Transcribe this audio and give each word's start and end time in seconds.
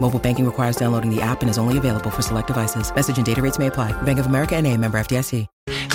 Mobile 0.00 0.18
banking 0.18 0.44
requires 0.46 0.76
downloading 0.76 1.14
the 1.14 1.20
app 1.20 1.42
and 1.42 1.50
is 1.50 1.58
only 1.58 1.76
available 1.76 2.10
for 2.10 2.22
select 2.22 2.46
devices. 2.46 2.94
Message 2.94 3.18
and 3.18 3.26
data 3.26 3.42
rates 3.42 3.58
may 3.58 3.66
apply. 3.66 3.92
Bank 4.02 4.18
of 4.18 4.26
America 4.26 4.56
and 4.56 4.66
a 4.66 4.74
member 4.76 4.98
FDIC. 4.98 5.46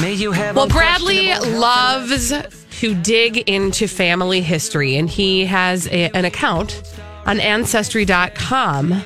May 0.01 0.13
you 0.13 0.31
have 0.31 0.55
Well, 0.55 0.67
Bradley 0.67 1.33
loves 1.35 2.33
to 2.79 2.95
dig 2.95 3.49
into 3.49 3.87
family 3.87 4.41
history, 4.41 4.97
and 4.97 5.09
he 5.09 5.45
has 5.45 5.87
a, 5.87 6.09
an 6.15 6.25
account 6.25 6.81
on 7.25 7.39
Ancestry.com 7.39 9.03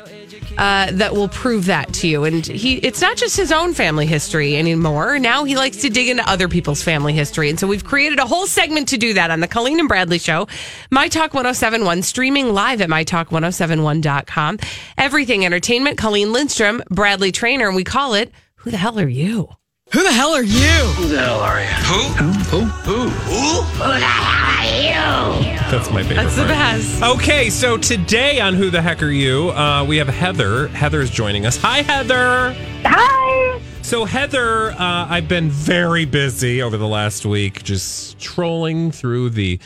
uh, 0.58 0.91
that 0.91 1.13
will 1.13 1.30
prove 1.30 1.66
that 1.66 1.94
to 1.94 2.08
you. 2.08 2.23
And 2.23 2.45
he, 2.45 2.75
it's 2.77 3.02
not 3.02 3.17
just 3.17 3.38
his 3.38 3.52
own 3.52 3.73
family 3.73 4.05
history 4.05 4.55
anymore. 4.55 5.19
Now 5.19 5.44
he 5.44 5.55
likes 5.55 5.77
to 5.77 5.89
dig 5.89 6.09
into 6.09 6.27
other 6.30 6.47
people's 6.47 6.83
family 6.83 7.13
history. 7.13 7.50
And 7.50 7.59
so 7.59 7.67
we've 7.67 7.83
created 7.83 8.19
a 8.19 8.25
whole 8.25 8.47
segment 8.47 8.89
to 8.89 8.97
do 8.97 9.13
that 9.13 9.31
on 9.31 9.39
the 9.39 9.47
Colleen 9.47 9.80
and 9.80 9.88
Bradley 9.88 10.19
Show, 10.19 10.47
My 10.91 11.08
Talk 11.08 11.33
1071, 11.33 12.02
streaming 12.03 12.53
live 12.53 12.81
at 12.81 12.89
MyTalk1071.com. 12.89 14.59
Everything 14.97 15.45
Entertainment, 15.45 15.97
Colleen 15.97 16.33
Lindstrom, 16.33 16.83
Bradley 16.89 17.31
Traynor, 17.31 17.67
and 17.67 17.75
we 17.75 17.83
call 17.83 18.13
it 18.13 18.31
Who 18.58 18.72
the 18.72 18.78
Hell 18.78 19.00
Are 19.00 19.08
You? 19.08 19.50
Who 19.94 20.04
the 20.04 20.12
hell 20.12 20.34
are 20.34 20.44
you? 20.44 20.60
Who 20.98 21.08
the 21.08 21.20
hell 21.20 21.40
are 21.40 21.62
you? 21.62 21.68
Who? 21.68 22.02
Who? 22.26 22.32
Who? 22.66 22.66
Who? 22.66 23.10
Who 23.10 23.88
the 23.88 24.00
hell 24.00 24.60
are 24.60 25.52
you? 25.54 25.58
That's 25.72 25.90
my 25.92 26.04
favorite. 26.04 26.24
That's 26.24 26.36
the 26.36 26.42
part. 26.44 26.50
best. 26.50 27.02
Okay, 27.04 27.50
so 27.50 27.78
today 27.78 28.42
on 28.42 28.54
Who 28.54 28.70
the 28.70 28.82
Heck 28.82 29.02
Are 29.02 29.10
You, 29.10 29.52
uh, 29.52 29.86
we 29.86 29.96
have 29.96 30.10
Heather. 30.10 30.68
Heather's 30.70 31.10
joining 31.10 31.46
us. 31.46 31.56
Hi, 31.62 31.84
Heather. 31.84 32.54
Hi. 32.84 33.62
So, 33.82 34.04
Heather, 34.04 34.72
uh, 34.72 35.08
I've 35.10 35.30
been 35.30 35.50
very 35.50 36.04
busy 36.04 36.62
over 36.62 36.76
the 36.76 36.88
last 36.88 37.26
week 37.26 37.64
just 37.64 38.20
trolling 38.20 38.92
through 38.92 39.30
the 39.30 39.58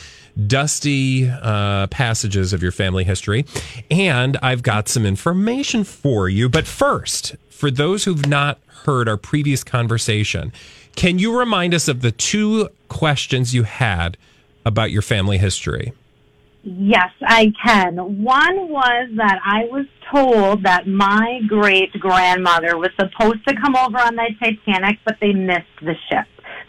dusty 0.47 1.29
uh, 1.29 1.87
passages 1.87 2.53
of 2.53 2.61
your 2.61 2.71
family 2.71 3.03
history. 3.03 3.45
And 3.89 4.37
I've 4.41 4.63
got 4.63 4.87
some 4.87 5.05
information 5.05 5.83
for 5.83 6.29
you. 6.29 6.49
But 6.49 6.67
first, 6.67 7.35
for 7.49 7.71
those 7.71 8.05
who've 8.05 8.27
not 8.27 8.59
heard 8.85 9.07
our 9.07 9.17
previous 9.17 9.63
conversation, 9.63 10.51
can 10.95 11.19
you 11.19 11.37
remind 11.37 11.73
us 11.73 11.87
of 11.87 12.01
the 12.01 12.11
two 12.11 12.69
questions 12.89 13.53
you 13.53 13.63
had 13.63 14.17
about 14.65 14.91
your 14.91 15.01
family 15.01 15.37
history? 15.37 15.93
Yes, 16.63 17.09
I 17.25 17.51
can. 17.63 18.23
One 18.23 18.69
was 18.69 19.09
that 19.15 19.39
I 19.43 19.65
was 19.65 19.85
told 20.13 20.63
that 20.63 20.87
my 20.87 21.41
great 21.47 21.91
grandmother 21.93 22.77
was 22.77 22.91
supposed 22.99 23.47
to 23.47 23.55
come 23.55 23.75
over 23.75 23.97
on 23.97 24.15
the 24.15 24.29
Titanic, 24.39 24.99
but 25.03 25.17
they 25.19 25.33
missed 25.33 25.65
the 25.81 25.95
ship. 26.09 26.27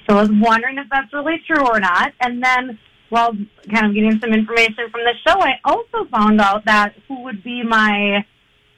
So 0.09 0.17
I 0.17 0.23
was 0.23 0.31
wondering 0.33 0.79
if 0.79 0.87
that's 0.91 1.13
really 1.13 1.43
true 1.47 1.67
or 1.67 1.79
not. 1.79 2.13
And 2.21 2.43
then, 2.43 2.79
while 3.13 3.37
kind 3.71 3.85
of 3.85 3.93
getting 3.95 4.19
some 4.21 4.33
information 4.33 4.89
from 4.91 5.03
the 5.05 5.13
show, 5.27 5.39
I 5.39 5.61
also 5.67 6.09
found 6.11 6.41
out 6.41 6.65
that 6.65 6.95
who 7.07 7.25
would 7.25 7.45
be 7.45 7.63
my 7.63 8.25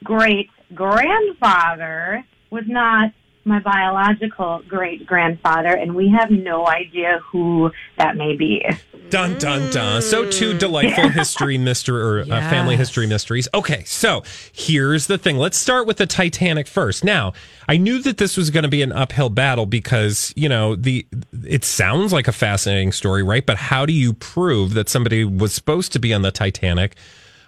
great 0.03 0.49
grandfather 0.73 2.21
was 2.51 2.65
not 2.67 3.13
my 3.45 3.59
biological 3.59 4.63
great 4.67 5.05
grandfather, 5.05 5.69
and 5.69 5.93
we 5.93 6.09
have 6.09 6.31
no 6.31 6.67
idea 6.67 7.19
who 7.31 7.71
that 7.97 8.17
may 8.17 8.35
be. 8.35 8.65
Dun 9.09 9.37
dun 9.37 9.69
dun. 9.71 10.01
So 10.01 10.29
two 10.29 10.57
delightful 10.57 11.09
history 11.09 11.59
mystery 11.59 12.01
or 12.01 12.21
uh, 12.21 12.25
family 12.49 12.75
history 12.75 13.05
mysteries. 13.05 13.47
Okay, 13.53 13.83
so 13.83 14.23
here's 14.51 15.05
the 15.05 15.19
thing. 15.19 15.37
Let's 15.37 15.57
start 15.57 15.85
with 15.85 15.97
the 15.97 16.07
Titanic 16.07 16.67
first. 16.67 17.03
Now, 17.03 17.33
I 17.69 17.77
knew 17.77 18.01
that 18.01 18.17
this 18.17 18.35
was 18.35 18.49
going 18.49 18.63
to 18.63 18.69
be 18.69 18.81
an 18.81 18.91
uphill 18.91 19.29
battle 19.29 19.67
because 19.67 20.33
you 20.35 20.49
know 20.49 20.75
the 20.75 21.05
it 21.45 21.63
sounds 21.63 22.11
like 22.11 22.27
a 22.27 22.33
fascinating 22.33 22.91
story, 22.91 23.21
right? 23.21 23.45
But 23.45 23.57
how 23.57 23.85
do 23.85 23.93
you 23.93 24.13
prove 24.13 24.73
that 24.73 24.89
somebody 24.89 25.23
was 25.23 25.53
supposed 25.53 25.93
to 25.93 25.99
be 25.99 26.13
on 26.13 26.23
the 26.23 26.31
Titanic, 26.31 26.95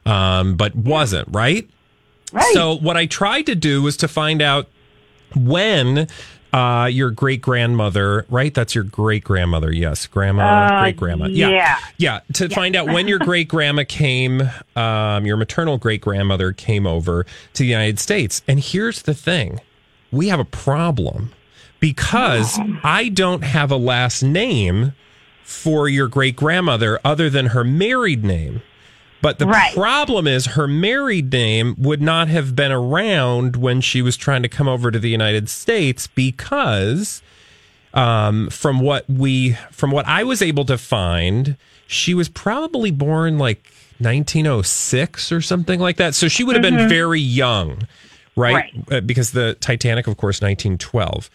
um, 0.06 0.56
but 0.56 0.76
wasn't, 0.76 1.28
right? 1.32 1.68
Right. 2.32 2.54
So 2.54 2.78
what 2.78 2.98
I 2.98 3.08
tried 3.08 3.48
to 3.48 3.56
do 3.56 3.82
was 3.82 3.98
to 3.98 4.08
find 4.08 4.42
out 4.42 4.68
when 5.36 6.08
uh, 6.54 6.88
your 6.92 7.12
great 7.12 7.42
grandmother, 7.42 8.26
right? 8.30 8.54
That's 8.54 8.74
your 8.74 8.86
great 8.86 9.24
grandmother. 9.24 9.72
Yes, 9.72 10.08
grandma, 10.08 10.44
Uh, 10.44 10.82
great 10.82 10.96
grandma. 10.98 11.28
yeah. 11.28 11.50
yeah, 11.50 11.78
yeah. 11.98 12.20
To 12.34 12.50
find 12.50 12.76
out 12.76 12.88
when 12.88 13.08
your 13.08 13.20
great 13.30 13.48
grandma 13.48 13.84
came, 13.88 14.42
um, 14.76 15.26
your 15.26 15.38
maternal 15.38 15.78
great 15.78 16.02
grandmother 16.02 16.54
came 16.54 16.88
over 16.88 17.26
to 17.54 17.64
the 17.64 17.68
United 17.70 18.00
States. 18.00 18.42
And 18.48 18.60
here's 18.60 19.02
the 19.04 19.14
thing: 19.14 19.60
we 20.12 20.30
have 20.30 20.40
a 20.40 20.46
problem 20.46 21.32
because 21.80 22.58
I 22.84 23.10
don't 23.10 23.44
have 23.44 23.70
a 23.72 23.78
last 23.78 24.24
name 24.24 24.94
for 25.44 25.88
your 25.88 26.08
great 26.08 26.36
grandmother 26.36 27.00
other 27.06 27.30
than 27.30 27.48
her 27.48 27.64
married 27.64 28.24
name. 28.24 28.62
But 29.22 29.40
the 29.40 29.48
Right. 29.48 29.74
problem 29.74 30.28
is 30.28 30.46
her 30.48 30.68
married 30.68 31.32
name 31.32 31.76
would 31.78 32.02
not 32.02 32.28
have 32.28 32.56
been 32.56 32.72
around 32.72 33.56
when 33.56 33.82
she 33.82 34.02
was 34.02 34.16
trying 34.16 34.44
to 34.44 34.50
come 34.50 34.68
over 34.68 34.92
to 34.92 35.00
the 35.00 35.10
United 35.10 35.50
States 35.50 36.08
because 36.08 37.22
um, 37.94 38.50
from 38.50 38.80
what 38.80 39.10
we 39.10 39.58
from 39.72 39.90
what 39.92 40.06
I 40.08 40.24
was 40.24 40.42
able 40.42 40.66
to 40.66 40.78
find, 40.78 41.58
she 41.88 42.14
was 42.14 42.30
probably 42.30 42.92
born 42.92 43.40
like 43.40 43.72
1906 44.00 45.32
or 45.32 45.42
something 45.42 45.80
like 45.80 45.98
that. 45.98 46.14
So 46.14 46.28
she 46.28 46.44
would 46.44 46.56
have 46.56 46.62
been 46.62 46.88
very 46.90 47.20
young, 47.22 47.88
right? 48.36 48.72
Uh, 48.92 49.02
because 49.02 49.32
the 49.32 49.56
Titanic, 49.56 50.06
of 50.06 50.18
course, 50.18 50.42
1912. 50.42 51.30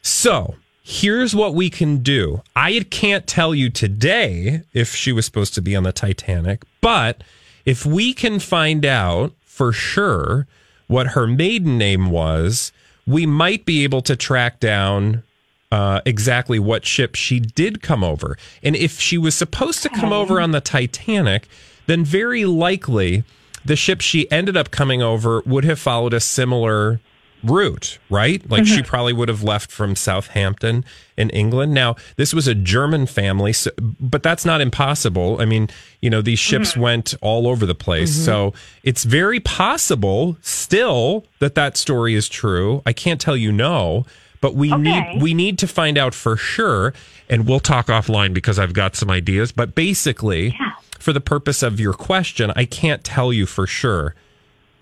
So 0.00 0.54
here's 0.88 1.34
what 1.34 1.52
we 1.52 1.68
can 1.68 1.98
do. 1.98 2.40
I 2.54 2.86
can't 2.90 3.26
tell 3.26 3.52
you 3.56 3.70
today 3.70 4.62
if 4.72 4.94
she 4.94 5.10
was 5.10 5.26
supposed 5.26 5.52
to 5.54 5.60
be 5.60 5.74
on 5.74 5.82
the 5.82 5.90
Titanic, 5.90 6.62
but 6.80 7.24
if 7.64 7.84
we 7.84 8.14
can 8.14 8.38
find 8.38 8.86
out 8.86 9.32
for 9.44 9.72
sure 9.72 10.46
what 10.86 11.08
her 11.08 11.26
maiden 11.26 11.76
name 11.76 12.10
was, 12.10 12.70
we 13.04 13.26
might 13.26 13.66
be 13.66 13.82
able 13.82 14.00
to 14.02 14.14
track 14.14 14.60
down 14.60 15.24
uh, 15.72 16.02
exactly 16.06 16.60
what 16.60 16.86
ship 16.86 17.16
she 17.16 17.40
did 17.40 17.82
come 17.82 18.04
over. 18.04 18.38
And 18.62 18.76
if 18.76 19.00
she 19.00 19.18
was 19.18 19.34
supposed 19.34 19.82
to 19.82 19.88
come 19.88 20.12
over 20.12 20.40
on 20.40 20.52
the 20.52 20.60
Titanic, 20.60 21.48
then 21.86 22.04
very 22.04 22.44
likely 22.44 23.24
the 23.64 23.74
ship 23.74 24.00
she 24.00 24.30
ended 24.30 24.56
up 24.56 24.70
coming 24.70 25.02
over 25.02 25.42
would 25.46 25.64
have 25.64 25.80
followed 25.80 26.14
a 26.14 26.20
similar 26.20 27.00
route, 27.46 27.98
right? 28.10 28.48
Like 28.50 28.66
she 28.66 28.76
mm-hmm. 28.76 28.86
probably 28.86 29.12
would 29.12 29.28
have 29.28 29.42
left 29.42 29.70
from 29.70 29.96
Southampton 29.96 30.84
in 31.16 31.30
England. 31.30 31.72
Now, 31.72 31.96
this 32.16 32.34
was 32.34 32.46
a 32.46 32.54
German 32.54 33.06
family, 33.06 33.52
so, 33.52 33.70
but 33.78 34.22
that's 34.22 34.44
not 34.44 34.60
impossible. 34.60 35.40
I 35.40 35.44
mean, 35.44 35.68
you 36.00 36.10
know, 36.10 36.22
these 36.22 36.38
ships 36.38 36.72
mm-hmm. 36.72 36.80
went 36.80 37.14
all 37.22 37.48
over 37.48 37.66
the 37.66 37.74
place. 37.74 38.14
Mm-hmm. 38.14 38.24
So 38.24 38.54
it's 38.82 39.04
very 39.04 39.40
possible 39.40 40.36
still 40.42 41.24
that 41.38 41.54
that 41.54 41.76
story 41.76 42.14
is 42.14 42.28
true. 42.28 42.82
I 42.84 42.92
can't 42.92 43.20
tell 43.20 43.36
you 43.36 43.52
no, 43.52 44.04
but 44.40 44.54
we 44.54 44.72
Okay. 44.72 44.82
need 44.82 45.22
we 45.22 45.34
need 45.34 45.58
to 45.58 45.66
find 45.66 45.96
out 45.96 46.14
for 46.14 46.36
sure 46.36 46.92
and 47.28 47.46
we'll 47.48 47.60
talk 47.60 47.86
offline 47.86 48.32
because 48.32 48.58
I've 48.58 48.72
got 48.72 48.94
some 48.94 49.10
ideas, 49.10 49.52
but 49.52 49.74
basically 49.74 50.56
for 50.98 51.12
the 51.12 51.20
purpose 51.20 51.62
of 51.62 51.80
your 51.80 51.92
question, 51.92 52.52
I 52.54 52.64
can't 52.64 53.02
tell 53.02 53.32
you 53.32 53.46
for 53.46 53.66
sure 53.66 54.14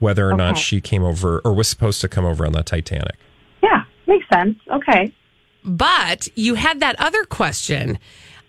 whether 0.04 0.28
or 0.30 0.34
not 0.36 0.56
she 0.58 0.80
came 0.80 1.02
over 1.02 1.40
or 1.44 1.52
was 1.54 1.66
supposed 1.66 2.00
to 2.02 2.08
come 2.08 2.24
over 2.24 2.44
on 2.46 2.52
the 2.52 2.62
Titanic. 2.62 3.16
Yeah, 3.62 3.84
makes 4.06 4.26
sense. 4.32 4.56
Okay. 4.70 5.12
But 5.64 6.28
you 6.36 6.54
had 6.54 6.80
that 6.80 6.94
other 7.00 7.24
question. 7.24 7.98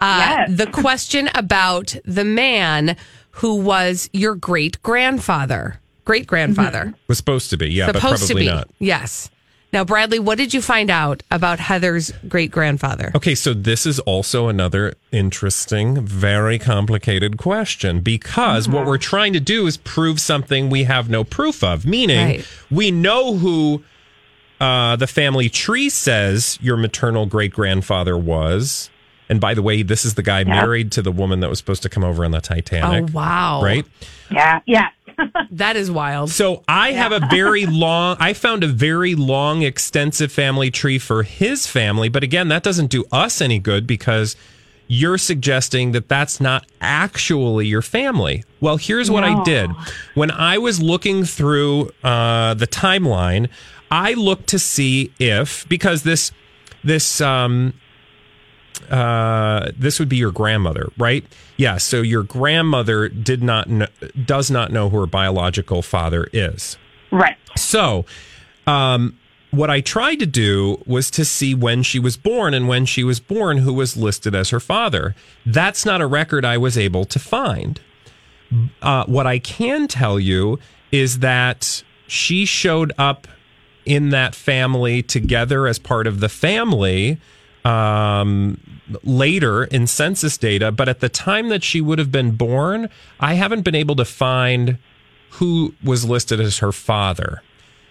Uh, 0.02 0.46
Yes. 0.48 0.58
The 0.58 0.68
question 0.68 1.30
about 1.34 1.96
the 2.04 2.26
man 2.26 2.98
who 3.32 3.56
was 3.56 4.10
your 4.12 4.36
great 4.36 4.82
grandfather, 4.84 5.80
great 6.04 6.28
grandfather. 6.28 6.94
Was 7.08 7.18
supposed 7.18 7.50
to 7.52 7.58
be, 7.58 7.70
yeah, 7.70 7.86
but 7.88 7.96
Supposed 7.96 8.24
to 8.28 8.34
probably 8.34 8.44
be. 8.44 8.52
not. 8.52 8.70
Yes. 8.80 9.30
Now, 9.76 9.84
Bradley, 9.84 10.20
what 10.20 10.38
did 10.38 10.54
you 10.54 10.62
find 10.62 10.90
out 10.90 11.22
about 11.30 11.60
Heather's 11.60 12.14
great 12.30 12.50
grandfather? 12.50 13.12
Okay, 13.14 13.36
so 13.36 13.54
this 13.54 13.86
is 13.86 14.00
also 14.00 14.48
another 14.48 14.94
interesting, 15.12 16.06
very 16.06 16.58
complicated 16.58 17.38
question 17.38 18.00
because 18.00 18.70
what 18.70 18.86
we're 18.86 18.98
trying 18.98 19.34
to 19.34 19.42
do 19.42 19.68
is 19.68 19.76
prove 19.76 20.22
something 20.22 20.70
we 20.70 20.86
have 20.86 21.10
no 21.10 21.26
proof 21.26 21.62
of, 21.62 21.86
meaning 21.86 22.26
Right. 22.26 22.48
we 22.72 22.90
know 22.90 23.36
who 23.36 23.84
uh, 24.62 24.96
the 24.96 25.08
family 25.08 25.50
tree 25.50 25.90
says 25.90 26.58
your 26.62 26.78
maternal 26.78 27.26
great 27.26 27.52
grandfather 27.52 28.18
was. 28.18 28.90
And 29.28 29.42
by 29.42 29.56
the 29.56 29.62
way, 29.62 29.84
this 29.84 30.06
is 30.06 30.14
the 30.14 30.24
guy 30.24 30.46
married 30.46 30.94
to 30.94 31.02
the 31.02 31.12
woman 31.12 31.42
that 31.42 31.50
was 31.50 31.60
supposed 31.60 31.84
to 31.84 31.90
come 31.90 32.06
over 32.06 32.24
on 32.24 32.32
the 32.32 32.40
Titanic. 32.40 33.10
Oh, 33.10 33.14
wow. 33.14 33.62
Right? 33.62 33.86
Yeah, 34.32 34.62
yeah. 34.66 34.90
That 35.52 35.78
is 35.78 35.90
wild. 35.90 36.32
So 36.32 36.64
I 36.68 36.92
have 36.92 37.12
a 37.12 37.26
very 37.30 37.66
long, 37.68 38.18
I 38.20 38.34
found 38.34 38.64
a 38.64 38.68
very 38.68 39.16
long, 39.16 39.62
extensive 39.62 40.32
family 40.32 40.70
tree 40.70 41.00
for 41.00 41.24
his 41.24 41.66
family. 41.66 42.10
But 42.10 42.24
again, 42.24 42.50
that 42.50 42.64
doesn't 42.64 42.88
do 42.88 43.06
us 43.12 43.42
any 43.42 43.60
good 43.60 43.88
because 43.88 44.36
you're 44.88 45.18
suggesting 45.18 45.94
that 45.94 46.10
that's 46.10 46.40
not 46.40 46.66
actually 46.82 47.68
your 47.68 47.82
family. 47.82 48.44
Well, 48.60 48.78
here's 48.78 49.10
what 49.10 49.24
I 49.24 49.42
did. 49.44 49.72
When 50.14 50.30
I 50.30 50.58
was 50.58 50.82
looking 50.82 51.24
through 51.24 51.92
uh, 52.04 52.54
the 52.56 52.68
timeline, 52.68 53.50
I 53.90 54.14
looked 54.14 54.48
to 54.48 54.60
see 54.60 55.12
if, 55.20 55.68
because 55.70 56.04
this, 56.04 56.32
this, 56.84 57.22
um, 57.22 57.74
uh, 58.90 59.72
this 59.78 60.00
would 60.00 60.10
be 60.10 60.18
your 60.18 60.32
grandmother, 60.32 60.92
right? 60.98 61.26
Yeah. 61.58 61.78
So 61.78 62.02
your 62.02 62.24
grandmother 62.24 63.10
did 63.10 63.42
not 63.42 63.68
kn- 63.68 63.88
does 64.26 64.52
not 64.52 64.72
know 64.72 64.90
who 64.90 65.00
her 65.00 65.06
biological 65.06 65.82
father 65.82 66.28
is. 66.34 66.78
Right. 67.12 67.38
So, 67.56 68.06
um, 68.68 69.18
what 69.52 69.70
I 69.70 69.80
tried 69.80 70.16
to 70.16 70.26
do 70.26 70.84
was 70.86 71.10
to 71.12 71.24
see 71.24 71.56
when 71.56 71.82
she 71.82 71.98
was 71.98 72.18
born 72.18 72.54
and 72.54 72.68
when 72.68 72.86
she 72.86 73.06
was 73.06 73.22
born, 73.22 73.60
who 73.60 73.74
was 73.74 73.96
listed 73.96 74.36
as 74.36 74.50
her 74.50 74.60
father. 74.60 75.16
That's 75.46 75.86
not 75.86 76.02
a 76.02 76.08
record 76.08 76.44
I 76.44 76.58
was 76.58 76.78
able 76.78 77.06
to 77.06 77.20
find. 77.20 77.80
Uh, 78.82 79.06
what 79.06 79.26
I 79.26 79.40
can 79.40 79.88
tell 79.88 80.20
you 80.20 80.60
is 80.92 81.20
that 81.20 81.84
she 82.08 82.46
showed 82.46 82.92
up 82.98 83.28
in 83.86 84.10
that 84.10 84.36
family 84.36 85.02
together 85.02 85.68
as 85.68 85.80
part 85.80 86.08
of 86.08 86.20
the 86.20 86.30
family 86.30 87.18
um, 87.64 88.60
later 89.04 89.66
in 89.66 89.88
census 89.88 90.38
data, 90.38 90.72
but 90.72 90.88
at 90.90 91.00
the 91.00 91.10
time 91.10 91.50
that 91.50 91.64
she 91.64 91.82
would 91.82 92.00
have 92.00 92.12
been 92.12 92.32
born, 92.32 92.90
I 93.20 93.34
haven't 93.34 93.62
been 93.62 93.76
able 93.76 93.96
to 93.96 94.06
find 94.06 94.78
who 95.32 95.74
was 95.84 96.06
listed 96.06 96.40
as 96.40 96.60
her 96.60 96.72
father. 96.72 97.42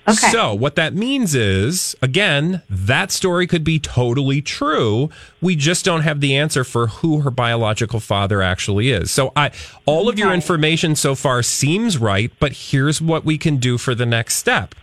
Okay. 0.07 0.31
So, 0.31 0.53
what 0.53 0.77
that 0.77 0.95
means 0.95 1.35
is, 1.35 1.97
again, 2.03 2.61
that 2.69 3.11
story 3.11 3.47
could 3.47 3.65
be 3.65 3.79
totally 3.79 4.43
true. 4.43 5.09
We 5.41 5.57
just 5.57 5.83
don't 5.83 6.03
have 6.03 6.21
the 6.21 6.37
answer 6.37 6.63
for 6.63 6.89
who 6.89 7.21
her 7.21 7.31
biological 7.31 8.01
father 8.01 8.43
actually 8.43 8.91
is. 8.91 9.11
So, 9.11 9.33
I 9.35 9.51
all 9.87 10.11
of 10.11 10.19
your 10.19 10.35
information 10.35 10.95
so 10.95 11.15
far 11.15 11.43
seems 11.43 11.97
right, 11.97 12.31
but 12.39 12.53
here's 12.53 13.01
what 13.01 13.25
we 13.25 13.39
can 13.39 13.57
do 13.57 13.79
for 13.79 13.95
the 13.95 14.05
next 14.05 14.37
step. 14.37 14.75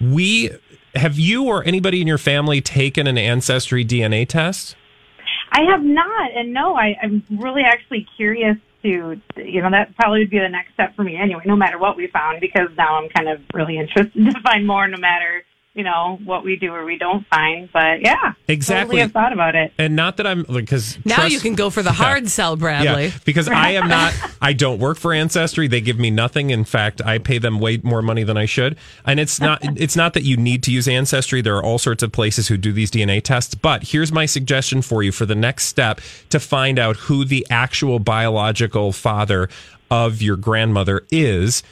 We 0.00 0.50
have 0.94 1.18
you 1.18 1.44
or 1.44 1.64
anybody 1.64 2.00
in 2.00 2.06
your 2.06 2.18
family 2.18 2.60
taken 2.60 3.06
an 3.06 3.18
ancestry 3.18 3.84
DNA 3.84 4.28
test? 4.28 4.76
I 5.56 5.62
have 5.70 5.82
not, 5.82 6.32
and 6.34 6.52
no, 6.52 6.76
I, 6.76 6.98
I'm 7.02 7.24
really 7.30 7.62
actually 7.62 8.06
curious 8.14 8.58
to, 8.82 9.18
you 9.36 9.62
know, 9.62 9.70
that 9.70 9.96
probably 9.96 10.20
would 10.20 10.30
be 10.30 10.38
the 10.38 10.50
next 10.50 10.74
step 10.74 10.94
for 10.94 11.02
me 11.02 11.16
anyway, 11.16 11.44
no 11.46 11.56
matter 11.56 11.78
what 11.78 11.96
we 11.96 12.08
found, 12.08 12.42
because 12.42 12.68
now 12.76 12.98
I'm 12.98 13.08
kind 13.08 13.26
of 13.26 13.40
really 13.54 13.78
interested 13.78 14.12
to 14.34 14.40
find 14.42 14.66
more, 14.66 14.86
no 14.86 14.98
matter, 14.98 15.44
you 15.76 15.84
know, 15.84 16.18
what 16.24 16.42
we 16.42 16.56
do 16.56 16.72
or 16.72 16.84
we 16.84 16.96
don't 16.96 17.26
find. 17.26 17.70
But 17.70 18.00
yeah, 18.00 18.32
Exactly. 18.48 18.82
Totally 18.84 19.00
have 19.02 19.12
thought 19.12 19.32
about 19.32 19.54
it. 19.54 19.72
And 19.78 19.94
not 19.94 20.16
that 20.16 20.26
I'm 20.26 20.44
like, 20.48 20.64
because 20.64 20.98
now 21.04 21.26
you 21.26 21.38
can 21.38 21.54
go 21.54 21.68
for 21.68 21.82
the 21.82 21.92
hard 21.92 22.28
sell, 22.28 22.56
Bradley. 22.56 23.06
Yeah, 23.06 23.18
because 23.24 23.46
I 23.48 23.70
am 23.72 23.88
not. 23.96 24.14
I 24.40 24.54
don't 24.54 24.78
work 24.78 24.96
for 24.98 25.12
Ancestry. 25.12 25.68
They 25.68 25.82
give 25.82 25.98
me 25.98 26.10
nothing. 26.10 26.50
In 26.50 26.64
fact, 26.64 27.02
I 27.04 27.18
pay 27.18 27.38
them 27.38 27.60
way 27.60 27.78
more 27.82 28.00
money 28.00 28.24
than 28.24 28.36
I 28.36 28.46
should. 28.46 28.76
And 29.04 29.20
it's 29.20 29.40
not. 29.40 29.62
It's 29.76 29.96
not 29.96 30.14
that 30.14 30.22
you 30.22 30.36
need 30.38 30.62
to 30.64 30.72
use 30.72 30.88
Ancestry. 30.88 31.42
There 31.42 31.56
are 31.56 31.62
all 31.62 31.78
sorts 31.78 32.02
of 32.02 32.10
places 32.10 32.48
who 32.48 32.56
do 32.56 32.72
these 32.72 32.90
DNA 32.90 33.22
tests. 33.22 33.54
But 33.54 33.82
here's 33.82 34.10
my 34.10 34.24
suggestion 34.24 34.80
for 34.80 35.02
you 35.02 35.12
for 35.12 35.26
the 35.26 35.34
next 35.34 35.64
step 35.64 36.00
to 36.30 36.40
find 36.40 36.78
out 36.78 36.96
who 36.96 37.24
the 37.24 37.46
actual 37.50 37.98
biological 37.98 38.92
father 38.92 39.50
of 39.90 40.22
your 40.22 40.36
grandmother 40.36 41.04
is 41.10 41.62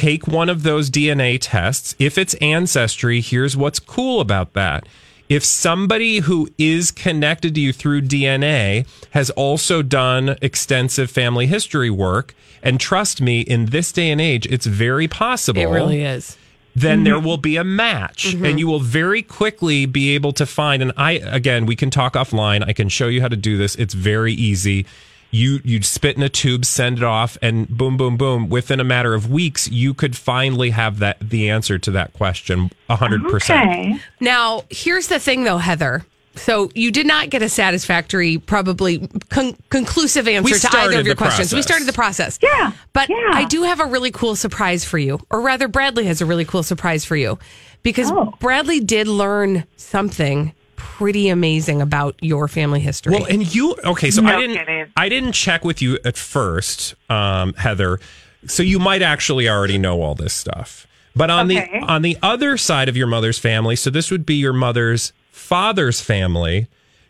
take 0.00 0.26
one 0.26 0.48
of 0.48 0.62
those 0.62 0.90
DNA 0.90 1.38
tests. 1.40 1.94
If 1.98 2.18
it's 2.18 2.34
ancestry, 2.34 3.20
here's 3.20 3.56
what's 3.56 3.78
cool 3.80 4.20
about 4.20 4.52
that. 4.54 4.86
If 5.28 5.44
somebody 5.44 6.20
who 6.20 6.48
is 6.58 6.90
connected 6.92 7.54
to 7.56 7.60
you 7.60 7.72
through 7.72 8.02
DNA 8.02 8.86
has 9.10 9.30
also 9.30 9.82
done 9.82 10.36
extensive 10.40 11.10
family 11.10 11.46
history 11.46 11.90
work, 11.90 12.34
and 12.62 12.78
trust 12.78 13.20
me, 13.20 13.40
in 13.40 13.66
this 13.66 13.90
day 13.92 14.10
and 14.10 14.20
age, 14.20 14.46
it's 14.46 14.66
very 14.66 15.08
possible 15.08 15.60
It 15.60 15.66
really 15.66 16.02
is. 16.04 16.36
then 16.76 17.04
there 17.04 17.18
will 17.18 17.38
be 17.38 17.56
a 17.56 17.64
match 17.64 18.26
Mm-hmm. 18.26 18.44
and 18.44 18.58
you 18.60 18.66
will 18.66 18.80
very 18.80 19.22
quickly 19.22 19.86
be 19.86 20.14
able 20.14 20.32
to 20.34 20.44
find 20.46 20.82
and 20.82 20.92
i 20.96 21.12
again 21.40 21.64
we 21.66 21.74
can 21.76 21.90
talk 21.90 22.12
offline 22.14 22.62
i 22.68 22.72
can 22.72 22.88
show 22.88 23.08
you 23.08 23.20
how 23.20 23.28
to 23.28 23.36
do 23.36 23.56
this 23.56 23.74
it's 23.76 23.94
very 23.94 24.32
easy 24.34 24.84
you 25.30 25.60
you 25.64 25.82
spit 25.82 26.16
in 26.16 26.22
a 26.22 26.28
tube 26.28 26.64
send 26.64 26.98
it 26.98 27.04
off 27.04 27.36
and 27.42 27.68
boom 27.68 27.96
boom 27.96 28.16
boom 28.16 28.48
within 28.48 28.80
a 28.80 28.84
matter 28.84 29.12
of 29.14 29.30
weeks 29.30 29.68
you 29.70 29.92
could 29.92 30.16
finally 30.16 30.70
have 30.70 30.98
that 31.00 31.16
the 31.20 31.50
answer 31.50 31.78
to 31.78 31.90
that 31.90 32.12
question 32.12 32.70
100% 32.88 34.00
Now, 34.20 34.62
here's 34.70 35.08
the 35.08 35.18
thing, 35.18 35.44
though, 35.44 35.58
Heather. 35.58 36.04
So 36.36 36.70
you 36.74 36.90
did 36.92 37.06
not 37.06 37.30
get 37.30 37.40
a 37.42 37.48
satisfactory, 37.48 38.36
probably 38.38 39.08
con- 39.30 39.56
conclusive 39.70 40.28
answer 40.28 40.58
to 40.68 40.76
either 40.76 40.98
of 41.00 41.06
your 41.06 41.14
the 41.14 41.18
questions. 41.18 41.50
We 41.52 41.56
process. 41.56 41.64
started 41.66 41.88
the 41.88 41.92
process. 41.94 42.38
Yeah, 42.42 42.72
But 42.92 43.08
yeah. 43.08 43.30
I 43.32 43.44
do 43.44 43.62
have 43.62 43.80
a 43.80 43.86
really 43.86 44.10
cool 44.10 44.36
surprise 44.36 44.84
for 44.84 44.98
you, 44.98 45.18
or 45.30 45.40
rather, 45.40 45.66
Bradley 45.66 46.04
has 46.04 46.20
a 46.20 46.26
really 46.26 46.44
cool 46.44 46.62
surprise 46.62 47.06
for 47.06 47.16
you, 47.16 47.38
because 47.82 48.10
Oh. 48.10 48.34
Bradley 48.38 48.80
did 48.80 49.08
learn 49.08 49.64
something 49.76 50.52
pretty 50.76 51.28
amazing 51.28 51.82
about 51.82 52.16
your 52.20 52.48
family 52.48 52.80
history. 52.80 53.12
Well, 53.14 53.24
and 53.26 53.54
you 53.54 53.74
okay? 53.84 54.10
So 54.10 54.24
I 54.24 54.36
didn't. 54.40 54.56
kidding. 54.56 54.86
I 54.96 55.08
didn't 55.08 55.32
check 55.32 55.64
with 55.64 55.82
you 55.82 55.98
at 56.04 56.16
first, 56.16 56.94
um, 57.10 57.54
Heather. 57.54 57.98
So 58.46 58.62
you 58.62 58.78
might 58.78 59.02
actually 59.02 59.48
already 59.48 59.78
know 59.78 60.02
all 60.02 60.14
this 60.14 60.32
stuff. 60.34 60.86
But 61.16 61.30
on 61.30 61.50
Okay. 61.50 61.80
the 61.80 61.86
on 61.86 62.02
the 62.02 62.16
other 62.22 62.56
side 62.56 62.88
of 62.88 62.96
your 62.96 63.06
mother's 63.06 63.38
family, 63.38 63.74
so 63.76 63.90
this 63.90 64.10
would 64.10 64.24
be 64.26 64.34
your 64.34 64.52
mother's 64.52 65.12
father's 65.30 66.00
family. 66.00 66.66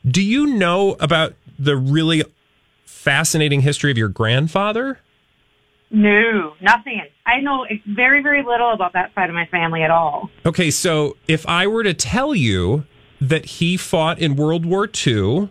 Do 0.08 0.22
you 0.22 0.46
know 0.46 0.96
about 1.00 1.34
the 1.58 1.76
really 1.76 2.22
fascinating 2.84 3.60
history 3.62 3.90
of 3.90 3.98
your 3.98 4.08
grandfather? 4.08 5.00
No, 5.90 6.54
nothing. 6.60 7.02
I 7.26 7.40
know 7.40 7.66
very, 7.86 8.20
very 8.22 8.42
little 8.42 8.72
about 8.72 8.92
that 8.94 9.14
side 9.14 9.28
of 9.28 9.34
my 9.34 9.46
family 9.46 9.82
at 9.82 9.90
all. 9.90 10.30
Okay, 10.44 10.70
so 10.70 11.16
if 11.28 11.46
I 11.48 11.66
were 11.66 11.82
to 11.84 11.94
tell 11.94 12.34
you 12.34 12.84
that 13.20 13.46
he 13.46 13.76
fought 13.76 14.18
in 14.18 14.36
World 14.36 14.66
War 14.66 14.88
II 15.06 15.48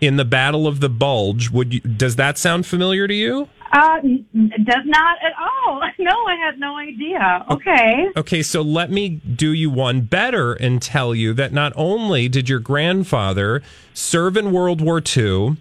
in 0.00 0.16
the 0.16 0.24
Battle 0.24 0.66
of 0.66 0.80
the 0.80 0.88
Bulge, 0.88 1.50
would 1.50 1.74
you, 1.74 1.80
does 1.80 2.16
that 2.16 2.38
sound 2.38 2.66
familiar 2.66 3.08
to 3.08 3.14
you? 3.14 3.48
Uh, 3.72 4.00
does 4.00 4.84
not 4.86 5.18
at 5.22 5.32
all. 5.38 5.82
No, 6.00 6.12
I 6.26 6.36
had 6.36 6.58
no 6.58 6.76
idea. 6.76 7.44
Okay. 7.50 8.06
Okay, 8.16 8.42
so 8.42 8.62
let 8.62 8.90
me 8.90 9.08
do 9.08 9.52
you 9.52 9.68
one 9.68 10.02
better 10.02 10.52
and 10.54 10.80
tell 10.80 11.14
you 11.14 11.34
that 11.34 11.52
not 11.52 11.72
only 11.74 12.28
did 12.28 12.48
your 12.48 12.60
grandfather 12.60 13.62
serve 13.92 14.36
in 14.36 14.52
World 14.52 14.80
War 14.80 15.02
II, 15.04 15.56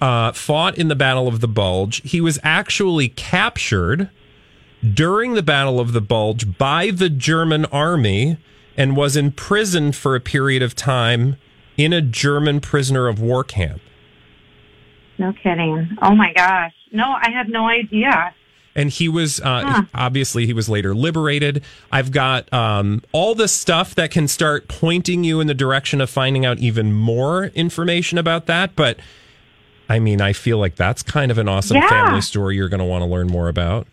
uh, 0.00 0.32
fought 0.32 0.76
in 0.76 0.88
the 0.88 0.94
Battle 0.94 1.26
of 1.26 1.40
the 1.40 1.48
Bulge, 1.48 2.02
he 2.08 2.20
was 2.20 2.38
actually 2.42 3.08
captured 3.08 4.10
during 4.94 5.34
the 5.34 5.42
Battle 5.42 5.80
of 5.80 5.92
the 5.92 6.00
Bulge 6.00 6.58
by 6.58 6.90
the 6.90 7.08
German 7.08 7.64
army 7.66 8.36
and 8.76 8.96
was 8.96 9.16
imprisoned 9.16 9.96
for 9.96 10.14
a 10.14 10.20
period 10.20 10.62
of 10.62 10.74
time 10.74 11.36
in 11.76 11.92
a 11.92 12.00
German 12.00 12.60
prisoner 12.60 13.06
of 13.08 13.20
war 13.20 13.44
camp. 13.44 13.80
No 15.18 15.32
kidding. 15.32 15.96
Oh 16.02 16.14
my 16.14 16.32
gosh. 16.34 16.72
No, 16.92 17.12
I 17.20 17.30
had 17.30 17.48
no 17.48 17.66
idea. 17.68 18.34
and 18.74 18.90
he 18.90 19.08
was 19.08 19.40
uh, 19.40 19.62
Huh. 19.64 19.82
obviously 19.94 20.44
he 20.44 20.52
was 20.52 20.68
later 20.68 20.94
liberated. 20.94 21.62
I've 21.90 22.10
got 22.12 22.52
um, 22.52 23.02
all 23.12 23.34
the 23.34 23.48
stuff 23.48 23.94
that 23.94 24.10
can 24.10 24.28
start 24.28 24.68
pointing 24.68 25.24
you 25.24 25.40
in 25.40 25.46
the 25.46 25.54
direction 25.54 26.00
of 26.02 26.10
finding 26.10 26.44
out 26.44 26.58
even 26.58 26.92
more 26.92 27.46
information 27.54 28.18
about 28.18 28.44
that. 28.46 28.76
But 28.76 28.98
I 29.88 29.98
mean, 29.98 30.20
I 30.20 30.34
feel 30.34 30.58
like 30.58 30.76
that's 30.76 31.02
kind 31.02 31.30
of 31.30 31.38
an 31.38 31.48
awesome 31.48 31.76
Yeah. 31.78 31.88
family 31.88 32.20
story 32.20 32.56
you're 32.56 32.68
going 32.68 32.80
to 32.80 32.84
want 32.86 33.00
to 33.02 33.06
learn 33.06 33.28
more 33.28 33.48
about. 33.48 33.86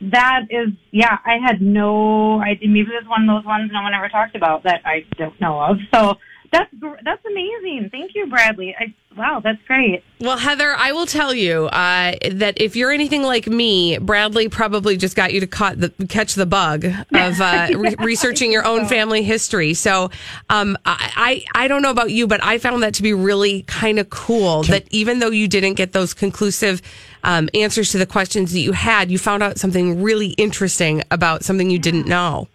That 0.00 0.42
is, 0.50 0.68
yeah, 0.90 1.18
I 1.24 1.38
had 1.44 1.60
no 1.62 2.40
idea. 2.40 2.68
Maybe 2.68 2.90
it 2.90 3.02
was 3.02 3.08
one 3.08 3.28
of 3.28 3.36
those 3.36 3.46
ones 3.46 3.70
no 3.72 3.82
one 3.82 3.94
ever 3.94 4.08
talked 4.08 4.36
about 4.36 4.64
that 4.64 4.82
I 4.84 5.04
don't 5.16 5.38
know 5.40 5.60
of. 5.60 5.78
So 5.94 6.14
That's 6.52 6.72
gr- 6.78 7.00
that's 7.02 7.24
amazing. 7.24 7.88
Thank 7.90 8.12
you, 8.14 8.26
Bradley. 8.28 8.74
I, 8.78 8.94
wow, 9.16 9.40
that's 9.42 9.60
great. 9.66 10.04
Well, 10.20 10.36
Heather, 10.38 10.74
I 10.76 10.92
will 10.92 11.04
tell 11.06 11.34
you 11.34 11.66
uh, 11.66 12.14
that 12.30 12.60
if 12.60 12.76
you're 12.76 12.92
anything 12.92 13.22
like 13.22 13.46
me, 13.48 13.98
Bradley 13.98 14.48
probably 14.48 14.96
just 14.96 15.16
got 15.16 15.32
you 15.34 15.40
to 15.40 15.46
caught 15.48 15.80
the, 15.80 15.90
catch 16.08 16.34
the 16.34 16.46
bug 16.46 16.84
of 16.84 17.40
uh, 17.40 17.68
re- 17.76 17.96
researching 17.98 18.52
your 18.52 18.64
own 18.64 18.86
family 18.86 19.22
history. 19.24 19.74
So 19.74 20.10
um, 20.48 20.78
I, 20.86 21.44
I 21.54 21.64
I 21.64 21.68
don't 21.68 21.82
know 21.82 21.90
about 21.90 22.10
you, 22.10 22.26
but 22.28 22.42
I 22.44 22.58
found 22.58 22.82
that 22.84 22.94
to 22.94 23.02
be 23.02 23.12
really 23.12 23.62
kind 23.62 23.98
of 23.98 24.08
cool. 24.10 24.62
that 24.64 24.84
even 24.90 25.18
though 25.18 25.30
you 25.30 25.48
didn't 25.48 25.74
get 25.74 25.92
those 25.92 26.14
conclusive 26.14 26.80
um, 27.26 27.50
answers 27.52 27.90
to 27.90 27.98
the 27.98 28.06
questions 28.06 28.52
that 28.52 28.60
you 28.60 28.72
had, 28.72 29.10
you 29.10 29.18
found 29.18 29.42
out 29.42 29.58
something 29.58 30.00
really 30.02 30.28
interesting 30.38 31.02
about 31.10 31.44
something 31.44 31.68
you 31.68 31.78
didn't 31.78 32.06
know. 32.06 32.48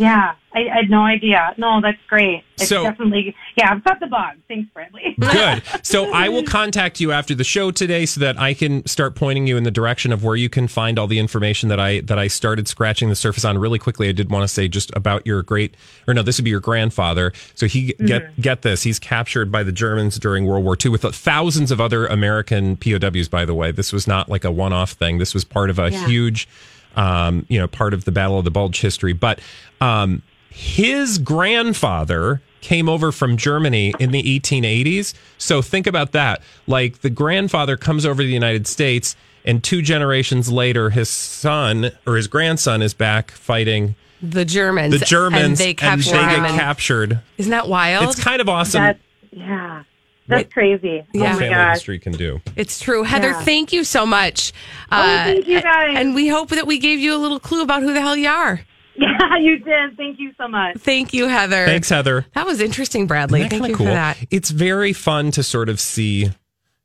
Yeah, 0.00 0.32
I, 0.54 0.60
I 0.60 0.76
had 0.76 0.88
no 0.90 1.02
idea. 1.02 1.54
No, 1.58 1.82
that's 1.82 1.98
great. 2.08 2.42
It's 2.54 2.68
So- 2.68 2.82
definitely 2.84 3.36
yeah. 3.56 3.70
I've 3.72 3.84
got 3.84 4.00
the 4.00 4.06
bug. 4.06 4.38
Thanks, 4.48 4.70
Bradley. 4.72 5.14
Good. 5.20 5.62
So 5.82 6.10
I 6.10 6.30
will 6.30 6.42
contact 6.42 7.00
you 7.00 7.12
after 7.12 7.34
the 7.34 7.44
show 7.44 7.70
today 7.70 8.06
so 8.06 8.18
that 8.20 8.38
I 8.40 8.54
can 8.54 8.86
start 8.86 9.14
pointing 9.14 9.46
you 9.46 9.58
in 9.58 9.64
the 9.64 9.70
direction 9.70 10.10
of 10.10 10.24
where 10.24 10.36
you 10.36 10.48
can 10.48 10.68
find 10.68 10.98
all 10.98 11.06
the 11.06 11.18
information 11.18 11.68
that 11.68 11.78
I 11.78 12.00
that 12.00 12.18
I 12.18 12.28
started 12.28 12.66
scratching 12.66 13.10
the 13.10 13.14
surface 13.14 13.44
on 13.44 13.58
really 13.58 13.78
quickly. 13.78 14.08
I 14.08 14.12
did 14.12 14.30
want 14.30 14.42
to 14.44 14.48
say 14.48 14.68
just 14.68 14.90
about 14.96 15.26
your 15.26 15.42
great 15.42 15.76
or 16.08 16.14
no, 16.14 16.22
this 16.22 16.38
would 16.38 16.44
be 16.44 16.50
your 16.50 16.60
grandfather. 16.60 17.34
So 17.54 17.66
he 17.66 17.92
get 17.92 18.40
get 18.40 18.62
this. 18.62 18.82
He's 18.82 18.98
captured 18.98 19.52
by 19.52 19.62
the 19.62 19.72
Germans 19.72 20.18
during 20.18 20.46
World 20.46 20.64
War 20.64 20.78
II 20.82 20.92
with 20.92 21.02
thousands 21.02 21.70
of 21.70 21.78
other 21.78 22.06
American 22.06 22.78
POWs 22.78 23.28
by 23.28 23.44
the 23.44 23.54
way. 23.54 23.70
This 23.70 23.92
was 23.92 24.06
not 24.08 24.30
like 24.30 24.44
a 24.44 24.50
one-off 24.50 24.92
thing. 24.92 25.18
This 25.18 25.34
was 25.34 25.44
part 25.44 25.68
of 25.68 25.78
a 25.78 25.90
huge 25.90 26.48
um, 26.96 27.46
you 27.48 27.58
know, 27.58 27.68
part 27.68 27.94
of 27.94 28.04
the 28.04 28.12
Battle 28.12 28.38
of 28.38 28.44
the 28.44 28.50
Bulge 28.50 28.80
history. 28.80 29.12
But 29.12 29.40
um, 29.80 30.22
his 30.50 31.18
grandfather 31.18 32.42
came 32.60 32.88
over 32.88 33.10
from 33.12 33.36
Germany 33.36 33.94
in 33.98 34.10
the 34.10 34.22
1880s. 34.40 35.14
So 35.38 35.62
think 35.62 35.86
about 35.86 36.12
that. 36.12 36.42
Like 36.66 37.00
the 37.00 37.10
grandfather 37.10 37.76
comes 37.76 38.04
over 38.04 38.22
to 38.22 38.26
the 38.26 38.32
United 38.34 38.66
States, 38.66 39.16
and 39.44 39.64
two 39.64 39.80
generations 39.82 40.50
later, 40.50 40.90
his 40.90 41.08
son 41.08 41.90
or 42.06 42.16
his 42.16 42.28
grandson 42.28 42.82
is 42.82 42.92
back 42.92 43.30
fighting 43.30 43.94
The 44.22 44.44
Germans, 44.44 44.98
the 44.98 45.04
Germans, 45.04 45.44
and 45.44 45.56
they 45.56 45.72
captured 45.72 46.16
and 46.16 46.44
they 46.44 46.48
get 46.50 46.60
captured. 46.60 47.20
Isn't 47.38 47.50
that 47.50 47.68
wild? 47.68 48.10
It's 48.10 48.22
kind 48.22 48.40
of 48.42 48.48
awesome 48.48 48.82
That's 48.82 49.00
yeah. 49.32 49.84
That's 50.26 50.52
crazy. 50.52 51.04
Yeah. 51.12 51.22
Oh 51.22 51.32
my 51.32 51.38
family 51.40 51.48
gosh. 51.48 51.74
history 51.76 51.98
can 51.98 52.12
do. 52.12 52.40
It's 52.54 52.78
true. 52.78 53.02
Heather, 53.02 53.30
Yeah. 53.30 53.42
thank 53.42 53.72
you 53.72 53.82
so 53.82 54.04
much. 54.06 54.52
Uh, 54.92 55.02
Oh, 55.02 55.24
thank 55.32 55.48
you, 55.48 55.60
guys. 55.60 55.96
And 55.96 56.14
we 56.14 56.28
hope 56.28 56.50
that 56.50 56.66
we 56.68 56.78
gave 56.78 57.00
you 57.00 57.16
a 57.16 57.18
little 57.18 57.40
clue 57.40 57.62
about 57.62 57.82
who 57.82 57.92
the 57.92 58.00
hell 58.00 58.16
you 58.16 58.28
are. 58.28 58.60
Yeah, 59.00 59.36
you 59.38 59.58
did. 59.58 59.96
Thank 59.96 60.18
you 60.20 60.32
so 60.36 60.46
much. 60.46 60.76
Thank 60.78 61.14
you, 61.14 61.26
Heather. 61.26 61.64
Thanks, 61.64 61.88
Heather. 61.88 62.26
That 62.34 62.44
was 62.46 62.60
interesting, 62.60 63.06
Bradley. 63.06 63.48
Thank 63.48 63.66
you 63.68 63.74
cool? 63.74 63.86
for 63.86 63.92
that. 63.92 64.18
It's 64.30 64.50
very 64.50 64.92
fun 64.92 65.30
to 65.32 65.42
sort 65.42 65.68
of 65.70 65.80
see, 65.80 66.30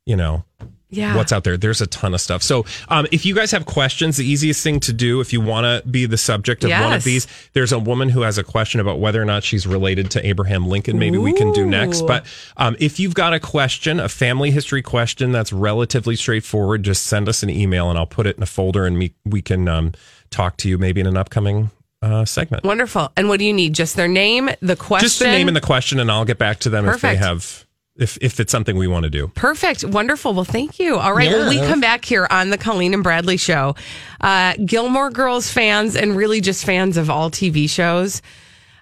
you 0.06 0.16
know, 0.16 0.46
Yeah. 0.90 1.18
what's 1.18 1.34
out 1.34 1.44
there. 1.44 1.58
There's 1.58 1.82
a 1.82 1.88
ton 1.88 2.14
of 2.14 2.22
stuff. 2.22 2.42
So, 2.42 2.64
um, 2.88 3.06
if 3.12 3.26
you 3.26 3.36
guys 3.36 3.52
have 3.52 3.66
questions, 3.66 4.16
the 4.16 4.26
easiest 4.26 4.64
thing 4.64 4.80
to 4.82 4.94
do 4.94 5.20
if 5.20 5.34
you 5.34 5.42
want 5.42 5.66
to 5.66 5.86
be 5.90 6.06
the 6.06 6.18
subject 6.18 6.64
of 6.64 6.70
one 6.70 6.94
of 6.94 7.04
these, 7.04 7.28
there's 7.52 7.74
a 7.74 7.80
woman 7.80 8.08
who 8.08 8.22
has 8.22 8.38
a 8.38 8.44
question 8.46 8.80
about 8.80 9.00
whether 9.00 9.22
or 9.22 9.26
not 9.26 9.44
she's 9.44 9.68
related 9.68 10.10
to 10.12 10.26
Abraham 10.26 10.68
Lincoln. 10.68 10.98
Maybe 10.98 11.18
we 11.18 11.34
can 11.34 11.52
do 11.52 11.66
next. 11.66 12.04
But 12.04 12.26
um, 12.56 12.78
if 12.80 12.98
you've 12.98 13.16
got 13.16 13.34
a 13.34 13.42
question, 13.42 14.00
a 14.00 14.08
family 14.08 14.52
history 14.52 14.82
question 14.82 15.34
that's 15.34 15.52
relatively 15.52 16.16
straightforward, 16.16 16.84
just 16.84 17.04
send 17.08 17.28
us 17.28 17.44
an 17.44 17.50
email 17.50 17.90
and 17.90 18.00
I'll 18.00 18.06
put 18.06 18.26
it 18.26 18.38
in 18.38 18.44
a 18.44 18.48
folder 18.48 18.86
and 18.86 18.98
we 18.98 19.14
we 19.26 19.42
can 19.42 19.68
um, 19.68 19.92
talk 20.30 20.56
to 20.58 20.70
you 20.70 20.78
maybe 20.78 21.02
in 21.02 21.08
an 21.08 21.18
upcoming 21.18 21.72
uh, 22.06 22.26
segment. 22.26 22.64
Wonderful. 22.64 23.12
And 23.18 23.28
what 23.28 23.40
do 23.40 23.46
you 23.46 23.54
need? 23.54 23.74
Just 23.74 23.96
their 23.96 24.08
name, 24.08 24.50
the 24.62 24.76
question? 24.76 25.06
Just 25.06 25.20
the 25.20 25.26
name 25.26 25.48
and 25.48 25.58
the 25.58 25.62
question, 25.62 26.00
and 26.00 26.12
I'll 26.12 26.26
get 26.26 26.38
back 26.38 26.60
to 26.60 26.70
them 26.70 26.88
if 26.88 27.02
they 27.02 27.16
have 27.16 27.66
if 27.98 28.18
if 28.22 28.40
it's 28.40 28.52
something 28.52 28.78
we 28.78 28.88
want 28.88 29.04
to 29.04 29.10
do. 29.10 29.30
Perfect. 29.30 29.84
Wonderful. 29.84 30.34
Well, 30.34 30.44
thank 30.44 30.80
you. 30.80 30.98
All 30.98 31.14
right. 31.14 31.32
When 31.32 31.50
we 31.50 31.58
come 31.58 31.82
back 31.82 32.06
here 32.06 32.28
on 32.30 32.50
the 32.50 32.58
Colleen 32.58 32.94
and 32.94 33.04
Bradley 33.04 33.38
show, 33.38 33.76
uh, 34.22 34.56
Gilmore 34.64 35.10
Girls 35.10 35.50
fans 35.52 35.96
and 35.96 36.16
really 36.16 36.42
just 36.42 36.66
fans 36.66 36.98
of 36.98 37.10
all 37.10 37.32
TV 37.32 37.70
shows, 37.70 38.22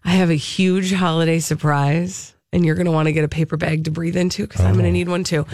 I 0.04 0.12
have 0.12 0.30
a 0.30 0.36
huge 0.36 0.92
holiday 0.92 1.40
surprise. 1.40 2.33
And 2.54 2.66
you're 2.66 2.76
going 2.76 2.86
to 2.86 2.92
want 2.92 3.08
to 3.08 3.12
get 3.12 3.24
a 3.26 3.28
paper 3.28 3.58
bag 3.58 3.86
to 3.86 3.92
breathe 3.92 4.16
into 4.16 4.44
because 4.44 4.62
I'm 4.62 4.74
going 4.74 4.86
to 4.86 4.90
oh, 4.90 4.94
need 4.94 5.10
one 5.10 5.24
too. 5.24 5.46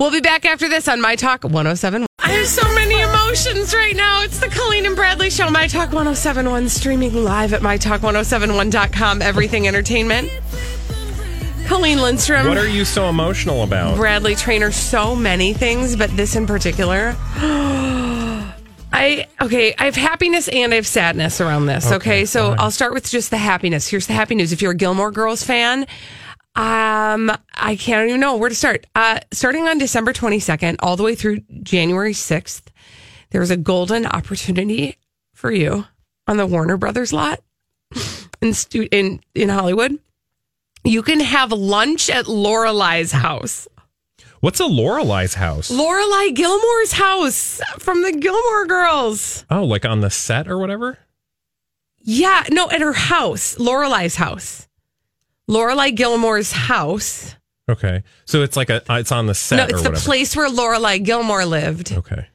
We'll 0.00 0.10
be 0.10 0.20
back 0.20 0.44
after 0.44 0.68
this 0.68 0.88
on 0.88 1.00
My 1.00 1.14
Talk 1.14 1.44
107. 1.44 2.06
I 2.18 2.28
have 2.30 2.46
so 2.46 2.66
many 2.74 3.00
emotions 3.00 3.74
right 3.74 3.94
now. 3.94 4.22
It's 4.22 4.40
the 4.40 4.48
Colleen 4.48 4.86
and 4.86 4.96
Bradley 4.96 5.30
Show, 5.30 5.50
My 5.50 5.68
Talk 5.68 5.92
1071, 5.92 6.68
streaming 6.70 7.14
live 7.14 7.52
at 7.52 7.60
MyTalk1071.com, 7.60 9.22
everything 9.22 9.68
entertainment. 9.68 10.30
Colleen 11.66 12.00
Lindstrom. 12.00 12.48
What 12.48 12.58
are 12.58 12.68
you 12.68 12.84
so 12.84 13.08
emotional 13.08 13.62
about? 13.62 13.96
Bradley 13.96 14.34
Traynor 14.34 14.70
so 14.70 15.14
many 15.14 15.52
things, 15.52 15.94
but 15.94 16.10
this 16.16 16.36
in 16.36 16.46
particular. 16.46 17.14
I 18.92 19.26
okay, 19.42 19.74
I 19.76 19.84
have 19.84 19.96
happiness 19.96 20.48
and 20.48 20.72
I 20.72 20.76
have 20.76 20.86
sadness 20.86 21.40
around 21.40 21.66
this. 21.66 21.92
Okay, 21.92 22.24
so 22.24 22.54
I'll 22.58 22.70
start 22.70 22.94
with 22.94 23.10
just 23.10 23.30
the 23.30 23.36
happiness. 23.36 23.88
Here's 23.88 24.06
the 24.06 24.14
happy 24.14 24.36
news. 24.36 24.52
If 24.52 24.62
you're 24.62 24.72
a 24.72 24.76
Gilmore 24.76 25.10
Girls 25.10 25.42
fan, 25.42 25.86
um, 26.56 27.30
I 27.54 27.76
can't 27.76 28.08
even 28.08 28.20
know 28.20 28.36
where 28.36 28.48
to 28.48 28.54
start. 28.54 28.86
Uh, 28.94 29.20
starting 29.32 29.68
on 29.68 29.78
December 29.78 30.12
22nd, 30.12 30.76
all 30.80 30.96
the 30.96 31.02
way 31.02 31.14
through 31.14 31.40
January 31.62 32.12
6th, 32.12 32.62
there's 33.30 33.50
a 33.50 33.56
golden 33.56 34.06
opportunity 34.06 34.96
for 35.34 35.52
you 35.52 35.84
on 36.26 36.38
the 36.38 36.46
Warner 36.46 36.76
Brothers 36.78 37.12
lot 37.12 37.40
in 38.40 38.54
stu- 38.54 38.88
in 38.90 39.20
in 39.34 39.50
Hollywood. 39.50 39.98
You 40.82 41.02
can 41.02 41.20
have 41.20 41.52
lunch 41.52 42.08
at 42.08 42.26
Lorelai's 42.26 43.12
house. 43.12 43.68
What's 44.40 44.60
a 44.60 44.64
Lorelai's 44.64 45.34
house? 45.34 45.70
Lorelai 45.70 46.34
Gilmore's 46.34 46.92
house 46.92 47.60
from 47.78 48.02
the 48.02 48.12
Gilmore 48.12 48.66
Girls. 48.66 49.44
Oh, 49.50 49.64
like 49.64 49.84
on 49.84 50.00
the 50.00 50.10
set 50.10 50.46
or 50.48 50.58
whatever? 50.58 50.98
Yeah, 52.00 52.44
no, 52.50 52.70
at 52.70 52.80
her 52.80 52.92
house, 52.92 53.56
Lorelai's 53.56 54.14
house. 54.14 54.65
Lorelai 55.48 55.94
Gilmore's 55.94 56.52
house. 56.52 57.34
Okay. 57.68 58.02
So 58.24 58.42
it's 58.42 58.56
like 58.56 58.70
a 58.70 58.82
uh, 58.90 58.96
it's 58.98 59.12
on 59.12 59.26
the 59.26 59.34
set 59.34 59.56
no, 59.56 59.62
or 59.64 59.66
it's 59.70 59.82
the 59.82 59.90
whatever. 59.90 60.04
place 60.04 60.36
where 60.36 60.48
Lorelai 60.48 61.02
Gilmore 61.04 61.44
lived 61.44 61.92
Okay. 61.92 62.26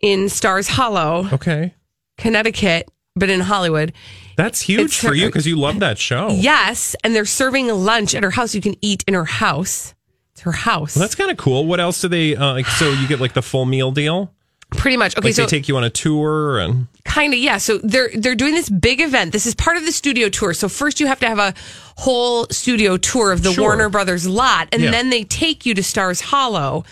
in 0.00 0.28
Stars 0.28 0.68
Hollow, 0.68 1.28
Okay. 1.32 1.74
Connecticut, 2.18 2.88
but 3.16 3.30
in 3.30 3.40
Hollywood. 3.40 3.92
That's 4.36 4.60
huge 4.60 4.80
It's 4.86 4.96
for 4.96 5.08
her- 5.08 5.14
you 5.14 5.26
because 5.26 5.46
you 5.46 5.56
love 5.56 5.80
that 5.80 5.98
show. 5.98 6.28
Yes, 6.32 6.94
and 7.04 7.14
they're 7.14 7.24
serving 7.24 7.68
lunch 7.68 8.14
at 8.14 8.22
her 8.22 8.30
house. 8.30 8.54
You 8.54 8.60
can 8.60 8.74
eat 8.80 9.02
in 9.06 9.14
her 9.14 9.24
house. 9.24 9.94
It's 10.32 10.42
her 10.42 10.52
house. 10.52 10.96
Well, 10.96 11.00
that's 11.02 11.14
kind 11.14 11.30
of 11.30 11.36
cool. 11.36 11.66
What 11.66 11.80
else 11.80 12.00
do 12.00 12.08
they 12.08 12.36
uh, 12.36 12.52
like? 12.52 12.66
So 12.66 12.90
you 12.90 13.08
get 13.08 13.20
like 13.20 13.32
the 13.34 13.42
full 13.42 13.64
meal 13.66 13.90
deal? 13.92 14.32
Pretty 14.70 14.96
much. 14.96 15.16
Okay, 15.18 15.28
Like 15.28 15.34
so 15.34 15.42
they 15.42 15.48
take 15.48 15.68
you 15.68 15.76
on 15.76 15.84
a 15.84 15.90
tour 15.90 16.58
and 16.58 16.86
kind 17.04 17.32
of 17.32 17.40
yeah 17.40 17.58
so 17.58 17.78
they're 17.78 18.10
they're 18.14 18.34
doing 18.36 18.54
this 18.54 18.68
big 18.68 19.00
event 19.00 19.32
this 19.32 19.44
is 19.46 19.54
part 19.54 19.76
of 19.76 19.84
the 19.84 19.90
studio 19.90 20.28
tour 20.28 20.52
so 20.54 20.68
first 20.68 21.00
you 21.00 21.06
have 21.08 21.18
to 21.18 21.26
have 21.26 21.38
a 21.40 21.54
whole 21.96 22.46
studio 22.50 22.96
tour 22.96 23.32
of 23.32 23.42
the 23.42 23.52
Sure. 23.52 23.64
warner 23.64 23.88
brothers 23.88 24.28
lot 24.28 24.68
and 24.70 24.82
Yeah. 24.82 24.90
then 24.92 25.10
they 25.10 25.24
take 25.24 25.66
you 25.66 25.74
to 25.74 25.82
stars 25.82 26.20
hollow 26.20 26.84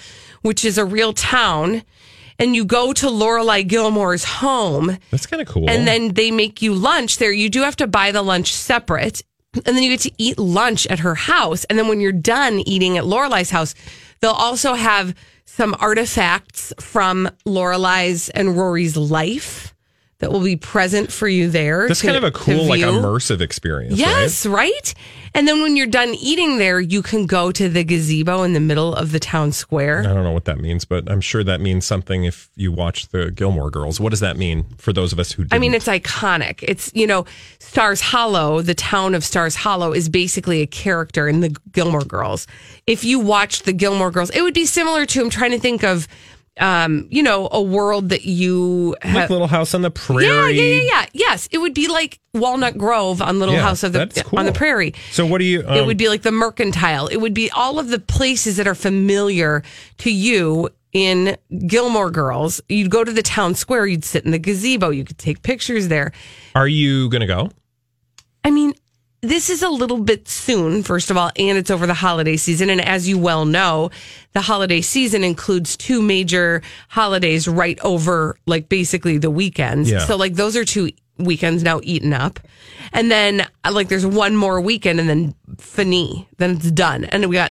which 0.43 0.65
is 0.65 0.77
a 0.79 0.85
real 0.85 1.13
town 1.13 1.83
and 2.39 2.57
you 2.57 2.65
go 2.65 2.93
to 2.95 3.07
lorelai 3.07 3.67
gilmore's 3.67 4.25
home 4.25 4.97
that's 5.11 5.27
kind 5.27 5.41
of 5.43 5.47
cool. 5.47 5.69
and 5.71 5.87
then 5.87 6.15
they 6.15 6.31
make 6.33 6.61
you 6.63 6.75
lunch 6.75 7.19
there 7.19 7.31
you 7.31 7.49
do 7.49 7.61
have 7.63 7.77
to 7.77 7.87
buy 7.87 8.11
the 8.11 8.23
lunch 8.23 8.53
separate 8.53 9.23
and 9.55 9.77
then 9.77 9.83
you 9.83 9.91
get 9.91 10.01
to 10.01 10.13
eat 10.19 10.39
lunch 10.39 10.87
at 10.89 11.01
her 11.01 11.15
house 11.15 11.65
and 11.65 11.79
then 11.79 11.87
when 11.87 12.01
you're 12.01 12.13
done 12.13 12.61
eating 12.67 12.97
at 12.99 13.05
lorelai's 13.05 13.51
house 13.51 13.75
they'll 14.21 14.31
also 14.33 14.75
have 14.75 15.15
some 15.49 15.75
artifacts 15.81 16.75
from 16.79 17.29
lorelai's 17.47 18.29
and 18.29 18.55
rory's 18.57 18.97
life 18.99 19.75
that 20.21 20.33
will 20.33 20.43
be 20.43 20.57
present 20.57 21.13
for 21.13 21.29
you 21.29 21.49
there 21.49 21.87
that's 21.87 22.03
kind 22.03 22.17
of 22.17 22.25
a 22.25 22.33
cool, 22.33 22.65
like 22.65 22.81
immersive 22.81 23.41
experience. 23.41 23.97
Yes, 23.97 24.45
right? 24.47 24.95
And 25.33 25.47
then 25.47 25.63
when 25.63 25.77
you're 25.77 25.87
done 25.87 26.15
eating 26.15 26.59
there, 26.59 26.81
you 26.81 27.03
can 27.03 27.27
go 27.27 27.53
to 27.53 27.69
the 27.69 27.85
gazebo 27.85 28.43
in 28.43 28.53
the 28.53 28.61
middle 28.61 28.95
of 28.95 29.13
the 29.13 29.21
town 29.21 29.53
square. 29.53 30.01
I 30.01 30.15
don't 30.15 30.25
know 30.25 30.33
what 30.33 30.47
that 30.47 30.59
means, 30.59 30.85
but 30.85 31.09
I'm 31.09 31.21
sure 31.21 31.45
that 31.45 31.61
means 31.61 31.87
something 31.87 32.25
if 32.25 32.51
you 32.57 32.73
watch 32.73 33.09
the 33.09 33.31
Gilmore 33.31 33.71
Girls. 33.71 34.01
What 34.01 34.11
does 34.11 34.21
that 34.21 34.37
mean 34.37 34.65
for 34.79 34.93
those 34.93 35.13
of 35.13 35.21
us 35.21 35.31
who? 35.31 35.45
Didn't? 35.45 35.55
I 35.55 35.59
mean, 35.61 35.75
it's 35.75 35.87
iconic. 35.87 36.65
It's, 36.67 36.91
you 36.95 37.07
know, 37.07 37.25
Stars 37.61 38.01
Hollow, 38.01 38.61
the 38.61 38.75
town 38.75 39.15
of 39.15 39.23
Stars 39.25 39.55
Hollow 39.55 39.93
is 39.93 40.09
basically 40.09 40.63
a 40.63 40.67
character 40.67 41.29
in 41.29 41.41
the 41.41 41.57
Gilmore 41.71 42.05
Girls. 42.05 42.49
If 42.89 43.05
you 43.05 43.21
watched 43.21 43.67
the 43.67 43.73
Gilmore 43.73 44.11
Girls, 44.11 44.31
it 44.31 44.43
would 44.43 44.55
be 44.55 44.67
similar 44.67 45.07
to, 45.07 45.21
I'm 45.21 45.31
trying 45.31 45.53
to 45.53 45.61
think 45.61 45.85
of, 45.85 46.09
um, 46.59 47.07
you 47.11 47.23
know, 47.23 47.49
a 47.53 47.63
world 47.63 48.09
that 48.11 48.25
you 48.25 48.97
like 49.05 49.13
have. 49.13 49.31
Little 49.31 49.47
House 49.47 49.75
on 49.75 49.83
the 49.83 49.91
Prairie. 49.91 50.27
yeah, 50.27 50.49
yeah, 50.49 50.63
yeah, 50.63 50.81
yeah. 50.83 51.07
Yes, 51.13 51.49
it 51.53 51.59
would 51.59 51.75
be 51.75 51.89
like 51.89 52.21
Walnut 52.35 52.77
Grove 52.77 53.21
on 53.23 53.39
Little 53.39 53.55
Yeah, 53.55 53.63
House 53.63 53.83
of 53.83 53.93
the 53.93 54.07
cool. 54.27 54.39
on 54.39 54.47
the 54.47 54.53
Prairie. 54.53 54.95
So 55.13 55.25
what 55.27 55.39
do 55.39 55.45
you? 55.45 55.63
Um, 55.67 55.77
it 55.77 55.87
would 55.87 55.97
be 55.99 56.09
like 56.09 56.23
the 56.23 56.33
Mercantile. 56.33 57.07
It 57.09 57.17
would 57.19 57.35
be 57.35 57.51
all 57.51 57.79
of 57.79 57.89
the 57.89 57.99
places 57.99 58.57
that 58.57 58.67
are 58.67 58.75
familiar 58.75 59.63
to 59.99 60.11
you 60.13 60.69
in 60.93 61.37
Gilmore 61.67 62.11
Girls. 62.11 62.61
You'd 62.69 62.91
go 62.91 63.05
to 63.05 63.13
the 63.13 63.23
town 63.23 63.55
square. 63.55 63.87
You'd 63.87 64.05
sit 64.05 64.25
in 64.25 64.31
the 64.31 64.39
gazebo. 64.39 64.91
You 64.91 65.05
could 65.05 65.19
take 65.19 65.43
pictures 65.43 65.89
there. 65.89 66.13
Are 66.55 66.69
you 66.69 67.09
going 67.11 67.21
to 67.21 67.27
go? 67.27 67.51
I 68.45 68.51
mean, 68.51 68.73
this 69.21 69.51
is 69.51 69.63
a 69.63 69.69
little 69.69 69.99
bit 69.99 70.29
soon, 70.29 70.83
first 70.83 71.11
of 71.11 71.17
all, 71.17 71.31
and 71.37 71.59
it's 71.59 71.71
over 71.71 71.87
the 71.87 71.95
holiday 71.95 72.37
season. 72.37 72.71
And 72.71 72.81
as 72.81 73.09
you 73.09 73.19
well 73.19 73.45
know, 73.45 73.91
the 74.33 74.41
holiday 74.41 74.81
season 74.81 75.25
includes 75.25 75.77
two 75.77 76.01
major 76.01 76.63
holidays 76.89 77.49
right 77.49 77.79
over, 77.81 78.39
like, 78.47 78.69
basically 78.69 79.19
the 79.19 79.31
weekends. 79.31 79.91
Yeah. 79.91 80.01
So, 80.01 80.17
like, 80.17 80.35
those 80.35 80.57
are 80.57 80.65
two 80.65 80.91
weekends 81.19 81.63
now 81.63 81.81
eaten 81.83 82.13
up. 82.13 82.39
And 82.93 83.11
then, 83.11 83.47
like, 83.69 83.89
there's 83.89 84.07
one 84.07 84.37
more 84.37 84.61
weekend 84.61 85.01
and 85.01 85.09
then 85.09 85.35
fini. 85.59 86.29
Then 86.37 86.53
it's 86.53 86.71
done. 86.71 87.05
And 87.05 87.27
we 87.29 87.35
got 87.35 87.51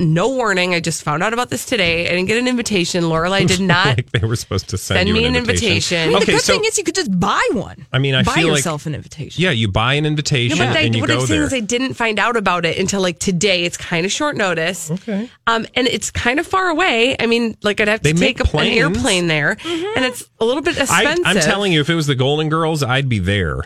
No 0.00 0.28
warning. 0.30 0.74
I 0.74 0.80
just 0.80 1.02
found 1.02 1.22
out 1.22 1.32
about 1.32 1.50
this 1.50 1.64
today. 1.66 2.06
I 2.06 2.10
didn't 2.10 2.26
get 2.26 2.38
an 2.38 2.48
invitation. 2.48 3.04
Lorelai 3.04 3.46
did 3.46 3.60
not 3.74 3.96
like 3.98 4.10
they 4.10 4.26
were 4.26 4.34
supposed 4.36 4.68
to 4.70 4.78
send, 4.78 4.96
send 4.98 5.08
you 5.08 5.14
me 5.14 5.24
an 5.24 5.34
an 5.34 5.36
invitation. 5.36 5.98
I 6.00 6.06
mean, 6.06 6.16
Okay, 6.16 6.24
the 6.26 6.32
good 6.32 6.40
so- 6.40 6.52
thing 6.54 6.64
is 6.64 6.78
you 6.78 6.84
could 6.84 6.94
just 6.94 7.20
buy 7.20 7.46
one. 7.52 7.86
I 7.92 7.98
mean, 7.98 8.14
I 8.14 8.22
buy 8.22 8.32
feel 8.32 8.48
like- 8.48 8.56
yourself 8.58 8.86
an 8.86 8.94
invitation. 8.94 9.42
Yeah, 9.42 9.50
you 9.50 9.68
buy 9.68 9.94
an 9.94 10.04
No, 10.04 10.08
invitation 10.08 10.58
but 10.58 10.68
I, 10.76 10.80
and 10.80 10.94
you 10.94 11.02
what 11.02 11.08
go 11.08 11.20
I'm 11.20 11.26
saying 11.26 11.40
there. 11.40 11.46
is 11.46 11.52
I 11.52 11.60
didn't 11.60 11.94
find 11.94 12.18
out 12.18 12.36
about 12.36 12.64
it 12.64 12.78
until 12.78 13.00
like 13.00 13.18
today. 13.18 13.64
It's 13.64 13.76
kind 13.76 14.04
of 14.06 14.10
short 14.10 14.36
notice. 14.36 14.90
Okay. 14.90 15.30
Um, 15.46 15.66
and 15.74 15.86
it's 15.86 16.10
kind 16.10 16.40
of 16.40 16.46
far 16.46 16.68
away. 16.68 17.16
I 17.20 17.26
mean, 17.26 17.56
like 17.62 17.80
I'd 17.80 17.88
have 17.88 18.00
to 18.00 18.12
They 18.12 18.12
take 18.12 18.38
make 18.40 18.54
a, 18.54 18.56
an 18.58 18.66
airplane 18.66 19.26
there, 19.26 19.50
and 19.64 20.04
it's 20.04 20.24
a 20.40 20.44
little 20.44 20.62
bit 20.62 20.78
I, 20.78 20.82
expensive. 20.82 21.26
I'm 21.26 21.36
telling 21.36 21.72
you, 21.72 21.80
if 21.80 21.90
it 21.90 21.94
was 21.94 22.06
the 22.06 22.14
Golden 22.14 22.48
Girls, 22.48 22.82
I'd 22.82 23.08
be 23.08 23.18
there. 23.18 23.62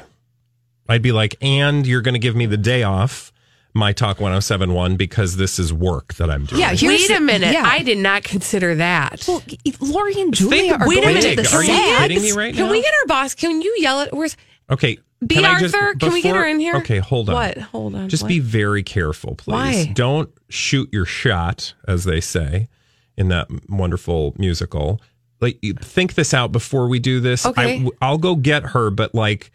I'd 0.89 1.01
be 1.03 1.13
like, 1.13 1.37
and 1.41 1.87
you're 1.87 2.03
going 2.03 2.13
to 2.15 2.19
give 2.19 2.37
me 2.37 2.45
the 2.47 2.59
day 2.59 2.83
off, 2.83 3.33
my 3.75 3.93
Talk 3.93 4.21
1071, 4.21 4.97
because 4.97 5.37
this 5.37 5.59
is 5.59 5.73
work 5.73 6.15
that 6.15 6.31
I'm 6.31 6.45
doing. 6.47 6.61
Yeah, 6.61 6.71
here's 6.75 7.09
Wait 7.09 7.17
a 7.17 7.21
minute. 7.21 7.53
yeah. 7.53 7.65
I 7.67 7.83
did 7.83 7.99
not 7.99 8.23
consider 8.23 8.77
that. 8.77 9.25
Well, 9.27 9.43
Lori 9.81 10.21
and 10.21 10.33
Julia 10.33 10.61
Think 10.61 10.81
are 10.81 10.89
wait 10.89 11.03
a 11.03 11.07
minute. 11.09 11.23
to 11.37 11.43
the 11.43 11.57
Are 11.57 11.63
you 11.65 11.69
set. 11.75 11.99
kidding 12.09 12.23
me 12.23 12.33
right 12.33 12.55
Can 12.55 12.67
now? 12.67 12.71
we 12.73 12.81
get 12.83 12.93
our 13.03 13.07
boss? 13.09 13.35
Can 13.35 13.61
you 13.61 13.75
yell 13.81 14.01
at? 14.01 14.15
Where's 14.15 14.37
Okay. 14.71 14.99
B. 15.27 15.35
can 15.37 15.45
I 15.45 15.59
just- 15.59 15.75
Arthur? 15.75 15.99
Can 15.99 16.13
we 16.13 16.23
get 16.23 16.37
her 16.37 16.47
in 16.47 16.61
here? 16.61 16.77
Okay, 16.77 16.99
hold 16.99 17.29
on. 17.29 17.35
What? 17.35 17.59
Hold 17.59 17.95
on. 17.95 18.09
Just 18.09 18.23
What? 18.25 18.29
be 18.29 18.39
very 18.39 18.83
careful, 18.83 19.35
please. 19.35 19.53
Why? 19.53 19.93
Don't 19.95 20.31
shoot 20.49 20.89
your 20.93 21.07
shot, 21.07 21.75
as 21.89 22.05
they 22.05 22.21
say 22.21 22.69
in 23.17 23.29
that 23.29 23.49
wonderful 23.69 24.35
musical. 24.39 25.01
Like, 25.41 25.59
think 25.81 26.15
this 26.15 26.33
out 26.33 26.53
before 26.53 26.89
we 26.89 26.99
do 27.01 27.21
this. 27.21 27.45
Okay. 27.45 27.87
I, 28.01 28.11
will 28.11 28.19
go 28.19 28.37
get 28.37 28.63
her, 28.67 28.91
but 28.91 29.15
like, 29.15 29.47
m- 29.47 29.51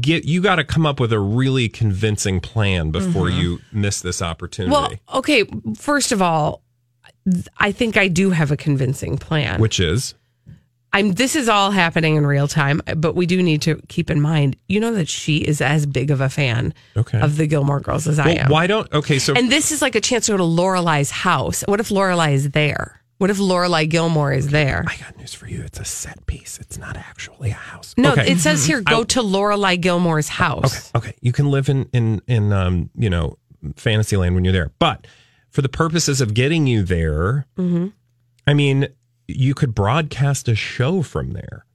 get 0.00 0.24
you 0.24 0.40
got 0.40 0.56
to 0.56 0.64
come 0.64 0.86
up 0.86 0.98
with 1.00 1.12
a 1.12 1.20
really 1.20 1.68
convincing 1.68 2.40
plan 2.40 2.90
before 2.90 3.28
you 3.28 3.60
miss 3.72 4.00
this 4.00 4.22
opportunity. 4.22 4.74
Mm-hmm. 4.74 4.92
Well, 5.12 5.18
okay. 5.18 5.44
First 5.76 6.12
of 6.12 6.22
all, 6.22 6.62
I 7.58 7.72
think 7.72 7.96
I 7.96 8.08
do 8.08 8.30
have 8.30 8.50
a 8.50 8.56
convincing 8.56 9.18
plan. 9.18 9.60
which 9.60 9.78
is 9.80 10.14
I'm 10.94 11.12
this 11.12 11.36
is 11.36 11.50
all 11.50 11.70
happening 11.70 12.16
in 12.16 12.26
real 12.26 12.48
time, 12.48 12.80
but 12.96 13.14
we 13.14 13.26
do 13.26 13.42
need 13.42 13.60
to 13.62 13.76
keep 13.88 14.10
in 14.10 14.22
mind, 14.22 14.56
you 14.68 14.80
know 14.80 14.94
that 14.94 15.06
she 15.08 15.36
is 15.38 15.60
as 15.60 15.84
big 15.84 16.10
of 16.10 16.22
a 16.22 16.30
fan 16.30 16.72
Okay. 16.96 17.20
of 17.20 17.36
the 17.36 17.46
Gilmore 17.46 17.80
Girls 17.80 18.08
as 18.08 18.18
I 18.18 18.30
am. 18.30 18.50
why 18.50 18.66
don't 18.66 18.90
okay? 18.94 19.18
So 19.18 19.34
And 19.34 19.52
this 19.52 19.70
is 19.70 19.82
like 19.82 19.94
a 19.94 20.00
chance 20.00 20.26
to 20.26 20.32
go 20.32 20.38
to 20.38 20.42
Lorelai's 20.44 21.10
house. 21.10 21.62
What 21.68 21.78
if 21.80 21.90
Lorelai 21.90 22.32
is 22.32 22.50
there? 22.52 22.97
What 23.18 23.30
if 23.30 23.38
Lorelai 23.38 23.88
Gilmore 23.88 24.32
is 24.32 24.48
there? 24.48 24.84
I 24.86 24.96
got 24.96 25.16
news 25.18 25.34
for 25.34 25.48
you. 25.48 25.62
It's 25.62 25.80
a 25.80 25.84
set 25.84 26.24
piece. 26.26 26.58
It's 26.60 26.78
not 26.78 26.96
actually 26.96 27.50
a 27.50 27.54
house. 27.54 27.94
No, 27.96 28.12
Okay. 28.12 28.30
it 28.32 28.38
says 28.38 28.64
here 28.64 28.80
go 28.80 29.00
I- 29.00 29.04
to 29.04 29.20
Lorelai 29.22 29.80
Gilmore's 29.80 30.28
house. 30.28 30.90
Okay, 30.94 31.08
okay. 31.10 31.16
You 31.20 31.32
can 31.32 31.50
live 31.50 31.68
in 31.68 31.88
in 31.92 32.22
in 32.28 32.52
um 32.52 32.90
you 32.96 33.10
know 33.10 33.36
Fantasyland 33.76 34.34
when 34.36 34.44
you're 34.44 34.52
there, 34.52 34.70
but 34.78 35.06
for 35.50 35.62
the 35.62 35.68
purposes 35.68 36.20
of 36.20 36.32
getting 36.34 36.66
you 36.66 36.82
there, 36.84 37.46
Mm-hmm. 37.58 37.88
I 38.46 38.54
mean, 38.54 38.88
you 39.26 39.52
could 39.54 39.74
broadcast 39.74 40.48
a 40.48 40.54
show 40.54 41.02
from 41.02 41.32
there. 41.32 41.66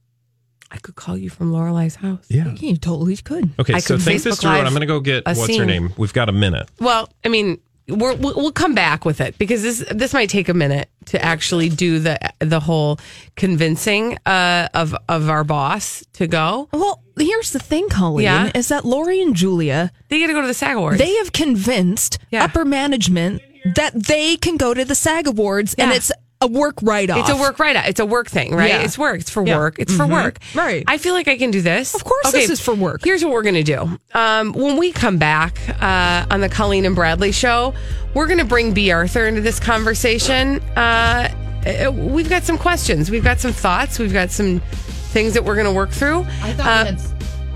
I 0.70 0.78
could 0.78 0.96
call 0.96 1.16
you 1.16 1.30
from 1.30 1.52
Lorelai's 1.52 1.94
house. 1.96 2.24
Yeah. 2.28 2.52
You 2.54 2.76
totally 2.76 3.16
could. 3.16 3.50
Okay, 3.60 3.74
I 3.74 3.78
so 3.78 3.94
could 3.94 4.02
think 4.04 4.22
this 4.22 4.40
through. 4.40 4.50
I'm 4.50 4.70
going 4.70 4.80
to 4.80 4.86
go 4.86 4.98
get 4.98 5.22
a 5.26 5.34
what's 5.36 5.56
her 5.56 5.64
name. 5.64 5.92
We've 5.96 6.12
got 6.12 6.28
a 6.28 6.32
minute. 6.32 6.68
Well, 6.80 7.08
I 7.24 7.28
mean, 7.28 7.60
we're, 7.88 8.14
we'll 8.14 8.34
we'll 8.36 8.52
come 8.52 8.74
back 8.74 9.04
with 9.04 9.20
it 9.20 9.36
because 9.38 9.62
this 9.62 9.84
this 9.90 10.12
might 10.14 10.30
take 10.30 10.48
a 10.48 10.54
minute 10.54 10.88
to 11.06 11.22
actually 11.22 11.68
do 11.68 11.98
the 11.98 12.18
the 12.38 12.60
whole 12.60 12.98
convincing 13.36 14.16
uh, 14.26 14.68
of 14.74 14.94
of 15.08 15.28
our 15.28 15.44
boss 15.44 16.02
to 16.14 16.26
go. 16.26 16.68
Well, 16.72 17.02
here's 17.18 17.52
the 17.52 17.58
thing, 17.58 17.88
Colleen, 17.90 18.24
Yeah. 18.24 18.50
is 18.54 18.68
that 18.68 18.84
Lori 18.84 19.20
and 19.20 19.34
Julia, 19.36 19.92
They 20.08 20.20
got 20.20 20.28
to 20.28 20.32
go 20.32 20.40
to 20.40 20.46
the 20.46 20.54
SAG 20.54 20.76
Awards. 20.76 20.98
they 20.98 21.14
have 21.16 21.32
convinced 21.32 22.18
Yeah. 22.30 22.44
upper 22.44 22.64
management 22.64 23.42
that 23.76 23.92
they 23.94 24.36
can 24.36 24.56
go 24.56 24.72
to 24.74 24.84
the 24.84 24.94
SAG 24.94 25.26
Awards 25.26 25.74
and 25.74 25.90
it's 25.92 26.10
a 26.44 26.46
work 26.46 26.76
write 26.82 27.10
off. 27.10 27.18
It's 27.18 27.30
a 27.30 27.36
work 27.36 27.58
right 27.58 27.74
off. 27.74 27.86
It's 27.88 28.00
a 28.00 28.06
work 28.06 28.28
thing, 28.28 28.54
right? 28.54 28.68
Yeah. 28.70 28.82
It's 28.82 28.96
work. 28.96 29.20
It's 29.20 29.30
for 29.30 29.44
Yeah. 29.44 29.56
work. 29.58 29.76
It's 29.78 29.94
for 29.94 30.06
work. 30.06 30.38
Right. 30.54 30.84
I 30.86 30.98
feel 30.98 31.14
like 31.14 31.26
I 31.26 31.36
can 31.36 31.50
do 31.50 31.60
this. 31.60 31.94
Of 31.94 32.04
course 32.04 32.30
this 32.32 32.50
is 32.50 32.60
for 32.60 32.74
work. 32.74 33.02
Here's 33.04 33.24
what 33.24 33.32
we're 33.32 33.42
going 33.42 33.54
to 33.56 33.62
do. 33.62 33.98
Um, 34.14 34.52
when 34.52 34.76
we 34.76 34.92
come 34.92 35.18
back 35.18 35.58
uh, 35.82 36.26
on 36.30 36.40
the 36.40 36.48
Colleen 36.48 36.84
and 36.84 36.94
Bradley 36.94 37.32
show, 37.32 37.74
we're 38.14 38.26
going 38.26 38.38
to 38.38 38.44
bring 38.44 38.72
B. 38.72 38.92
Arthur 38.92 39.26
into 39.26 39.40
this 39.40 39.58
conversation. 39.58 40.60
Uh, 40.76 41.28
uh, 41.66 41.90
we've 41.90 42.28
got 42.28 42.44
some 42.44 42.58
questions. 42.58 43.10
We've 43.10 43.24
got 43.24 43.40
some 43.40 43.52
thoughts. 43.52 43.98
We've 43.98 44.12
got 44.12 44.30
some 44.30 44.60
things 44.60 45.34
that 45.34 45.44
we're 45.44 45.54
going 45.54 45.66
to 45.66 45.72
work 45.72 45.90
through. 45.90 46.26
I 46.42 46.52
thought 46.52 46.94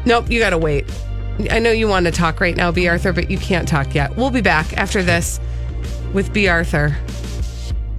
Nope, 0.04 0.30
you 0.30 0.38
got 0.40 0.50
to 0.50 0.58
wait. 0.58 0.86
I 1.50 1.58
know 1.58 1.70
you 1.70 1.86
want 1.86 2.06
to 2.06 2.12
talk 2.12 2.40
right 2.40 2.56
now, 2.56 2.72
B. 2.72 2.88
Arthur, 2.88 3.12
but 3.12 3.30
you 3.30 3.38
can't 3.38 3.68
talk 3.68 3.94
yet. 3.94 4.16
We'll 4.16 4.30
be 4.30 4.40
back 4.40 4.72
after 4.76 5.02
this 5.02 5.38
with 6.12 6.32
B. 6.32 6.48
Arthur 6.48 6.96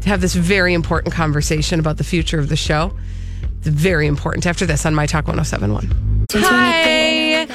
to 0.01 0.09
have 0.09 0.21
this 0.21 0.35
very 0.35 0.73
important 0.73 1.13
conversation 1.13 1.79
about 1.79 1.97
the 1.97 2.03
future 2.03 2.39
of 2.39 2.49
the 2.49 2.55
show. 2.55 2.91
It's 3.59 3.67
very 3.67 4.07
important 4.07 4.45
after 4.45 4.65
this 4.65 4.85
on 4.85 4.95
My 4.95 5.05
Talk 5.05 5.27
1071. 5.27 6.25
Hi, 6.31 7.47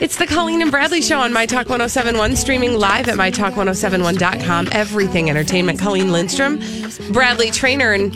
it's 0.00 0.16
the 0.16 0.26
Colleen 0.26 0.62
and 0.62 0.70
Bradley 0.70 1.00
Show 1.02 1.18
on 1.18 1.32
My 1.32 1.46
Talk 1.46 1.68
1071, 1.68 2.36
streaming 2.36 2.74
live 2.74 3.08
at 3.08 3.16
MyTalk1071.com. 3.16 4.68
Everything 4.72 5.30
Entertainment. 5.30 5.80
Colleen 5.80 6.12
Lindstrom, 6.12 6.60
Bradley 7.12 7.50
Traynor, 7.50 7.92
and 7.92 8.12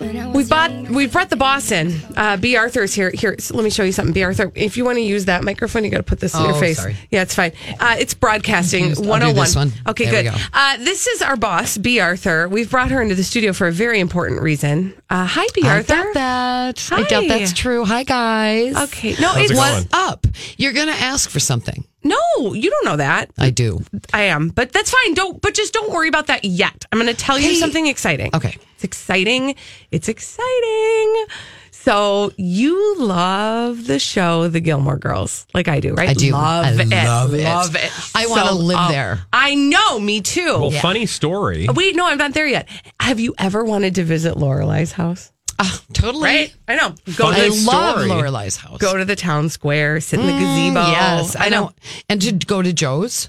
we 0.00 0.44
bought 0.44 0.70
we 0.88 1.06
brought 1.06 1.28
the 1.30 1.36
boss 1.36 1.70
in. 1.70 1.92
Uh, 2.16 2.36
B. 2.36 2.56
Arthur's 2.56 2.94
here. 2.94 3.10
Here, 3.10 3.36
so 3.38 3.54
let 3.54 3.64
me 3.64 3.70
show 3.70 3.82
you 3.82 3.92
something. 3.92 4.12
B. 4.14 4.22
Arthur, 4.22 4.50
if 4.54 4.76
you 4.76 4.84
want 4.84 4.96
to 4.96 5.02
use 5.02 5.26
that 5.26 5.44
microphone, 5.44 5.84
you 5.84 5.90
got 5.90 5.98
to 5.98 6.02
put 6.02 6.20
this 6.20 6.34
in 6.34 6.42
your 6.42 6.54
Oh, 6.54 6.60
face. 6.60 6.78
sorry. 6.78 6.96
Yeah, 7.10 7.22
it's 7.22 7.34
fine. 7.34 7.52
Uh, 7.78 7.96
it's 7.98 8.14
broadcasting 8.14 8.84
Confused. 8.94 9.04
I'll 9.04 9.10
101. 9.34 9.54
one. 9.54 9.72
Okay, 9.88 10.06
There 10.10 10.22
good. 10.22 10.32
go. 10.32 10.36
Uh, 10.52 10.76
this 10.78 11.06
is 11.06 11.20
our 11.22 11.36
boss, 11.36 11.76
B. 11.76 12.00
Arthur. 12.00 12.48
We've 12.48 12.70
brought 12.70 12.90
her 12.90 13.02
into 13.02 13.14
the 13.14 13.24
studio 13.24 13.52
for 13.52 13.66
a 13.68 13.72
very 13.72 14.00
important 14.00 14.40
reason. 14.42 14.94
Uh, 15.10 15.26
hi, 15.26 15.46
B. 15.54 15.62
I 15.64 15.76
Arthur. 15.76 15.94
doubt 15.94 16.14
that. 16.14 16.88
I 16.92 17.02
doubt 17.04 17.24
that's 17.28 17.52
true. 17.52 17.84
Hi, 17.84 18.02
guys. 18.02 18.76
Okay. 18.76 19.14
No, 19.20 19.28
How's 19.28 19.42
it's 19.42 19.50
it 19.52 19.56
What's 19.56 19.86
up? 19.92 20.26
You're 20.56 20.72
going 20.72 20.88
to 20.88 20.94
ask 20.94 21.28
for 21.28 21.40
something. 21.40 21.84
no. 22.02 22.16
You 22.54 22.70
don't 22.70 22.84
know 22.86 22.96
that. 22.96 23.30
I 23.38 23.50
do. 23.50 23.80
I 24.14 24.22
am, 24.22 24.48
but 24.48 24.72
that's 24.72 24.90
fine. 24.90 25.14
Don't. 25.14 25.40
But 25.42 25.52
just 25.54 25.72
don't 25.74 25.92
worry 25.92 26.08
about 26.08 26.28
that 26.28 26.44
yet. 26.44 26.84
I'm 26.90 26.98
going 26.98 27.14
to 27.14 27.16
tell 27.20 27.38
you 27.38 27.50
Hey. 27.50 27.54
something 27.56 27.86
exciting. 27.86 28.30
Okay. 28.34 28.56
It's 28.80 28.84
exciting. 28.86 29.54
It's 29.90 30.08
exciting. 30.08 31.26
So 31.70 32.32
you 32.38 32.96
love 32.98 33.86
the 33.86 33.98
show 33.98 34.48
The 34.48 34.60
Gilmore 34.60 34.96
Girls, 34.96 35.46
like 35.52 35.68
I 35.68 35.80
do, 35.80 35.92
right? 35.92 36.08
I 36.08 36.14
do. 36.14 36.32
Love 36.32 36.64
I 36.64 36.70
it. 36.82 36.88
love 36.88 37.34
it. 37.34 37.44
Love 37.44 37.76
it. 37.76 37.92
I 38.14 38.26
wanna 38.26 38.46
So, 38.48 38.54
live 38.56 38.78
uh, 38.78 38.88
there. 38.90 39.26
I 39.34 39.54
know. 39.54 40.00
Me 40.00 40.22
too. 40.22 40.58
Well, 40.58 40.70
funny 40.70 41.04
story. 41.04 41.66
Wait, 41.68 41.94
no, 41.94 42.06
I'm 42.06 42.16
not 42.16 42.32
there 42.32 42.46
yet. 42.46 42.68
Have 43.00 43.20
you 43.20 43.34
ever 43.38 43.64
wanted 43.64 43.96
to 43.96 44.02
visit 44.04 44.36
Lorelai's 44.36 44.92
house? 44.92 45.30
Ah, 45.58 45.82
totally. 45.92 46.24
Right? 46.24 46.54
I 46.66 46.76
know. 46.76 46.94
Go 47.16 47.26
I 47.28 47.34
to 47.34 47.50
the 47.50 47.64
love 47.66 47.96
story. 48.00 48.08
Lorelai's 48.08 48.56
house. 48.56 48.78
go 48.78 48.96
to 48.96 49.04
the 49.04 49.16
town 49.16 49.50
square, 49.50 50.00
sit 50.00 50.20
in 50.20 50.26
the 50.26 50.32
Mm, 50.32 50.72
gazebo. 50.72 50.90
Yes, 50.90 51.36
I 51.38 51.50
know. 51.50 51.72
And 52.08 52.22
to 52.22 52.32
go 52.32 52.62
to 52.62 52.72
Joe's. 52.72 53.28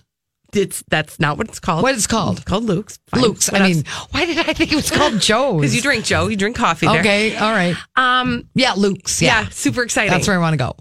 It's 0.54 0.84
that's 0.90 1.20
not 1.20 1.38
what 1.38 1.48
it's 1.48 1.60
called. 1.60 1.84
What 1.84 1.96
it's 1.96 2.08
called? 2.08 2.38
It's 2.38 2.46
called 2.46 2.66
Luke's. 2.66 3.00
Fine. 3.08 3.22
Luke's. 3.22 3.52
I 3.54 3.60
mean, 3.68 3.84
why 4.12 4.26
did 4.26 4.38
I 4.38 4.54
think 4.54 4.72
it 4.72 4.76
was 4.76 4.92
called 4.92 5.20
Joe's? 5.20 5.62
because 5.62 5.76
you 5.76 5.82
drink 5.82 6.06
Joe, 6.06 6.28
you 6.28 6.36
drink 6.38 6.56
coffee 6.56 6.88
there. 6.88 7.00
Okay, 7.00 7.36
all 7.38 7.52
right. 7.52 7.76
Um. 7.96 8.50
Yeah, 8.54 8.74
Luke's. 8.74 9.22
Yeah. 9.22 9.44
Yeah, 9.44 9.50
super 9.50 9.82
exciting. 9.84 10.12
that's 10.12 10.28
where 10.28 10.36
I 10.36 10.40
want 10.40 10.54
to 10.54 10.58
go. 10.58 10.76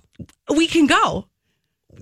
we 0.55 0.67
can 0.67 0.87
go. 0.87 1.27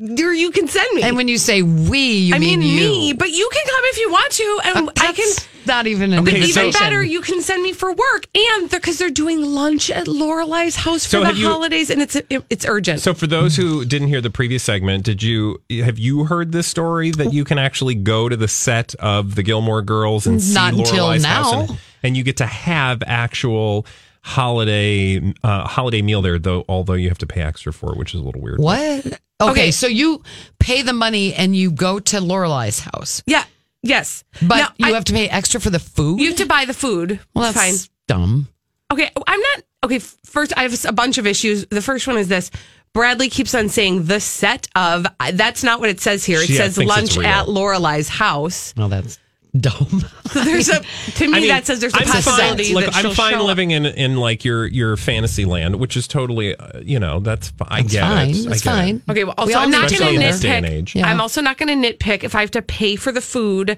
Or 0.00 0.32
you 0.32 0.50
can 0.52 0.68
send 0.68 0.94
me. 0.94 1.02
And 1.02 1.16
when 1.16 1.26
you 1.28 1.38
say 1.38 1.62
we, 1.62 1.98
you 1.98 2.34
I 2.34 2.38
mean, 2.38 2.62
you. 2.62 2.76
me, 2.76 3.12
but 3.14 3.30
you 3.30 3.48
can 3.52 3.62
come 3.66 3.80
if 3.84 3.98
you 3.98 4.10
want 4.10 4.32
to, 4.32 4.60
and 4.64 4.88
Uh, 4.88 4.92
I 5.00 5.12
can. 5.12 5.26
that's 5.26 5.48
not 5.66 5.86
even 5.88 6.12
an 6.12 6.20
Okay, 6.20 6.38
Even 6.44 6.72
so- 6.72 6.78
better, 6.78 7.02
you 7.02 7.20
can 7.20 7.42
send 7.42 7.62
me 7.64 7.72
for 7.72 7.92
work, 7.92 8.26
and 8.34 8.70
because 8.70 8.98
they're 8.98 9.10
doing 9.10 9.42
lunch 9.42 9.90
at 9.90 10.06
Lorelai's 10.06 10.76
house 10.76 11.04
for 11.04 11.10
So 11.10 11.20
the 11.20 11.26
have 11.26 11.36
you- 11.38 11.48
holidays, 11.48 11.90
and 11.90 12.00
it's 12.00 12.14
it, 12.14 12.44
it's 12.48 12.64
urgent. 12.64 13.00
So, 13.00 13.12
for 13.12 13.26
those 13.26 13.56
who 13.56 13.84
didn't 13.84 14.08
hear 14.08 14.20
the 14.20 14.30
previous 14.30 14.62
segment, 14.62 15.02
did 15.04 15.22
you 15.22 15.60
have 15.82 15.98
you 15.98 16.24
heard 16.24 16.52
this 16.52 16.66
story 16.68 17.10
that 17.12 17.32
you 17.32 17.44
can 17.44 17.58
actually 17.58 17.94
go 17.96 18.28
to 18.28 18.36
the 18.36 18.48
set 18.48 18.94
of 18.96 19.34
the 19.34 19.42
Gilmore 19.42 19.82
Girls 19.82 20.26
and 20.28 20.40
see 20.40 20.54
Not 20.54 20.74
until 20.74 21.06
Lorelai's 21.08 21.24
house, 21.24 21.52
now. 21.52 21.60
and, 21.62 21.78
and 22.04 22.16
you 22.16 22.22
get 22.22 22.36
to 22.36 22.46
have 22.46 23.02
actual 23.06 23.84
holiday 24.22 25.20
uh, 25.42 25.66
holiday 25.66 26.02
meal 26.02 26.22
there, 26.22 26.38
though. 26.38 26.64
Although 26.68 26.94
you 26.94 27.08
have 27.08 27.18
to 27.18 27.26
pay 27.26 27.40
extra 27.42 27.72
for 27.72 27.92
it, 27.92 27.98
which 27.98 28.14
is 28.14 28.20
a 28.20 28.24
little 28.24 28.40
weird. 28.40 28.58
What? 28.60 29.06
Okay, 29.06 29.50
Okay. 29.50 29.70
so 29.70 29.86
you 29.86 30.22
pay 30.58 30.82
the 30.82 30.92
money 30.92 31.32
and 31.34 31.54
you 31.54 31.70
go 31.70 31.98
to 32.00 32.16
Lorelai's 32.20 32.80
house, 32.80 33.22
yeah, 33.26 33.44
yes, 33.82 34.24
but 34.42 34.56
Now, 34.56 34.68
you 34.78 34.86
I- 34.86 34.90
have 34.90 35.04
to 35.04 35.12
pay 35.12 35.28
extra 35.28 35.60
for 35.60 35.70
the 35.70 35.78
food. 35.78 36.20
you 36.20 36.28
have 36.28 36.36
to 36.38 36.46
buy 36.46 36.64
the 36.64 36.74
food. 36.74 37.20
well, 37.34 37.52
that's 37.52 37.56
fine. 37.86 37.88
dumb. 38.08 38.48
Okay, 38.92 39.10
I'm 39.26 39.40
not 39.40 39.62
okay. 39.84 39.98
First, 40.24 40.52
I 40.56 40.62
have 40.62 40.84
a 40.86 40.92
bunch 40.92 41.18
of 41.18 41.26
issues. 41.26 41.66
The 41.66 41.82
first 41.82 42.06
one 42.08 42.16
is 42.18 42.26
this: 42.28 42.50
Bradley 42.94 43.28
keeps 43.28 43.54
on 43.54 43.68
saying 43.68 44.06
the 44.06 44.18
set 44.18 44.66
of. 44.74 45.06
That's 45.34 45.62
not 45.62 45.78
what 45.78 45.90
it 45.90 46.00
says 46.00 46.24
here. 46.24 46.40
It 46.40 46.46
She, 46.46 46.54
says 46.54 46.74
thinks 46.76 46.88
lunch 46.88 47.18
at 47.18 47.46
Lorelai's 47.46 48.08
house. 48.08 48.72
Well, 48.76 48.88
that's 48.88 49.18
dumb. 49.60 50.04
So 50.32 50.44
there's 50.44 50.68
a 50.68 50.80
to 50.80 51.26
me 51.28 51.36
I 51.36 51.40
mean, 51.40 51.48
that 51.48 51.66
says 51.66 51.80
there's 51.80 51.94
a 51.94 51.98
I'm 51.98 52.04
fine, 52.04 52.22
possibility 52.22 52.74
look, 52.74 52.84
that 52.84 52.94
I'm 52.96 53.02
she'll 53.02 53.14
fine 53.14 53.32
show 53.32 53.40
up. 53.40 53.46
living 53.46 53.70
in 53.70 53.86
in 53.86 54.16
like 54.16 54.44
your 54.44 54.66
your 54.66 54.96
fantasy 54.96 55.44
land, 55.44 55.76
which 55.76 55.96
is 55.96 56.06
totally, 56.08 56.54
uh, 56.56 56.80
you 56.80 56.98
know, 56.98 57.20
that's 57.20 57.48
fi- 57.50 57.66
I 57.68 57.82
That's 57.82 57.92
get 57.92 58.02
fine. 58.02 58.30
it. 58.30 58.46
I 58.48 58.50
It's 58.52 58.62
get 58.62 58.72
it. 58.72 58.76
fine. 58.76 59.02
Okay, 59.10 59.24
well, 59.24 59.34
also 59.38 59.54
all 59.54 59.60
I'm 59.64 59.70
not 59.70 59.78
going 59.80 59.88
to 59.88 59.94
Especially 59.94 60.14
in 60.16 60.20
this 60.22 60.40
day 60.40 60.56
and 60.58 60.66
nitpick. 60.66 60.94
Yeah. 60.94 61.06
I'm 61.08 61.20
also 61.20 61.40
not 61.40 61.56
going 61.58 61.82
to 61.82 61.92
nitpick 61.92 62.24
if 62.24 62.34
I 62.34 62.40
have 62.40 62.50
to 62.52 62.62
pay 62.62 62.96
for 62.96 63.12
the 63.12 63.20
food. 63.20 63.76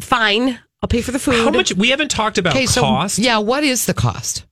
Fine, 0.00 0.58
I'll 0.82 0.88
pay 0.88 1.02
for 1.02 1.10
the 1.12 1.18
food. 1.18 1.34
How 1.36 1.50
much? 1.50 1.74
We 1.76 1.90
haven't 1.90 2.10
talked 2.10 2.38
about 2.38 2.54
Okay, 2.54 2.66
so 2.66 2.80
cost. 2.80 3.18
yeah, 3.18 3.38
what 3.38 3.64
is 3.64 3.86
the 3.86 3.94
cost? 3.94 4.44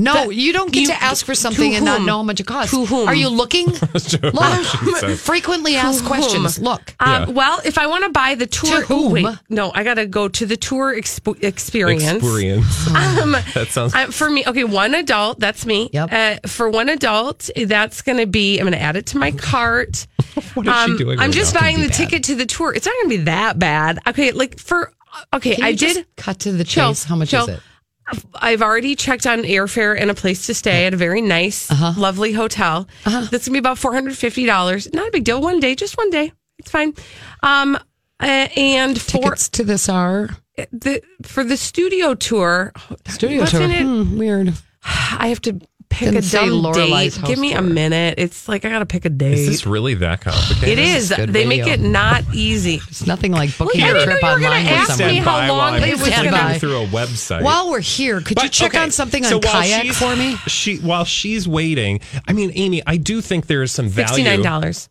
No, 0.00 0.26
The- 0.28 0.34
you 0.34 0.52
don't 0.52 0.72
get 0.72 0.80
you- 0.82 0.86
to 0.88 1.02
ask 1.02 1.24
for 1.26 1.34
something 1.34 1.70
to 1.72 1.76
and 1.76 1.84
not 1.84 2.00
know 2.02 2.16
how 2.18 2.22
much 2.22 2.40
it 2.40 2.46
costs. 2.46 2.70
To 2.72 2.86
whom? 2.86 3.06
Are 3.08 3.14
you 3.14 3.28
looking? 3.28 3.66
Look, 4.22 5.18
frequently 5.18 5.76
asked 5.76 6.04
questions. 6.04 6.58
Look, 6.58 6.94
Um, 7.00 7.10
Yeah. 7.10 7.26
Well, 7.30 7.60
if 7.64 7.76
I 7.78 7.86
want 7.86 8.04
to 8.04 8.10
buy 8.10 8.34
the 8.34 8.46
tour, 8.46 8.80
To 8.80 8.86
whom? 8.86 9.12
wait, 9.12 9.26
no, 9.48 9.70
I 9.74 9.84
got 9.84 9.94
to 9.94 10.06
go 10.06 10.28
to 10.28 10.46
the 10.46 10.56
tour 10.56 10.94
exp- 10.94 11.42
experience. 11.44 12.04
Experience. 12.24 12.86
Um, 12.96 13.32
That 13.54 13.68
sounds. 13.70 13.94
uh, 13.94 14.06
for 14.06 14.30
me, 14.30 14.44
okay, 14.46 14.64
one 14.64 14.94
adult, 14.94 15.38
that's 15.40 15.66
me. 15.66 15.90
Yep. 15.92 16.08
Uh, 16.12 16.48
for 16.48 16.70
one 16.70 16.88
adult, 16.88 17.50
that's 17.66 18.02
going 18.02 18.18
to 18.18 18.26
be, 18.26 18.58
I'm 18.58 18.64
going 18.64 18.72
to 18.72 18.80
add 18.82 18.96
it 18.96 19.06
to 19.06 19.18
my 19.18 19.30
cart. 19.32 20.06
what 20.54 20.66
is 20.66 20.74
she 20.86 20.96
doing? 20.96 21.18
I'm 21.18 21.26
right 21.28 21.34
just 21.34 21.54
now? 21.54 21.60
buying 21.60 21.80
the 21.80 21.88
bad. 21.88 21.94
ticket 21.96 22.24
to 22.24 22.34
the 22.34 22.46
tour. 22.46 22.72
It's 22.74 22.86
not 22.86 22.94
going 23.02 23.10
to 23.10 23.18
be 23.18 23.24
that 23.24 23.58
bad. 23.58 23.98
Okay, 24.06 24.32
like 24.32 24.58
for, 24.58 24.92
okay, 25.34 25.56
Can 25.56 25.64
I 25.64 25.68
you 25.68 25.76
just 25.76 25.96
did. 25.96 26.06
cut 26.16 26.38
to 26.40 26.52
the 26.52 26.64
Chill, 26.64 26.88
chase. 26.90 27.04
How 27.04 27.16
much 27.16 27.30
chill. 27.30 27.42
is 27.44 27.56
it? 27.56 27.60
I've 28.34 28.62
already 28.62 28.94
checked 28.96 29.26
on 29.26 29.42
airfare 29.42 29.98
and 30.00 30.10
a 30.10 30.14
place 30.14 30.46
to 30.46 30.54
stay 30.54 30.86
at 30.86 30.94
a 30.94 30.96
very 30.96 31.20
nice, 31.20 31.70
Uh-huh. 31.70 31.92
lovely 31.96 32.32
hotel. 32.32 32.88
uh 33.06 33.26
That's 33.30 33.46
gonna 33.46 33.54
be 33.54 33.58
about 33.58 33.78
four 33.78 33.92
hundred 33.94 34.16
fifty 34.16 34.46
dollars. 34.46 34.88
Not 34.92 35.08
a 35.08 35.10
big 35.10 35.24
deal. 35.24 35.40
One 35.40 35.60
day, 35.60 35.74
just 35.74 35.96
one 35.96 36.10
day. 36.10 36.32
It's 36.58 36.70
fine. 36.70 36.94
Um, 37.42 37.76
uh, 38.20 38.48
and 38.56 39.00
for 39.00 39.18
Tickets 39.18 39.48
to 39.50 39.64
this 39.64 39.88
are 39.88 40.28
the 40.72 41.02
for 41.22 41.42
the 41.44 41.56
studio 41.56 42.14
tour, 42.14 42.72
studio 43.08 43.46
tour. 43.46 43.62
it- 43.62 43.82
Hmm, 43.82 44.18
weird. 44.18 44.52
I 44.84 45.28
have 45.28 45.40
to 45.42 45.58
pick 45.90 46.06
Didn't 46.06 46.20
a 46.20 46.22
say 46.22 46.46
dumb 46.46 46.62
Lorelai's 46.62 47.14
date. 47.16 47.20
house 47.20 47.28
Give 47.28 47.38
me 47.38 47.52
a 47.52 47.58
tour. 47.58 47.62
minute. 47.68 48.14
It's 48.16 48.48
like 48.48 48.64
I 48.64 48.70
gotta 48.70 48.86
pick 48.86 49.04
a 49.04 49.10
day. 49.10 49.32
Is 49.34 49.46
this 49.46 49.66
really 49.66 49.94
that 49.94 50.22
complicated? 50.22 50.68
It 50.68 50.78
is. 50.78 51.10
This 51.10 51.18
is 51.18 51.26
good 51.26 51.32
They 51.34 51.44
make 51.44 51.60
radio. 51.66 51.74
it 51.74 51.80
not 51.80 52.24
easy. 52.32 52.80
It's 52.88 53.06
nothing 53.06 53.32
like 53.32 53.56
booking 53.58 53.82
I 53.82 53.88
a 53.88 53.92
didn't 53.92 54.04
trip 54.08 54.22
know 54.22 54.28
you 54.36 54.40
were 54.40 54.46
online 54.46 54.64
gonna 54.64 54.70
with 54.80 54.80
ask 54.88 54.90
someone. 54.98 55.14
me 55.14 55.18
how 55.20 55.38
long 55.48 55.48
while 55.58 55.74
it 55.84 55.90
was 55.92 56.00
clicking 56.00 56.30
gonna- 56.30 56.58
through 56.58 56.76
a 56.82 56.86
website. 56.86 57.42
While 57.42 57.70
we're 57.70 57.80
here, 57.80 58.20
could 58.20 58.38
you 58.38 58.44
But, 58.48 58.52
check 58.52 58.74
okay, 58.74 58.82
on 58.82 58.90
something 58.90 59.24
on 59.24 59.30
so 59.30 59.36
while 59.38 59.62
kayak 59.62 59.82
she's- 59.82 59.98
for 59.98 60.16
me? 60.16 60.36
She 60.46 60.76
while 60.76 61.04
she's 61.04 61.46
waiting. 61.46 62.00
I 62.26 62.32
mean, 62.32 62.52
Amy, 62.54 62.82
I 62.86 62.96
do 62.96 63.20
think 63.20 63.46
there 63.46 63.62
is 63.62 63.72
some 63.72 63.88
value. 63.88 64.08
Sixty 64.08 64.22
nine 64.24 64.42
dollars. 64.42 64.88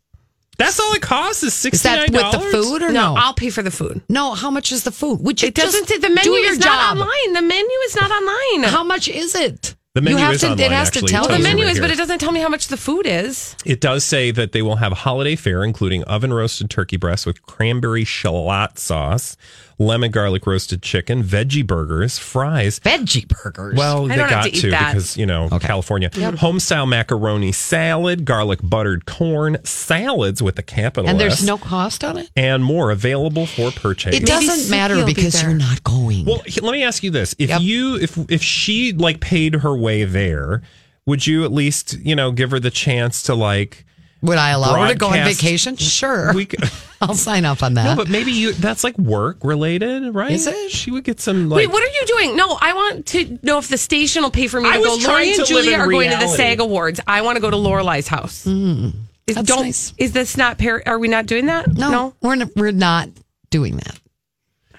That's 0.57 0.77
all 0.77 0.91
it 0.91 1.01
costs. 1.01 1.41
Is 1.41 1.53
Is 1.53 1.53
sixty 1.53 1.87
that 1.87 2.11
nine 2.11 2.21
with 2.21 2.31
the 2.33 2.39
food 2.51 2.81
or 2.83 2.91
No, 2.91 3.13
no? 3.13 3.21
I'll 3.21 3.33
pay 3.33 3.49
for 3.49 3.61
the 3.63 3.71
food. 3.71 4.01
no, 4.09 4.33
how 4.33 4.51
much 4.51 4.73
is 4.73 4.83
the 4.83 4.91
food? 4.91 5.21
Would 5.21 5.41
you 5.41 5.47
It 5.47 5.55
doesn't. 5.55 5.87
say 5.87 5.97
the 5.99 6.09
menu 6.09 6.23
do 6.23 6.37
your 6.37 6.51
is 6.51 6.57
job? 6.57 6.65
not 6.65 6.91
online. 6.97 7.33
The 7.33 7.41
menu 7.41 7.77
is 7.85 7.95
not 7.95 8.11
online. 8.11 8.63
How 8.69 8.83
much 8.83 9.07
is 9.07 9.35
it? 9.35 9.75
The 9.95 10.01
menu 10.01 10.19
you 10.19 10.23
have 10.23 10.35
is 10.35 10.41
to, 10.41 10.51
online, 10.51 10.65
It 10.65 10.71
has 10.71 10.87
actually. 10.89 11.07
to 11.07 11.13
tell 11.13 11.27
the 11.27 11.39
menu 11.39 11.65
right 11.65 11.71
is, 11.71 11.79
but 11.79 11.89
it 11.89 11.97
doesn't 11.97 12.19
tell 12.19 12.31
me 12.31 12.39
how 12.39 12.49
much 12.49 12.67
the 12.67 12.77
food 12.77 13.07
is. 13.07 13.55
It 13.65 13.81
does 13.81 14.03
say 14.03 14.29
that 14.29 14.51
they 14.51 14.61
will 14.61 14.75
have 14.75 14.93
holiday 14.93 15.35
fare, 15.35 15.63
including 15.63 16.03
oven 16.03 16.31
roasted 16.31 16.69
turkey 16.69 16.95
breast 16.97 17.25
with 17.25 17.41
cranberry 17.41 18.03
shallot 18.03 18.77
sauce, 18.77 19.35
lemon 19.79 20.11
garlic 20.11 20.45
roasted 20.45 20.83
chicken, 20.83 21.23
veggie 21.23 21.65
burgers, 21.65 22.19
fries. 22.19 22.79
Veggie 22.81 23.27
burgers. 23.27 23.75
Well, 23.75 24.05
I 24.05 24.07
they 24.09 24.15
don't 24.17 24.29
have 24.29 24.29
got 24.29 24.43
to 24.43 24.49
eat 24.49 24.61
to, 24.61 24.69
that. 24.71 24.91
because 24.91 25.17
you 25.17 25.25
know 25.25 25.49
California 25.59 26.09
home 26.37 26.59
style 26.59 26.85
macaroni 26.85 27.51
salad, 27.51 28.25
garlic 28.25 28.59
buttered 28.61 29.05
corn 29.05 29.57
salads 29.63 30.43
with 30.43 30.59
a 30.59 30.63
capital 30.63 31.09
and 31.09 31.19
there's 31.19 31.41
S, 31.41 31.43
no 31.43 31.57
cost 31.57 32.03
on 32.03 32.17
it. 32.17 32.29
and 32.35 32.63
more 32.63 32.91
available 32.91 33.45
for 33.45 33.71
purchase. 33.71 34.15
It 34.15 34.25
doesn't 34.25 34.69
matter 34.69 34.95
will 34.97 35.05
be 35.05 35.13
because 35.13 35.33
there. 35.33 35.49
you're 35.49 35.57
not 35.59 35.83
going. 35.83 36.25
Well, 36.25 36.41
let 36.61 36.71
me 36.73 36.83
ask 36.83 37.01
you 37.03 37.11
this: 37.11 37.33
if 37.39 37.49
Yep. 37.49 37.61
you 37.61 37.95
if 37.97 38.17
if 38.29 38.43
she 38.43 38.91
like 38.93 39.21
paid 39.21 39.55
her 39.55 39.75
way 39.75 40.03
there, 40.03 40.61
would 41.05 41.25
you 41.25 41.45
at 41.45 41.51
least 41.51 41.97
you 41.99 42.15
know 42.15 42.31
give 42.31 42.51
her 42.51 42.59
the 42.59 42.69
chance 42.71 43.23
to 43.23 43.33
like? 43.35 43.85
Would 44.21 44.37
I 44.37 44.49
allow 44.49 44.81
her 44.81 44.89
to 44.89 44.95
go 44.95 45.07
on 45.07 45.23
vacation? 45.25 45.77
Sure. 45.77 46.33
We 46.35 46.45
could, 46.45 46.69
I'll 47.01 47.13
sign 47.15 47.45
up 47.45 47.63
on 47.63 47.75
that. 47.75 47.85
no, 47.85 47.95
but 47.95 48.09
maybe 48.09 48.31
you 48.33 48.51
that's 48.51 48.83
like 48.83 48.97
work 48.97 49.37
related, 49.43 50.13
right? 50.13 50.31
Is 50.31 50.47
it? 50.47 50.71
She 50.71 50.91
would 50.91 51.05
get 51.05 51.21
some 51.21 51.47
like. 51.49 51.57
Wait, 51.57 51.67
what 51.67 51.81
are 51.81 51.87
you 51.93 52.03
doing? 52.05 52.35
No, 52.35 52.57
I 52.59 52.73
want 52.73 53.05
to 53.07 53.39
know 53.41 53.57
if 53.57 53.69
the 53.69 53.77
station 53.77 54.21
will 54.23 54.31
pay 54.31 54.47
for 54.47 54.59
me 54.59 54.69
I 54.69 54.77
to 54.77 54.83
go. 54.83 54.95
was 54.95 55.05
Lori 55.07 55.23
trying 55.23 55.27
and 55.29 55.35
to 55.45 55.53
live 55.55 55.63
Julie 55.63 55.73
in 55.75 55.79
are 55.79 55.87
going 55.87 56.09
to 56.09 56.15
the 56.17 56.21
reality. 56.23 56.37
SAG 56.43 56.59
Awards. 56.59 56.99
I 57.07 57.21
want 57.21 57.37
to 57.37 57.41
go 57.41 57.49
to 57.49 57.55
Lorelai's 57.57 58.07
house. 58.09 58.43
Hmm. 58.43 58.89
Is, 59.27 59.35
That's 59.35 59.47
don't, 59.47 59.63
nice. 59.63 59.93
Is 59.97 60.11
this 60.11 60.35
not? 60.35 60.57
Par- 60.57 60.83
are 60.85 60.99
we 60.99 61.07
not 61.07 61.25
doing 61.25 61.45
that? 61.45 61.67
no, 61.73 62.13
we're 62.21 62.33
n- 62.33 62.51
we're 62.55 62.71
not 62.71 63.07
doing 63.51 63.77
that. 63.77 63.97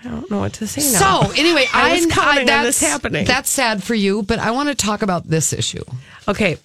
I 0.04 0.08
don't 0.08 0.30
know 0.30 0.40
what 0.40 0.54
to 0.54 0.66
say 0.66 0.82
now. 0.98 1.22
So 1.22 1.30
anyway, 1.40 1.66
I 1.72 1.92
was 1.92 2.00
I'm- 2.02 2.10
counting 2.10 2.46
that's, 2.46 2.66
this 2.80 2.80
happening. 2.88 3.24
That's 3.26 3.48
sad 3.48 3.82
for 3.82 3.94
you, 3.94 4.22
but 4.22 4.38
I 4.38 4.50
want 4.50 4.68
to 4.68 4.74
talk 4.74 5.00
about 5.02 5.24
this 5.26 5.52
issue. 5.54 5.84
okay. 6.28 6.58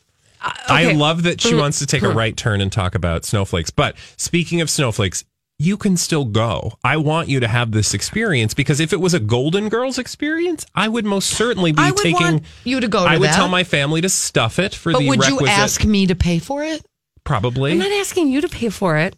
I 0.67 0.91
love 0.93 1.23
that 1.23 1.41
she 1.41 1.49
mm-hmm. 1.49 1.59
wants 1.59 1.79
to 1.79 1.85
take 1.85 2.03
a 2.03 2.07
mm-hmm. 2.07 2.17
right 2.17 2.37
turn 2.37 2.61
and 2.61 2.71
talk 2.71 2.95
about 2.95 3.25
snowflakes. 3.25 3.71
But 3.71 3.95
speaking 4.17 4.61
of 4.61 4.69
snowflakes, 4.69 5.25
you 5.57 5.77
can 5.77 5.95
still 5.95 6.25
go. 6.25 6.73
I 6.83 6.97
want 6.97 7.29
you 7.29 7.39
to 7.39 7.47
have 7.47 7.71
this 7.71 7.93
experience 7.93 8.53
because 8.53 8.79
if 8.79 8.91
it 8.91 8.99
was 8.99 9.13
a 9.13 9.19
Golden 9.19 9.69
Girls 9.69 9.97
experience, 9.97 10.65
I 10.75 10.87
would 10.87 11.05
most 11.05 11.29
certainly 11.29 11.71
be 11.71 11.81
I 11.81 11.91
would 11.91 11.97
taking. 11.97 12.21
want 12.21 12.43
you 12.63 12.79
to 12.79 12.87
go 12.87 13.03
to 13.03 13.09
I 13.09 13.17
would 13.17 13.29
that. 13.29 13.35
tell 13.35 13.47
my 13.47 13.63
family 13.63 14.01
to 14.01 14.09
stuff 14.09 14.59
it 14.59 14.75
for 14.75 14.91
But 14.91 14.99
the 14.99 15.09
would 15.09 15.19
requisite. 15.19 15.41
you 15.41 15.47
ask 15.47 15.85
me 15.85 16.07
to 16.07 16.15
pay 16.15 16.39
for 16.39 16.63
it? 16.63 16.85
Probably. 17.23 17.71
I'm 17.71 17.79
not 17.79 17.91
asking 17.91 18.27
you 18.27 18.41
to 18.41 18.49
pay 18.49 18.69
for 18.69 18.97
it. 18.97 19.15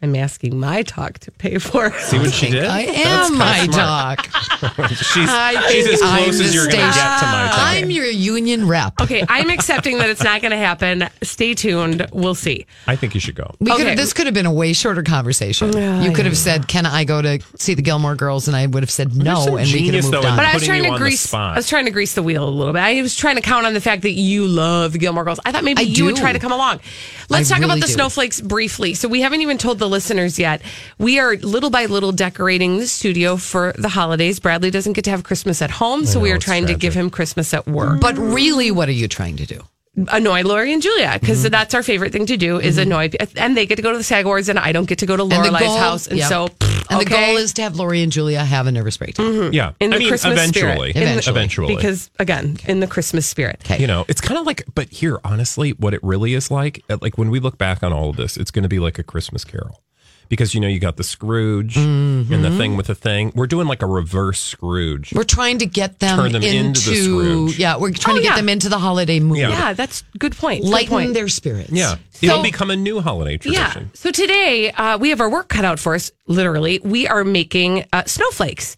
I'm 0.00 0.14
asking 0.14 0.60
my 0.60 0.82
talk 0.82 1.18
to 1.20 1.32
pay 1.32 1.58
for 1.58 1.86
it. 1.86 1.94
See 1.94 2.18
what 2.18 2.32
she 2.32 2.50
did? 2.50 2.64
I 2.64 2.82
am 2.82 3.36
my 3.36 3.64
smart. 3.66 4.18
talk. 4.20 4.28
She's, 4.88 5.28
I 5.28 5.60
she's 5.70 5.84
think 5.84 5.94
as 5.94 6.02
I'm 6.02 6.22
close 6.24 6.40
as 6.40 6.54
you're 6.54 6.64
going 6.66 6.76
to 6.76 6.94
get 6.94 7.18
to 7.20 7.26
my 7.26 7.46
talk. 7.50 7.58
I'm 7.58 7.90
your 7.90 8.06
union 8.06 8.66
rep. 8.68 9.00
Okay, 9.00 9.24
I'm 9.28 9.50
accepting 9.50 9.98
that 9.98 10.08
it's 10.10 10.22
not 10.22 10.40
going 10.40 10.50
to 10.52 10.56
happen. 10.56 11.08
Stay 11.22 11.54
tuned. 11.54 12.06
We'll 12.12 12.34
see. 12.36 12.66
I 12.86 12.94
think 12.96 13.14
you 13.14 13.20
should 13.20 13.34
go. 13.34 13.54
We 13.60 13.72
Okay. 13.72 13.84
have, 13.90 13.96
this 13.96 14.12
could 14.12 14.26
have 14.26 14.34
been 14.34 14.46
a 14.46 14.52
way 14.52 14.72
shorter 14.72 15.02
conversation. 15.02 15.72
Oh, 15.76 16.00
you 16.02 16.12
could 16.12 16.26
have 16.26 16.36
said, 16.36 16.66
"Can 16.68 16.86
I 16.86 17.04
go 17.04 17.20
to 17.22 17.40
see 17.56 17.74
the 17.74 17.82
Gilmore 17.82 18.14
Girls?" 18.14 18.46
And 18.48 18.56
I 18.56 18.66
would 18.66 18.82
have 18.82 18.90
said 18.90 19.16
no, 19.16 19.44
some 19.44 19.56
and 19.56 19.66
we 19.66 19.72
could 19.72 19.78
genius, 19.78 20.04
have 20.06 20.12
moved 20.14 20.24
though, 20.24 20.28
on. 20.30 20.36
But 20.36 20.46
I 20.46 20.54
was 20.54 20.64
trying 20.64 20.84
to 20.84 20.96
grease. 20.98 21.32
I 21.34 21.56
was 21.56 21.68
trying 21.68 21.84
to 21.86 21.90
grease 21.92 22.14
the 22.14 22.22
wheel 22.22 22.48
a 22.48 22.50
little 22.50 22.72
bit. 22.72 22.80
I 22.82 23.00
was 23.02 23.16
trying 23.16 23.36
to 23.36 23.42
count 23.42 23.66
on 23.66 23.74
the 23.74 23.80
fact 23.80 24.02
that 24.02 24.12
you 24.12 24.46
love 24.46 24.92
the 24.92 24.98
Gilmore 24.98 25.24
Girls. 25.24 25.40
I 25.44 25.52
thought 25.52 25.64
maybe 25.64 25.80
I 25.82 25.84
you 25.84 26.04
would 26.06 26.16
try 26.16 26.32
to 26.32 26.38
come 26.38 26.52
along. 26.52 26.80
Let's 27.28 27.50
I 27.50 27.56
talk 27.56 27.64
about 27.64 27.80
the 27.80 27.86
do. 27.86 27.92
snowflakes 27.92 28.40
briefly. 28.40 28.94
So 28.94 29.06
we 29.08 29.20
haven't 29.20 29.42
even 29.42 29.58
told 29.58 29.78
the 29.78 29.87
listeners 29.88 30.38
yet. 30.38 30.62
We 30.98 31.18
are 31.18 31.36
little 31.36 31.70
by 31.70 31.86
little 31.86 32.12
decorating 32.12 32.78
the 32.78 32.86
studio 32.86 33.36
for 33.36 33.74
the 33.78 33.88
holidays. 33.88 34.40
Bradley 34.40 34.70
doesn't 34.70 34.92
get 34.92 35.04
to 35.04 35.10
have 35.10 35.24
Christmas 35.24 35.62
at 35.62 35.70
home, 35.70 36.04
so 36.04 36.20
we 36.20 36.32
are 36.32 36.36
it's 36.36 36.44
trying 36.44 36.66
to 36.66 36.74
give 36.74 36.94
him 36.94 37.10
Christmas 37.10 37.52
at 37.54 37.66
work. 37.66 38.00
But 38.00 38.16
really, 38.18 38.70
what 38.70 38.88
are 38.88 38.92
you 38.92 39.08
trying 39.08 39.36
to 39.36 39.46
do? 39.46 39.62
Annoy 40.10 40.42
Lori 40.42 40.72
and 40.72 40.82
Julia 40.82 41.18
because 41.20 41.38
Mm-hmm. 41.42 41.50
that's 41.50 41.74
our 41.74 41.82
favorite 41.82 42.12
thing 42.12 42.26
to 42.26 42.36
do 42.36 42.58
is 42.60 42.78
annoy, 42.78 43.10
and 43.36 43.56
they 43.56 43.66
get 43.66 43.76
to 43.76 43.82
go 43.82 43.92
to 43.92 43.98
the 43.98 44.04
SAG 44.04 44.24
Awards, 44.24 44.48
and 44.48 44.58
I 44.58 44.72
don't 44.72 44.88
get 44.88 44.98
to 45.00 45.06
go 45.06 45.16
to 45.16 45.22
And 45.24 45.32
Lorelai's 45.32 45.60
goal- 45.60 45.76
house, 45.78 46.06
and 46.06 46.18
yep. 46.18 46.28
so 46.28 46.48
And 46.90 47.00
the 47.00 47.04
goal 47.04 47.36
is 47.36 47.52
to 47.54 47.62
have 47.62 47.76
Lori 47.76 48.02
and 48.02 48.10
Julia 48.12 48.42
have 48.44 48.66
a 48.66 48.72
nervous 48.72 48.96
breakdown. 48.96 49.52
Yeah. 49.52 49.72
in 49.80 49.90
the 49.90 49.96
I 49.96 49.98
mean, 49.98 50.08
Christmas 50.08 50.32
eventually. 50.34 50.92
spirit. 50.92 50.96
In 50.96 51.02
the- 51.02 51.08
Eventually. 51.28 51.32
Eventually. 51.38 51.76
because 51.76 52.10
again, 52.18 52.56
in 52.66 52.80
the 52.80 52.86
Christmas 52.86 53.26
spirit. 53.26 53.60
Okay. 53.64 53.78
You 53.80 53.86
know, 53.86 54.04
it's 54.08 54.20
kind 54.20 54.38
of 54.38 54.46
like, 54.46 54.64
but 54.74 54.88
here, 54.90 55.18
honestly, 55.24 55.70
what 55.72 55.94
it 55.94 56.00
really 56.02 56.34
is 56.34 56.50
like, 56.50 56.82
uh, 56.88 56.98
like 57.00 57.18
when 57.18 57.30
we 57.30 57.40
look 57.40 57.58
back 57.58 57.82
on 57.82 57.92
all 57.92 58.10
of 58.10 58.16
this, 58.16 58.36
it's 58.36 58.50
going 58.50 58.62
to 58.62 58.68
be 58.68 58.78
like 58.78 58.98
a 58.98 59.02
Christmas 59.02 59.44
carol. 59.44 59.82
Because, 60.28 60.54
you 60.54 60.60
know, 60.60 60.68
you 60.68 60.78
got 60.78 60.96
the 60.96 61.04
Scrooge 61.04 61.76
and 61.76 62.28
the 62.44 62.50
thing 62.56 62.76
with 62.76 62.86
the 62.88 62.94
thing. 62.94 63.32
We're 63.34 63.46
doing 63.46 63.66
like 63.66 63.80
a 63.82 63.86
reverse 63.86 64.38
Scrooge. 64.40 65.14
We're 65.14 65.24
trying 65.24 65.58
to 65.58 65.66
get 65.66 66.00
them, 66.00 66.18
Turn 66.18 66.32
them 66.32 66.42
into 66.42 66.56
into, 66.66 66.90
the 66.90 66.96
Scrooge. 66.96 67.58
yeah, 67.58 67.76
we're 67.78 67.92
trying 67.92 68.16
Oh, 68.16 68.18
to 68.18 68.22
get 68.22 68.30
yeah. 68.32 68.36
them 68.36 68.48
into 68.48 68.68
the 68.68 68.78
holiday 68.78 69.20
mood. 69.20 69.38
Yeah. 69.38 69.48
Yeah, 69.50 69.72
that's 69.72 70.02
good 70.18 70.36
point. 70.36 70.62
Good 70.64 70.70
Lighten 70.70 70.88
point. 70.90 71.14
their 71.14 71.28
spirits. 71.28 71.70
Yeah. 71.70 71.96
It'll 72.20 72.42
become 72.42 72.70
a 72.70 72.76
new 72.76 73.00
holiday 73.00 73.38
tradition. 73.38 73.82
Yeah. 73.84 73.88
So 73.94 74.10
today 74.10 74.70
uh, 74.72 74.98
we 74.98 75.10
have 75.10 75.20
our 75.20 75.30
work 75.30 75.48
cut 75.48 75.64
out 75.64 75.78
for 75.78 75.94
us. 75.94 76.10
Literally, 76.26 76.78
we 76.84 77.06
are 77.08 77.24
making 77.24 77.86
uh, 77.92 78.04
snowflakes 78.04 78.76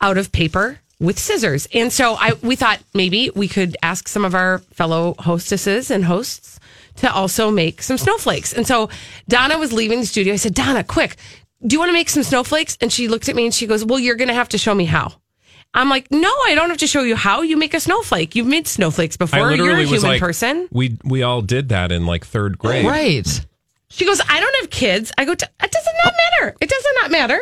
out 0.00 0.18
of 0.18 0.32
paper 0.32 0.80
with 0.98 1.18
scissors, 1.18 1.68
and 1.72 1.92
so 1.92 2.14
I 2.18 2.32
we 2.42 2.56
thought 2.56 2.80
maybe 2.92 3.30
we 3.36 3.46
could 3.46 3.76
ask 3.82 4.08
some 4.08 4.24
of 4.24 4.34
our 4.34 4.58
fellow 4.72 5.14
hostesses 5.20 5.90
and 5.92 6.04
hosts 6.04 6.58
to 7.00 7.12
also 7.12 7.50
make 7.50 7.82
some 7.82 7.98
snowflakes. 7.98 8.52
And 8.52 8.66
so 8.66 8.88
Donna 9.28 9.58
was 9.58 9.72
leaving 9.72 10.00
the 10.00 10.06
studio. 10.06 10.34
I 10.34 10.36
said, 10.36 10.54
Donna, 10.54 10.84
quick, 10.84 11.16
do 11.66 11.74
you 11.74 11.80
want 11.80 11.88
to 11.90 11.94
make 11.94 12.08
some 12.08 12.22
snowflakes? 12.22 12.76
And 12.80 12.92
she 12.92 13.08
looked 13.08 13.28
at 13.28 13.36
me 13.36 13.44
and 13.44 13.54
she 13.54 13.66
goes, 13.66 13.84
Well, 13.84 13.98
you're 13.98 14.16
going 14.16 14.28
to 14.28 14.34
have 14.34 14.48
to 14.50 14.58
show 14.58 14.74
me 14.74 14.84
how. 14.84 15.14
I'm 15.74 15.90
like, 15.90 16.10
no, 16.10 16.32
I 16.46 16.54
don't 16.54 16.70
have 16.70 16.78
to 16.78 16.86
show 16.86 17.02
you 17.02 17.14
how 17.14 17.42
you 17.42 17.58
make 17.58 17.74
a 17.74 17.80
snowflake. 17.80 18.34
You've 18.34 18.46
made 18.46 18.66
snowflakes 18.66 19.16
I 19.16 19.18
before. 19.18 19.50
literally 19.50 19.64
You're 19.66 19.76
a 19.76 19.80
was 19.82 19.90
human 19.90 20.10
like, 20.12 20.20
person. 20.20 20.66
We 20.72 20.98
we 21.04 21.22
all 21.22 21.42
did 21.42 21.68
that 21.68 21.92
in 21.92 22.06
like 22.06 22.24
third 22.24 22.58
grade. 22.58 22.86
Right. 22.86 23.46
She 23.90 24.06
goes, 24.06 24.20
I 24.28 24.40
don't 24.40 24.56
have 24.62 24.70
kids. 24.70 25.12
I 25.18 25.24
go, 25.26 25.32
it 25.32 25.38
does 25.38 25.88
not 26.04 26.14
matter. 26.40 26.56
It 26.60 26.70
does 26.70 26.84
not 26.84 27.02
not 27.02 27.10
matter. 27.10 27.40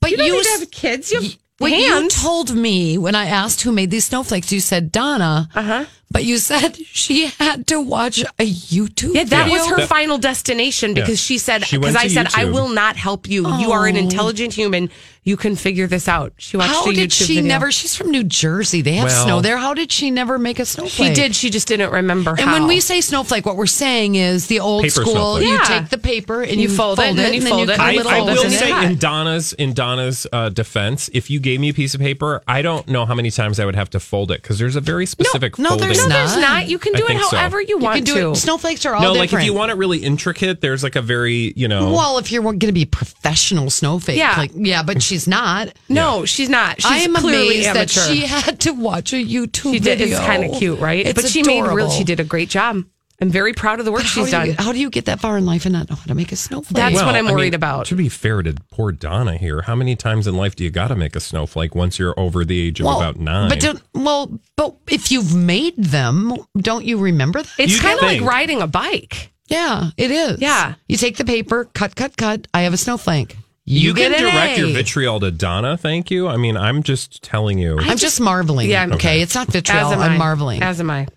But 0.00 0.10
You 0.10 0.16
don't 0.16 0.26
you 0.26 0.32
need 0.34 0.44
to 0.44 0.50
have 0.60 0.70
kids. 0.70 1.10
You 1.10 1.20
have 1.20 1.38
What 1.58 1.72
you 1.72 2.08
told 2.08 2.54
me 2.54 2.98
when 2.98 3.14
I 3.14 3.26
asked 3.26 3.62
who 3.62 3.72
made 3.72 3.90
these 3.90 4.06
snowflakes, 4.06 4.52
you 4.52 4.60
said 4.60 4.92
Donna. 4.92 5.48
Uh 5.54 5.62
huh. 5.62 5.84
But 6.10 6.24
you 6.24 6.38
said 6.38 6.76
she 6.76 7.26
had 7.26 7.66
to 7.66 7.80
watch 7.80 8.20
a 8.38 8.50
YouTube. 8.50 9.14
yeah, 9.14 9.24
that 9.24 9.50
was 9.50 9.62
video. 9.62 9.76
her 9.82 9.86
final 9.86 10.16
destination 10.18 10.94
because 10.94 11.10
Yeah. 11.10 11.14
she 11.16 11.38
said, 11.38 11.64
because 11.70 11.94
I 11.96 12.04
to 12.04 12.10
said, 12.10 12.28
I 12.34 12.46
will 12.46 12.68
not 12.70 12.96
help 12.96 13.28
you. 13.28 13.46
You 13.58 13.72
are 13.72 13.86
an 13.86 13.96
intelligent 13.96 14.54
human. 14.54 14.90
You 15.24 15.36
can 15.36 15.56
figure 15.56 15.86
this 15.86 16.08
out. 16.08 16.32
She 16.38 16.56
watched 16.56 16.70
How 16.70 16.88
a 16.88 16.92
did 16.94 17.10
YouTube 17.10 17.26
she 17.26 17.34
video. 17.34 17.48
never? 17.48 17.70
She's 17.70 17.94
from 17.94 18.10
New 18.10 18.24
Jersey. 18.24 18.80
They 18.80 18.94
have 18.94 19.08
Well- 19.08 19.24
snow 19.24 19.40
there. 19.42 19.58
How 19.58 19.74
did 19.74 19.92
she 19.92 20.10
never 20.10 20.38
make 20.38 20.58
a 20.58 20.64
She 20.64 20.72
snowflake? 20.72 21.14
did. 21.14 21.36
She 21.36 21.50
just 21.50 21.68
didn't 21.68 21.90
remember 21.90 22.30
And 22.30 22.40
how. 22.40 22.54
when 22.54 22.66
we 22.66 22.80
say 22.80 23.02
snowflake, 23.02 23.44
what 23.44 23.56
we're 23.56 23.66
saying 23.66 24.14
is 24.14 24.46
the 24.46 24.60
old 24.60 24.84
Paper 24.84 25.02
school. 25.02 25.12
snowflake. 25.12 25.46
You 25.48 25.52
Yeah. 25.52 25.64
take 25.80 25.90
the 25.90 25.98
paper 25.98 26.40
and 26.40 26.54
You 26.58 26.70
you, 26.70 26.74
fold 26.74 26.98
it, 26.98 27.02
and 27.08 27.18
then 27.18 27.34
you 27.34 27.42
fold 27.42 27.68
it, 27.68 27.76
cut 27.76 27.84
I, 27.84 27.92
a 27.92 27.96
little 27.96 28.12
I 28.12 28.20
will 28.22 28.40
in 28.44 28.50
say 28.50 28.70
it. 28.72 28.84
in 28.92 28.96
Donna's 28.96 29.52
in 29.52 29.74
Donna's 29.74 30.26
uh, 30.32 30.48
defense, 30.48 31.10
if 31.12 31.28
you 31.28 31.40
gave 31.40 31.60
me 31.60 31.68
a 31.68 31.74
piece 31.74 31.92
of 31.94 32.00
paper, 32.00 32.42
I 32.48 32.62
don't 32.62 32.88
know 32.88 33.04
how 33.04 33.14
many 33.14 33.30
times 33.30 33.60
I 33.60 33.66
would 33.66 33.76
have 33.76 33.90
to 33.90 34.00
fold 34.00 34.30
it 34.30 34.40
because 34.40 34.58
there's 34.58 34.76
a 34.76 34.80
very 34.80 35.04
specific 35.04 35.58
no, 35.58 35.70
folding. 35.70 35.88
There's 35.98 36.08
no, 36.08 36.14
there's 36.16 36.34
not. 36.36 36.40
not. 36.40 36.68
You 36.68 36.78
can 36.78 36.94
I 36.94 36.98
do 36.98 37.04
it 37.04 37.08
think 37.08 37.22
so. 37.22 37.36
however 37.36 37.60
you 37.60 37.78
want 37.78 37.96
You 37.98 38.04
can 38.04 38.14
do 38.14 38.20
to. 38.20 38.30
it. 38.32 38.36
Snowflakes 38.36 38.86
are 38.86 38.94
all 38.94 39.02
No, 39.02 39.12
like 39.12 39.32
if 39.32 39.42
you 39.44 39.52
want 39.54 39.70
it 39.70 39.74
really 39.74 39.98
intricate, 39.98 40.60
there's 40.60 40.82
like 40.82 40.96
a 40.96 41.02
very 41.02 41.52
you 41.56 41.68
know. 41.68 41.92
well, 41.92 42.18
if 42.18 42.32
you're 42.32 42.42
going 42.42 42.58
to 42.58 42.72
be 42.72 42.82
a 42.82 42.86
professional 42.86 43.70
snowflake, 43.70 44.16
Yeah. 44.18 44.34
like, 44.36 44.52
yeah, 44.54 44.82
but 44.82 45.02
she's 45.02 45.26
not. 45.28 45.72
no, 45.88 46.24
she's 46.24 46.48
not. 46.48 46.76
She's 46.80 46.90
I 46.90 46.96
am 46.98 47.14
clearly 47.14 47.60
amazed 47.60 47.74
that 47.74 47.90
she 47.90 48.20
had 48.22 48.60
to 48.60 48.72
watch 48.72 49.12
a 49.12 49.16
YouTube 49.16 49.72
video. 49.72 49.72
She 49.72 49.80
did. 49.80 49.98
video. 49.98 50.16
It's 50.16 50.26
kind 50.26 50.44
of 50.44 50.58
cute, 50.58 50.78
right? 50.80 51.06
It's 51.06 51.20
but 51.22 51.30
she 51.30 51.42
made 51.42 51.62
real. 51.62 51.90
She 51.90 52.04
did 52.04 52.20
a 52.20 52.24
great 52.24 52.48
job. 52.48 52.84
I'm 53.20 53.30
very 53.30 53.52
proud 53.52 53.80
of 53.80 53.84
the 53.84 53.90
work 53.90 54.02
How 54.02 54.06
she's 54.08 54.26
do, 54.26 54.30
done. 54.30 54.46
you, 54.46 54.54
how 54.58 54.72
do 54.72 54.78
you 54.78 54.90
get 54.90 55.06
that 55.06 55.18
far 55.18 55.36
in 55.36 55.44
life 55.44 55.66
and 55.66 55.72
not 55.72 55.90
know 55.90 55.96
how 55.96 56.04
to 56.04 56.14
make 56.14 56.30
a 56.30 56.36
snowflake? 56.36 56.76
That's 56.76 56.94
what 56.94 57.16
I'm 57.16 57.26
I 57.26 57.32
worried 57.32 57.46
mean, 57.46 57.54
about. 57.54 57.86
To 57.86 57.96
be 57.96 58.08
fair 58.08 58.42
to 58.42 58.54
poor 58.70 58.92
Donna 58.92 59.36
here, 59.36 59.62
how 59.62 59.74
many 59.74 59.96
times 59.96 60.28
in 60.28 60.36
life 60.36 60.54
do 60.54 60.62
you 60.62 60.70
got 60.70 60.88
to 60.88 60.94
make 60.94 61.16
a 61.16 61.20
snowflake 61.20 61.74
once 61.74 61.98
you're 61.98 62.14
over 62.18 62.44
the 62.44 62.60
age 62.60 62.80
of 62.80 62.86
about 62.86 63.16
nine? 63.16 63.48
But 63.48 63.58
don't, 63.60 63.82
well, 63.92 64.38
but 64.54 64.76
if 64.88 65.10
you've 65.10 65.34
made 65.34 65.76
them, 65.76 66.36
don't 66.56 66.84
you 66.84 66.98
remember 66.98 67.42
that? 67.42 67.54
It's 67.58 67.80
kind 67.80 67.98
of 67.98 68.04
like 68.04 68.20
riding 68.20 68.62
a 68.62 68.68
bike. 68.68 69.32
yeah, 69.48 69.90
it 69.96 70.12
is. 70.12 70.40
Yeah. 70.40 70.74
you 70.86 70.96
take 70.96 71.16
the 71.16 71.24
paper, 71.24 71.64
cut, 71.64 71.96
cut, 71.96 72.16
cut. 72.16 72.46
I 72.54 72.60
have 72.62 72.72
a 72.72 72.76
snowflake. 72.76 73.36
you, 73.64 73.94
get 73.94 74.12
can 74.12 74.22
direct 74.22 74.58
A. 74.58 74.60
your 74.60 74.68
vitriol 74.70 75.18
to 75.20 75.32
Donna. 75.32 75.76
Thank 75.76 76.12
you. 76.12 76.28
I 76.28 76.36
mean, 76.36 76.56
I'm 76.56 76.84
just 76.84 77.20
telling 77.24 77.58
you. 77.58 77.78
I'm 77.80 77.96
just, 77.96 78.20
marveling. 78.20 78.70
Yeah, 78.70 78.82
I'm- 78.82 78.92
okay. 78.92 79.22
It's 79.22 79.34
not 79.34 79.48
vitriol. 79.48 79.86
As 79.88 79.92
am 79.92 80.00
I'm 80.00 80.18
marveling. 80.18 80.62
As 80.62 80.78
am 80.78 80.88
I. 80.88 81.08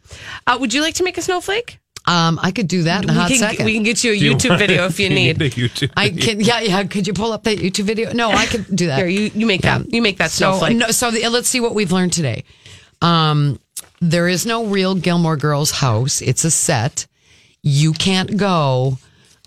Uh, 0.48 0.58
would 0.60 0.74
you 0.74 0.82
like 0.82 0.96
to 0.96 1.04
make 1.04 1.20
a 1.20 1.22
snowflake? 1.22 1.78
Um, 2.08 2.40
I 2.42 2.52
could 2.52 2.68
do 2.68 2.84
that 2.84 3.04
in 3.04 3.10
a 3.10 3.14
we 3.14 3.20
hot 3.20 3.28
can 3.30 3.38
second. 3.38 3.66
we 3.66 3.74
can 3.74 3.84
get 3.84 4.04
you 4.04 4.12
a 4.14 4.18
Do 4.18 4.26
you 4.26 4.36
YouTube 4.36 4.50
want- 4.50 4.60
video 4.60 4.86
if 4.92 5.00
you 5.00 5.10
do 5.10 5.16
need. 5.16 5.38
the 5.40 5.50
YouTube. 5.50 5.92
I 5.96 6.10
video? 6.10 6.26
can. 6.26 6.40
Yeah, 6.42 6.60
yeah. 6.62 6.84
Could 6.86 7.06
you 7.08 7.14
pull 7.14 7.32
up 7.32 7.44
that 7.44 7.58
YouTube 7.60 7.84
video? 7.86 8.12
No, 8.14 8.30
I 8.32 8.46
could 8.48 8.66
do 8.76 8.88
that. 8.88 8.98
Here, 8.98 9.08
you 9.08 9.32
you 9.36 9.46
make 9.46 9.62
that. 9.62 9.92
You 9.94 10.02
make 10.02 10.18
that 10.18 10.32
So 10.32 10.52
snowflake. 10.52 10.78
no, 10.78 10.88
so 10.88 11.12
the, 11.12 11.28
let's 11.30 11.48
see 11.48 11.60
what 11.60 11.76
we've 11.76 11.92
learned 11.92 12.14
today. 12.14 12.44
Um, 13.02 13.60
there 14.00 14.28
is 14.28 14.46
no 14.46 14.66
real 14.66 14.96
Gilmore 14.96 15.38
Girls 15.38 15.72
house. 15.72 16.22
It's 16.22 16.44
a 16.44 16.52
set. 16.52 17.06
You 17.64 17.94
can't 17.94 18.36
go 18.38 18.98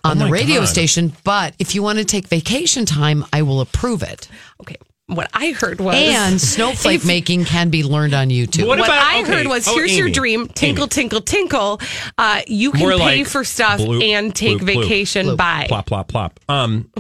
on 0.05 0.19
the 0.19 0.27
radio 0.29 0.61
God. 0.61 0.67
station, 0.69 1.13
but 1.25 1.55
if 1.59 1.75
you 1.75 1.83
want 1.83 1.99
to 1.99 2.05
take 2.05 2.29
vacation 2.29 2.85
time, 2.87 3.25
I 3.33 3.43
will 3.43 3.61
approve 3.61 4.03
it. 4.03 4.29
Okay. 4.61 4.77
What 5.07 5.29
I 5.35 5.51
heard 5.53 5.81
was 5.81 5.95
And 5.97 6.41
snowflake 6.41 7.01
If- 7.03 7.07
making 7.07 7.45
can 7.45 7.69
be 7.69 7.83
learned 7.83 8.15
on 8.15 8.29
YouTube. 8.31 8.67
What 8.67 8.79
What, 8.79 8.89
about- 8.89 9.03
I 9.03 9.21
okay. 9.23 9.33
heard 9.33 9.47
was, 9.49 9.69
Oh, 9.69 9.75
"Here's 9.75 9.97
your 9.97 10.09
dream, 10.09 10.49
tinkle, 10.49 10.85
Amy. 10.85 10.89
tinkle, 10.89 11.21
tinkle. 11.21 11.81
Uh, 12.17 12.41
you 12.47 12.71
can 12.71 12.81
More 12.81 12.93
pay 12.93 13.19
like 13.19 13.27
for 13.27 13.45
stuff 13.45 13.81
bloop, 13.81 14.03
and 14.03 14.35
take 14.35 14.59
bloop, 14.59 14.75
bloop, 14.77 14.83
vacation 14.83 15.27
bloop. 15.27 15.37
by." 15.37 15.67
plop 15.69 15.87
plop 15.87 16.09
plop. 16.09 16.41
Um, 16.49 16.91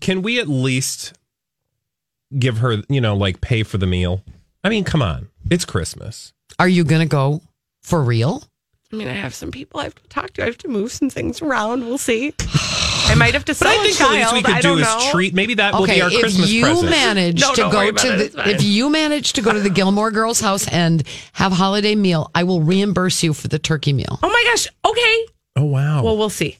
can 0.00 0.20
we 0.20 0.38
at 0.38 0.48
least 0.48 1.14
give 2.38 2.58
her, 2.58 2.82
you 2.90 3.00
know, 3.00 3.16
like 3.16 3.40
pay 3.40 3.62
for 3.62 3.78
the 3.78 3.86
meal? 3.86 4.22
I 4.62 4.68
mean, 4.68 4.84
come 4.84 5.00
on, 5.00 5.28
it's 5.50 5.64
Christmas. 5.64 6.32
Are 6.58 6.68
you 6.68 6.84
going 6.84 7.00
to 7.00 7.08
go 7.08 7.40
for 7.82 8.02
real? 8.02 8.44
I 8.92 8.96
mean, 8.96 9.08
I 9.08 9.12
have 9.14 9.34
some 9.34 9.50
people 9.50 9.80
I 9.80 9.84
have 9.84 9.94
to 9.94 10.08
talk 10.08 10.34
to. 10.34 10.42
I 10.42 10.46
have 10.46 10.58
to 10.58 10.68
move 10.68 10.92
some 10.92 11.08
things 11.10 11.40
around. 11.42 11.86
We'll 11.86 11.96
see. 11.98 12.34
I 13.06 13.14
might 13.16 13.34
have 13.34 13.44
to 13.46 13.54
sell 13.54 13.68
But 13.68 13.74
sell 13.74 13.80
I 13.80 13.82
a 13.82 13.84
think 13.84 13.96
the 13.98 14.04
child. 14.04 14.34
least 14.34 14.34
we 14.34 14.42
could 14.54 14.62
do 14.62 14.68
don't 14.68 14.78
is 14.80 14.86
know. 14.86 15.10
treat. 15.12 15.34
Maybe 15.34 15.54
that 15.54 15.74
will 15.74 15.82
Okay, 15.84 15.94
be 15.96 16.02
our 16.02 16.10
if 16.10 16.20
Christmas 16.20 16.50
you 16.50 16.62
present. 16.64 16.90
manage 16.90 17.40
No, 17.40 17.50
to 17.54 17.56
don't 17.62 17.70
go 17.72 17.90
to 17.92 18.24
it. 18.24 18.32
the 18.32 18.48
if 18.50 18.62
you 18.62 18.90
manage 18.90 19.32
to 19.34 19.42
go 19.42 19.52
to 19.52 19.60
the 19.60 19.70
Gilmore 19.70 20.10
Girls 20.10 20.40
house 20.40 20.66
and 20.68 21.02
have 21.34 21.52
holiday 21.52 21.94
meal, 21.94 22.30
I 22.34 22.44
will 22.44 22.60
reimburse 22.62 23.22
you 23.22 23.32
for 23.34 23.48
the 23.48 23.58
turkey 23.58 23.92
meal. 23.92 24.18
Oh 24.22 24.28
my 24.28 24.44
gosh. 24.50 24.66
Okay. 24.84 25.26
oh 25.56 25.64
wow. 25.64 26.02
Well, 26.02 26.16
we'll 26.16 26.30
see. 26.30 26.58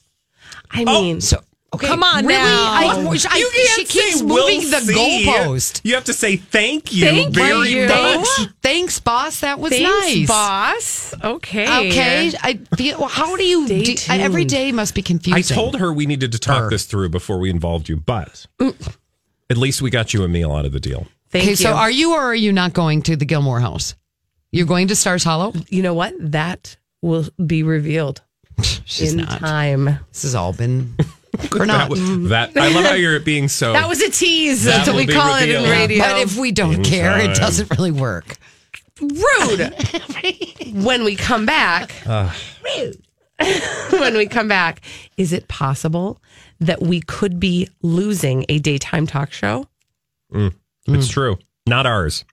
I 0.71 0.83
oh. 0.87 1.01
mean, 1.01 1.21
So 1.21 1.41
okay, 1.75 1.87
Come 1.87 2.03
on 2.03 2.25
really? 2.25 2.39
now. 2.39 2.71
I, 2.73 2.93
oh. 2.97 3.09
I, 3.29 3.37
you 3.37 3.51
can't 3.53 3.87
keeps 3.87 4.19
say 4.19 4.25
moving 4.25 4.33
we'll 4.33 4.71
the 4.71 4.79
see. 4.81 5.25
goalpost. 5.27 5.81
You 5.83 5.93
have 5.95 6.03
to 6.05 6.13
say 6.13 6.37
thank 6.37 6.91
you 6.93 7.05
Thank 7.05 7.33
very 7.35 7.69
you. 7.69 7.87
much. 7.87 7.89
Thanks, 8.27 8.47
thanks, 8.61 8.99
boss. 8.99 9.39
That 9.41 9.59
was 9.59 9.71
thanks, 9.71 9.87
nice. 9.89 10.27
boss. 10.27 11.13
Okay. 11.23 11.63
Okay, 11.89 12.31
I 12.41 12.55
feel. 12.75 12.99
well, 12.99 13.07
How 13.09 13.35
do 13.35 13.43
you? 13.43 13.65
Stay 13.67 13.83
do- 13.95 13.95
every 14.21 14.41
tuned. 14.41 14.49
day 14.49 14.71
must 14.71 14.95
be 14.95 15.01
confusing. 15.01 15.37
I 15.37 15.41
told 15.41 15.77
her 15.79 15.93
we 15.93 16.05
needed 16.05 16.31
to 16.33 16.39
talk 16.39 16.63
Her. 16.63 16.69
this 16.69 16.85
through 16.85 17.09
before 17.09 17.37
we 17.39 17.49
involved 17.49 17.87
you, 17.89 17.97
but 17.97 18.45
at 19.49 19.57
least 19.57 19.81
we 19.81 19.89
got 19.89 20.13
you 20.13 20.23
a 20.23 20.27
meal 20.27 20.51
out 20.51 20.65
of 20.65 20.71
the 20.71 20.79
deal. 20.79 21.07
Thank 21.29 21.43
Okay, 21.43 21.49
you. 21.51 21.55
so 21.57 21.73
are 21.73 21.91
you 21.91 22.13
or 22.13 22.21
are 22.21 22.35
you 22.35 22.51
not 22.53 22.73
going 22.73 23.01
to 23.03 23.15
the 23.15 23.25
Gilmore 23.25 23.59
house? 23.59 23.95
You're 24.51 24.65
going 24.67 24.87
to 24.87 24.95
Stars 24.95 25.23
Hollow. 25.23 25.53
you 25.69 25.81
know 25.83 25.93
what? 25.93 26.13
That 26.19 26.77
will 27.01 27.25
be 27.45 27.61
revealed 27.63 28.21
She's 28.85 29.13
in 29.13 29.19
not. 29.25 29.39
time. 29.39 29.85
This 30.11 30.21
has 30.23 30.33
all 30.35 30.53
been 30.53 30.95
or 31.53 31.59
That, 31.59 31.67
not. 31.67 31.89
was- 31.89 31.99
mm-hmm. 31.99 32.27
that 32.29 32.55
I 32.57 32.69
love 32.73 32.85
how 32.85 32.93
you're 32.93 33.19
being 33.19 33.47
so. 33.47 33.73
That 33.73 33.87
was 33.87 34.01
a 34.01 34.09
tease. 34.09 34.63
That's 34.63 34.87
what 34.87 34.95
we 34.95 35.05
be 35.05 35.13
call 35.13 35.35
it 35.35 35.49
in 35.49 35.69
radio. 35.69 35.99
But 36.03 36.19
if 36.21 36.37
we 36.37 36.51
don't 36.51 36.75
In 36.75 36.83
care, 36.83 37.17
time. 37.17 37.31
it 37.31 37.35
doesn't 37.35 37.69
really 37.71 37.91
work. 37.91 38.37
rude. 39.01 39.73
when 40.73 41.03
we 41.03 41.15
come 41.15 41.45
back, 41.45 41.91
rude. 42.05 43.01
when 43.91 44.15
we 44.15 44.27
come 44.27 44.47
back, 44.47 44.81
is 45.17 45.33
it 45.33 45.47
possible 45.47 46.21
that 46.59 46.81
we 46.81 47.01
could 47.01 47.39
be 47.39 47.67
losing 47.81 48.45
a 48.47 48.59
daytime 48.59 49.05
talk 49.05 49.31
show? 49.31 49.67
Mm, 50.33 50.53
it's 50.87 51.07
mm. 51.07 51.11
true. 51.11 51.37
Not 51.67 51.85
ours. 51.85 52.23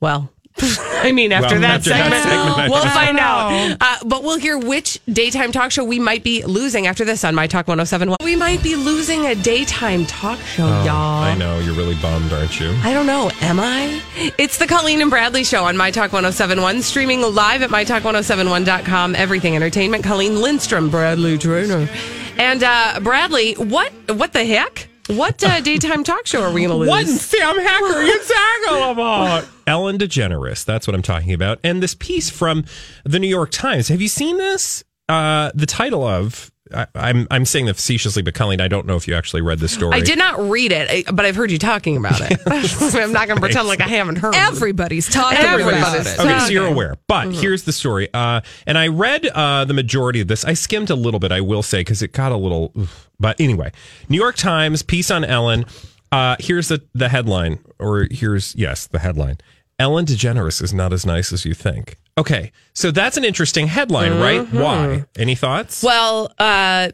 Well, 0.00 0.30
I 1.02 1.12
mean, 1.12 1.32
after 1.32 1.54
Well, 1.54 1.60
that 1.62 1.70
after 1.78 1.90
that 1.90 2.02
segment, 2.02 2.22
segment, 2.22 2.58
I 2.58 2.68
we'll 2.68 2.82
find 2.82 3.18
out. 3.18 3.76
Uh, 3.80 3.96
but 4.04 4.22
we'll 4.22 4.38
hear 4.38 4.58
which 4.58 5.00
daytime 5.06 5.52
talk 5.52 5.70
show 5.70 5.84
we 5.84 5.98
might 5.98 6.24
be 6.24 6.44
losing 6.44 6.86
after 6.86 7.04
this 7.04 7.24
on 7.24 7.34
My 7.34 7.46
Talk 7.46 7.68
1071. 7.68 8.16
We 8.22 8.36
might 8.36 8.62
be 8.62 8.74
losing 8.76 9.26
a 9.26 9.34
daytime 9.34 10.06
talk 10.06 10.38
show, 10.40 10.66
y'all. 10.66 11.22
I 11.22 11.34
know 11.36 11.58
you're 11.60 11.74
really 11.74 11.94
bummed, 11.96 12.32
aren't 12.32 12.58
you? 12.60 12.70
I 12.82 12.92
don't 12.92 13.06
know. 13.06 13.30
Am 13.40 13.60
I? 13.60 14.02
It's 14.38 14.58
the 14.58 14.66
Colleen 14.66 15.00
and 15.00 15.10
Bradley 15.10 15.44
Show 15.44 15.64
on 15.64 15.76
My 15.76 15.90
Talk 15.90 16.12
1071, 16.12 16.82
streaming 16.82 17.22
live 17.22 17.62
at 17.62 17.70
MyTalk1071.com. 17.70 19.14
Everything 19.14 19.56
Entertainment. 19.56 20.04
Colleen 20.04 20.40
Lindstrom, 20.40 20.90
Bradley 20.90 21.38
Traynor. 21.38 21.88
And 22.36 22.62
uh, 22.62 23.00
Bradley, 23.02 23.54
what 23.54 23.92
what 24.14 24.32
the 24.32 24.44
heck? 24.44 24.88
What 25.08 25.42
uh, 25.42 25.60
daytime 25.60 26.04
talk 26.04 26.26
show 26.26 26.42
are 26.42 26.52
we 26.52 26.60
going 26.60 26.70
to 26.70 26.76
lose? 26.76 26.88
What 26.88 27.06
Sam 27.06 27.58
Hacker 27.58 28.02
you 28.02 28.20
talking 28.68 28.90
about? 28.92 29.44
Ellen 29.68 29.98
DeGeneres. 29.98 30.64
That's 30.64 30.86
what 30.86 30.94
I'm 30.94 31.02
talking 31.02 31.32
about. 31.32 31.60
And 31.62 31.82
this 31.82 31.94
piece 31.94 32.30
from 32.30 32.64
the 33.04 33.18
New 33.18 33.28
York 33.28 33.50
Times. 33.50 33.88
Have 33.88 34.00
you 34.00 34.08
seen 34.08 34.38
this? 34.38 34.82
Uh, 35.08 35.50
the 35.54 35.66
title 35.66 36.04
of 36.04 36.50
I, 36.74 36.86
I'm 36.94 37.26
I'm 37.30 37.44
saying 37.44 37.66
that 37.66 37.74
facetiously, 37.74 38.22
but 38.22 38.34
Colleen, 38.34 38.60
I 38.60 38.68
don't 38.68 38.86
know 38.86 38.96
if 38.96 39.08
you 39.08 39.14
actually 39.14 39.42
read 39.42 39.58
this 39.58 39.72
story. 39.72 39.94
I 39.94 40.00
did 40.00 40.18
not 40.18 40.38
read 40.50 40.72
it, 40.72 41.06
but 41.14 41.24
I've 41.24 41.36
heard 41.36 41.50
you 41.50 41.58
talking 41.58 41.96
about 41.96 42.20
it. 42.20 42.38
I'm 42.94 43.12
not 43.12 43.26
going 43.26 43.36
to 43.36 43.40
pretend 43.40 43.68
like 43.68 43.80
I 43.80 43.88
haven't 43.88 44.16
heard. 44.16 44.34
Everybody's 44.34 45.08
talking 45.08 45.38
Everybody's 45.38 45.80
about 45.80 46.06
it. 46.06 46.18
Okay, 46.18 46.38
so 46.40 46.52
you're 46.52 46.66
aware. 46.66 46.96
But 47.06 47.32
here's 47.32 47.64
the 47.64 47.72
story. 47.72 48.08
Uh, 48.12 48.40
and 48.66 48.76
I 48.76 48.88
read 48.88 49.26
uh, 49.26 49.64
the 49.64 49.74
majority 49.74 50.20
of 50.20 50.28
this. 50.28 50.44
I 50.44 50.54
skimmed 50.54 50.90
a 50.90 50.94
little 50.94 51.20
bit, 51.20 51.32
I 51.32 51.40
will 51.40 51.62
say, 51.62 51.80
because 51.80 52.02
it 52.02 52.12
got 52.12 52.32
a 52.32 52.36
little. 52.36 52.72
oof. 52.76 53.08
But 53.20 53.40
anyway, 53.40 53.72
New 54.08 54.18
York 54.18 54.36
Times 54.36 54.82
piece 54.82 55.10
on 55.10 55.24
Ellen. 55.24 55.64
Uh, 56.10 56.36
here's 56.38 56.68
the 56.68 56.82
the 56.94 57.08
headline, 57.08 57.58
or 57.78 58.06
here's 58.10 58.54
yes, 58.56 58.86
the 58.86 58.98
headline. 58.98 59.38
Ellen 59.78 60.06
DeGeneres 60.06 60.62
is 60.62 60.74
not 60.74 60.92
as 60.92 61.06
nice 61.06 61.32
as 61.32 61.44
you 61.44 61.54
think. 61.54 61.96
Okay, 62.16 62.50
so 62.74 62.90
that's 62.90 63.16
an 63.16 63.24
interesting 63.24 63.68
headline, 63.68 64.18
right? 64.18 64.42
Why? 64.52 65.04
Any 65.16 65.36
thoughts? 65.36 65.84
Well, 65.84 66.32
uh, 66.38 66.88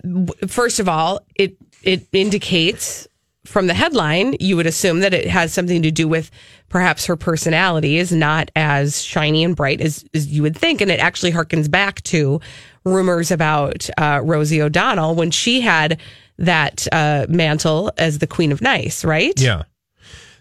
first 0.46 0.80
of 0.80 0.88
all, 0.88 1.20
it 1.36 1.56
it 1.82 2.06
indicates 2.12 3.08
from 3.46 3.66
the 3.66 3.74
headline 3.74 4.36
you 4.40 4.56
would 4.56 4.66
assume 4.66 5.00
that 5.00 5.14
it 5.14 5.26
has 5.26 5.52
something 5.52 5.82
to 5.82 5.90
do 5.90 6.08
with 6.08 6.30
perhaps 6.68 7.06
her 7.06 7.16
personality 7.16 7.98
is 7.98 8.10
not 8.10 8.50
as 8.56 9.02
shiny 9.02 9.44
and 9.44 9.54
bright 9.54 9.80
as, 9.80 10.04
as 10.14 10.26
you 10.26 10.42
would 10.42 10.56
think, 10.56 10.80
and 10.80 10.90
it 10.90 10.98
actually 11.00 11.30
harkens 11.32 11.70
back 11.70 12.02
to 12.02 12.40
rumors 12.84 13.30
about 13.30 13.88
uh, 13.98 14.20
Rosie 14.22 14.60
O'Donnell 14.60 15.14
when 15.14 15.30
she 15.30 15.60
had 15.60 16.00
that 16.38 16.86
uh, 16.92 17.26
mantle 17.28 17.92
as 17.96 18.18
the 18.18 18.26
Queen 18.26 18.50
of 18.50 18.60
Nice, 18.60 19.04
right? 19.04 19.38
yeah. 19.40 19.62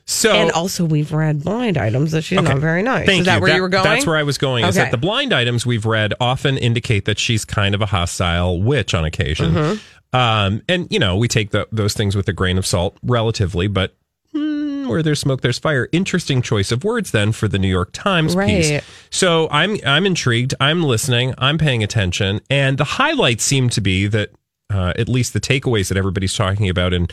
So 0.05 0.33
And 0.33 0.51
also, 0.51 0.83
we've 0.83 1.13
read 1.13 1.43
blind 1.43 1.77
items 1.77 2.11
that 2.11 2.23
she's 2.23 2.41
not 2.41 2.57
very 2.57 2.83
nice. 2.83 3.05
Thank 3.05 3.21
is 3.21 3.25
that 3.27 3.35
you. 3.35 3.41
where 3.41 3.55
you 3.55 3.61
were 3.61 3.69
going? 3.69 3.85
That's 3.85 4.05
where 4.05 4.17
I 4.17 4.23
was 4.23 4.37
going. 4.37 4.65
Is 4.65 4.75
that 4.75 4.91
the 4.91 4.97
blind 4.97 5.33
items 5.33 5.65
we've 5.65 5.85
read 5.85 6.13
often 6.19 6.57
indicate 6.57 7.05
that 7.05 7.17
she's 7.17 7.45
kind 7.45 7.73
of 7.73 7.81
a 7.81 7.85
hostile 7.85 8.61
witch 8.61 8.93
on 8.93 9.05
occasion. 9.05 9.53
Mm-hmm. 9.53 10.15
Um, 10.15 10.61
and, 10.67 10.87
you 10.91 10.99
know, 10.99 11.15
we 11.15 11.27
take 11.27 11.51
the, 11.51 11.67
those 11.71 11.93
things 11.93 12.15
with 12.15 12.27
a 12.27 12.33
grain 12.33 12.57
of 12.57 12.65
salt 12.65 12.97
relatively, 13.01 13.67
but 13.67 13.95
hmm, 14.33 14.87
where 14.87 15.01
there's 15.01 15.19
smoke, 15.19 15.41
there's 15.41 15.57
fire. 15.57 15.87
Interesting 15.91 16.41
choice 16.41 16.71
of 16.71 16.83
words 16.83 17.11
then 17.11 17.31
for 17.31 17.47
the 17.47 17.57
New 17.57 17.69
York 17.69 17.91
Times 17.93 18.35
piece. 18.35 18.83
So 19.09 19.47
I'm, 19.51 19.77
I'm 19.85 20.05
intrigued. 20.05 20.53
I'm 20.59 20.83
listening. 20.83 21.33
I'm 21.37 21.57
paying 21.57 21.81
attention. 21.81 22.41
And 22.49 22.77
the 22.77 22.83
highlights 22.83 23.43
seem 23.43 23.69
to 23.69 23.81
be 23.81 24.07
that, 24.07 24.31
uh, 24.69 24.93
at 24.97 25.07
least 25.07 25.33
the 25.33 25.41
takeaways 25.41 25.87
that 25.87 25.97
everybody's 25.97 26.35
talking 26.35 26.69
about 26.69 26.93
in 26.93 27.07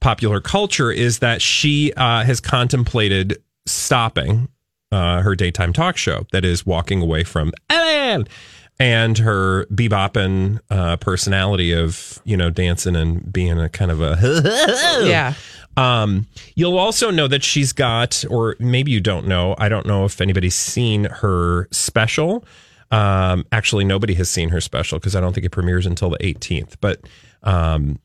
popular 0.00 0.40
culture 0.40 0.90
is 0.90 1.18
that 1.20 1.42
she 1.42 1.92
uh, 1.94 2.24
has 2.24 2.40
contemplated 2.40 3.42
stopping 3.66 4.48
uh, 4.90 5.20
her 5.22 5.34
daytime 5.34 5.72
talk 5.72 5.96
show 5.96 6.26
that 6.32 6.44
is 6.44 6.64
walking 6.64 7.02
away 7.02 7.24
from 7.24 7.52
Ellen 7.68 8.26
and 8.80 9.18
her 9.18 9.66
bebopping 9.66 10.60
uh, 10.70 10.96
personality 10.98 11.72
of 11.72 12.20
you 12.24 12.36
know 12.36 12.50
dancing 12.50 12.96
and 12.96 13.32
being 13.32 13.58
a 13.60 13.68
kind 13.68 13.90
of 13.90 14.00
a 14.00 14.16
yeah. 15.04 15.34
um, 15.76 16.26
you'll 16.54 16.78
also 16.78 17.10
know 17.10 17.28
that 17.28 17.42
she's 17.42 17.72
got, 17.72 18.24
or 18.30 18.56
maybe 18.58 18.90
you 18.90 19.00
don't 19.00 19.26
know. 19.26 19.54
I 19.58 19.68
don't 19.68 19.86
know 19.86 20.04
if 20.04 20.20
anybody's 20.20 20.54
seen 20.54 21.04
her 21.04 21.68
special. 21.70 22.44
Um, 22.90 23.44
actually, 23.52 23.84
nobody 23.84 24.14
has 24.14 24.30
seen 24.30 24.48
her 24.48 24.60
special 24.60 24.98
because 24.98 25.14
I 25.14 25.20
don't 25.20 25.32
think 25.32 25.44
it 25.44 25.50
premieres 25.50 25.84
until 25.84 26.10
the 26.10 26.18
18th. 26.18 26.76
But 26.80 27.00
um, 27.42 27.98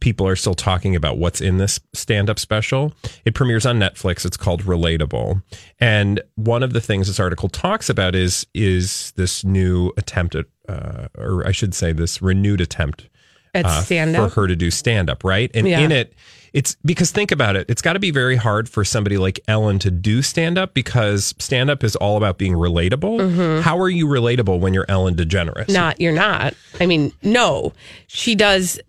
people 0.00 0.26
are 0.26 0.36
still 0.36 0.54
talking 0.54 0.94
about 0.96 1.18
what's 1.18 1.40
in 1.40 1.58
this 1.58 1.80
stand-up 1.94 2.38
special. 2.38 2.92
It 3.24 3.34
premieres 3.34 3.66
on 3.66 3.78
Netflix. 3.78 4.24
It's 4.24 4.36
called 4.36 4.62
Relatable, 4.64 5.42
and 5.80 6.20
one 6.36 6.62
of 6.62 6.72
the 6.72 6.80
things 6.80 7.06
this 7.06 7.20
article 7.20 7.48
talks 7.48 7.88
about 7.88 8.14
is 8.14 8.46
is 8.54 9.12
this 9.16 9.44
new 9.44 9.92
attempt 9.96 10.34
at, 10.34 10.46
uh, 10.68 11.08
or 11.16 11.46
I 11.46 11.52
should 11.52 11.74
say, 11.74 11.92
this 11.92 12.20
renewed 12.22 12.60
attempt 12.60 13.08
At 13.54 13.64
uh, 13.66 13.80
stand-up? 13.82 14.30
for 14.32 14.40
her 14.40 14.46
to 14.46 14.56
do 14.56 14.70
stand 14.70 15.08
up, 15.10 15.24
right? 15.24 15.50
And 15.54 15.66
Yeah. 15.68 15.80
in 15.80 15.92
it, 15.92 16.14
it's 16.54 16.76
because 16.82 17.10
think 17.10 17.30
about 17.30 17.56
it, 17.56 17.66
it's 17.68 17.82
got 17.82 17.92
to 17.92 17.98
be 17.98 18.10
very 18.10 18.36
hard 18.36 18.70
for 18.70 18.82
somebody 18.82 19.18
like 19.18 19.38
Ellen 19.48 19.78
to 19.80 19.90
do 19.90 20.22
stand 20.22 20.56
up 20.56 20.72
because 20.72 21.34
stand 21.38 21.68
up 21.68 21.84
is 21.84 21.94
all 21.96 22.16
about 22.16 22.38
being 22.38 22.54
relatable. 22.54 23.20
Mm-hmm. 23.20 23.60
How 23.60 23.78
are 23.78 23.90
you 23.90 24.06
relatable 24.06 24.58
when 24.58 24.72
you're 24.72 24.86
Ellen 24.88 25.14
DeGeneres? 25.14 25.68
Not, 25.68 26.00
you're 26.00 26.14
not. 26.14 26.54
I 26.80 26.86
mean, 26.86 27.12
no, 27.22 27.74
she 28.06 28.34
does. 28.34 28.80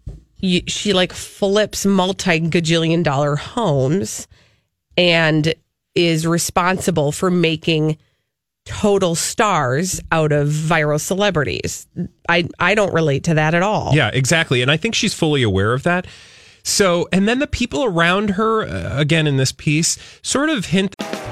She 0.41 0.93
like 0.93 1.13
flips 1.13 1.85
multi 1.85 2.39
gajillion 2.41 3.03
dollar 3.03 3.35
homes 3.35 4.27
and 4.97 5.53
is 5.95 6.25
responsible 6.25 7.11
for 7.11 7.29
making 7.29 7.97
total 8.65 9.15
stars 9.15 9.99
out 10.11 10.31
of 10.31 10.47
viral 10.47 10.99
celebrities. 10.99 11.87
I 12.27 12.47
I 12.59 12.75
don't 12.75 12.93
relate 12.93 13.23
to 13.25 13.33
that 13.33 13.53
at 13.53 13.63
all. 13.63 13.93
Yeah, 13.93 14.11
exactly. 14.13 14.61
And 14.61 14.69
I 14.71 14.77
think 14.77 14.95
she's 14.95 15.13
fully 15.13 15.43
aware 15.43 15.73
of 15.73 15.83
that. 15.83 16.07
So, 16.63 17.07
and 17.11 17.27
then 17.27 17.39
the 17.39 17.47
people 17.47 17.83
around 17.83 18.31
her, 18.31 18.63
uh, 18.63 18.99
again 18.99 19.27
in 19.27 19.37
this 19.37 19.51
piece, 19.51 19.97
sort 20.21 20.49
of 20.49 20.67
hint 20.67 20.95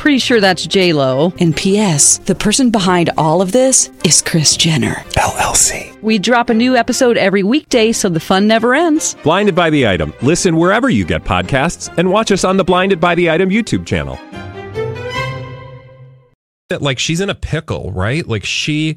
Pretty 0.00 0.18
sure 0.18 0.40
that's 0.40 0.66
J 0.66 0.94
Lo. 0.94 1.30
And 1.40 1.54
P.S. 1.54 2.18
The 2.24 2.34
person 2.34 2.70
behind 2.70 3.10
all 3.18 3.42
of 3.42 3.52
this 3.52 3.90
is 4.02 4.22
Kris 4.22 4.56
Jenner 4.56 4.94
LLC. 5.18 6.00
We 6.00 6.18
drop 6.18 6.48
a 6.48 6.54
new 6.54 6.74
episode 6.74 7.18
every 7.18 7.42
weekday, 7.42 7.92
so 7.92 8.08
the 8.08 8.18
fun 8.18 8.46
never 8.46 8.74
ends. 8.74 9.14
Blinded 9.22 9.54
by 9.54 9.68
the 9.68 9.86
item. 9.86 10.14
Listen 10.22 10.56
wherever 10.56 10.88
you 10.88 11.04
get 11.04 11.22
podcasts, 11.24 11.92
and 11.98 12.10
watch 12.10 12.32
us 12.32 12.44
on 12.44 12.56
the 12.56 12.64
Blinded 12.64 12.98
by 12.98 13.14
the 13.14 13.28
Item 13.30 13.50
YouTube 13.50 13.84
channel. 13.86 14.18
that 16.70 16.80
like 16.80 16.98
she's 17.00 17.20
in 17.20 17.28
a 17.28 17.34
pickle, 17.34 17.90
right? 17.92 18.26
Like 18.28 18.44
she 18.44 18.96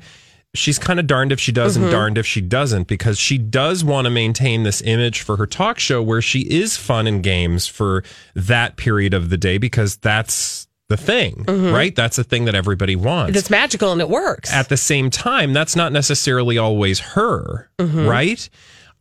she's 0.56 0.78
kind 0.80 1.00
of 1.02 1.08
darned 1.08 1.32
if 1.34 1.40
she 1.40 1.52
does 1.52 1.76
and 1.76 1.88
Mhm. 1.88 1.92
darned 1.92 2.18
if 2.20 2.26
she 2.28 2.40
doesn't 2.40 2.88
because 2.88 3.18
she 3.20 3.38
does 3.40 3.84
want 3.84 4.06
to 4.06 4.12
maintain 4.12 4.62
this 4.64 4.80
image 4.84 5.22
for 5.22 5.36
her 5.38 5.48
talk 5.48 5.80
show 5.80 6.00
where 6.02 6.22
she 6.22 6.42
is 6.42 6.78
fun 6.78 7.08
and 7.08 7.24
games 7.24 7.66
for 7.68 8.04
that 8.36 8.78
period 8.78 9.14
of 9.16 9.32
the 9.32 9.38
day 9.38 9.58
because 9.58 9.96
that's 9.98 10.68
the 10.94 11.04
thing, 11.12 11.44
Mhm. 11.48 11.74
right? 11.74 11.96
That's 11.96 12.16
the 12.18 12.24
thing 12.24 12.46
that 12.46 12.56
everybody 12.56 12.96
wants. 12.96 13.38
It's 13.38 13.50
magical 13.50 13.92
and 13.92 14.00
it 14.02 14.10
works. 14.10 14.54
At 14.54 14.70
the 14.70 14.78
same 14.78 15.10
time, 15.10 15.52
that's 15.54 15.76
not 15.76 15.92
necessarily 15.92 16.58
always 16.58 17.00
her, 17.00 17.70
Mhm. 17.80 18.08
right? 18.08 18.50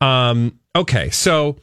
Um, 0.00 0.55
okay, 0.74 1.11
so 1.11 1.57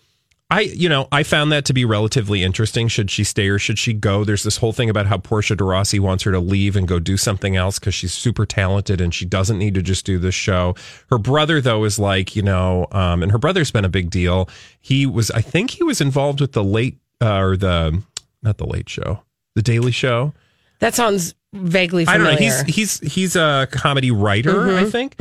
I, 0.52 0.62
you 0.62 0.89
know, 0.89 1.08
I 1.12 1.22
found 1.22 1.52
that 1.52 1.65
to 1.65 1.74
be 1.74 1.86
relatively 1.86 2.42
interesting. 2.42 2.88
Should 2.88 3.12
she 3.12 3.24
stay 3.24 3.50
or 3.50 3.60
should 3.60 3.78
she 3.78 3.94
go? 3.94 4.24
There's 4.24 4.42
this 4.42 4.58
whole 4.58 4.74
thing 4.74 4.89
about 4.89 5.06
how 5.06 5.18
Portia 5.18 5.56
de 5.56 5.63
Rossi 5.63 6.00
wants 6.00 6.24
her 6.24 6.32
to 6.32 6.39
leave 6.39 6.76
and 6.76 6.88
go 6.88 6.98
do 6.98 7.18
something 7.18 7.56
else 7.56 7.78
because 7.78 7.94
she's 7.94 8.13
super 8.13 8.48
talented 8.48 9.00
and 9.00 9.13
she 9.13 9.26
doesn't 9.26 9.60
need 9.60 9.76
to 9.76 9.84
just 9.84 10.06
do 10.08 10.18
this 10.18 10.34
show. 10.34 10.74
Her 11.12 11.20
brother, 11.20 11.62
though, 11.62 11.84
is 11.84 12.00
like, 12.00 12.36
you 12.36 12.42
know, 12.42 12.88
um, 12.92 13.22
and 13.22 13.32
her 13.32 13.38
brother's 13.38 13.70
been 13.70 13.86
a 13.86 13.89
big 13.89 14.10
deal. 14.10 14.50
He 14.82 15.06
was, 15.06 15.30
I 15.30 15.42
think, 15.42 15.70
he 15.72 15.84
was 15.84 16.02
involved 16.02 16.42
with 16.42 16.54
the 16.54 16.63
late 16.63 16.98
uh, 17.22 17.38
or 17.38 17.56
the 17.58 18.02
not 18.42 18.58
the 18.58 18.65
Late 18.65 18.88
Show, 18.89 19.22
the 19.56 19.62
Daily 19.62 19.92
Show. 19.92 20.34
that 20.80 20.96
sounds 20.96 21.36
vaguely 21.52 22.06
I 22.08 22.18
don't 22.18 22.28
familiar. 22.28 22.50
know. 22.50 22.64
He's 22.66 23.00
he's 23.00 23.14
he's 23.14 23.36
a 23.36 23.68
comedy 23.72 24.12
writer, 24.12 24.52
I 24.78 24.84
Mhm, 24.84 24.92
think, 24.92 25.16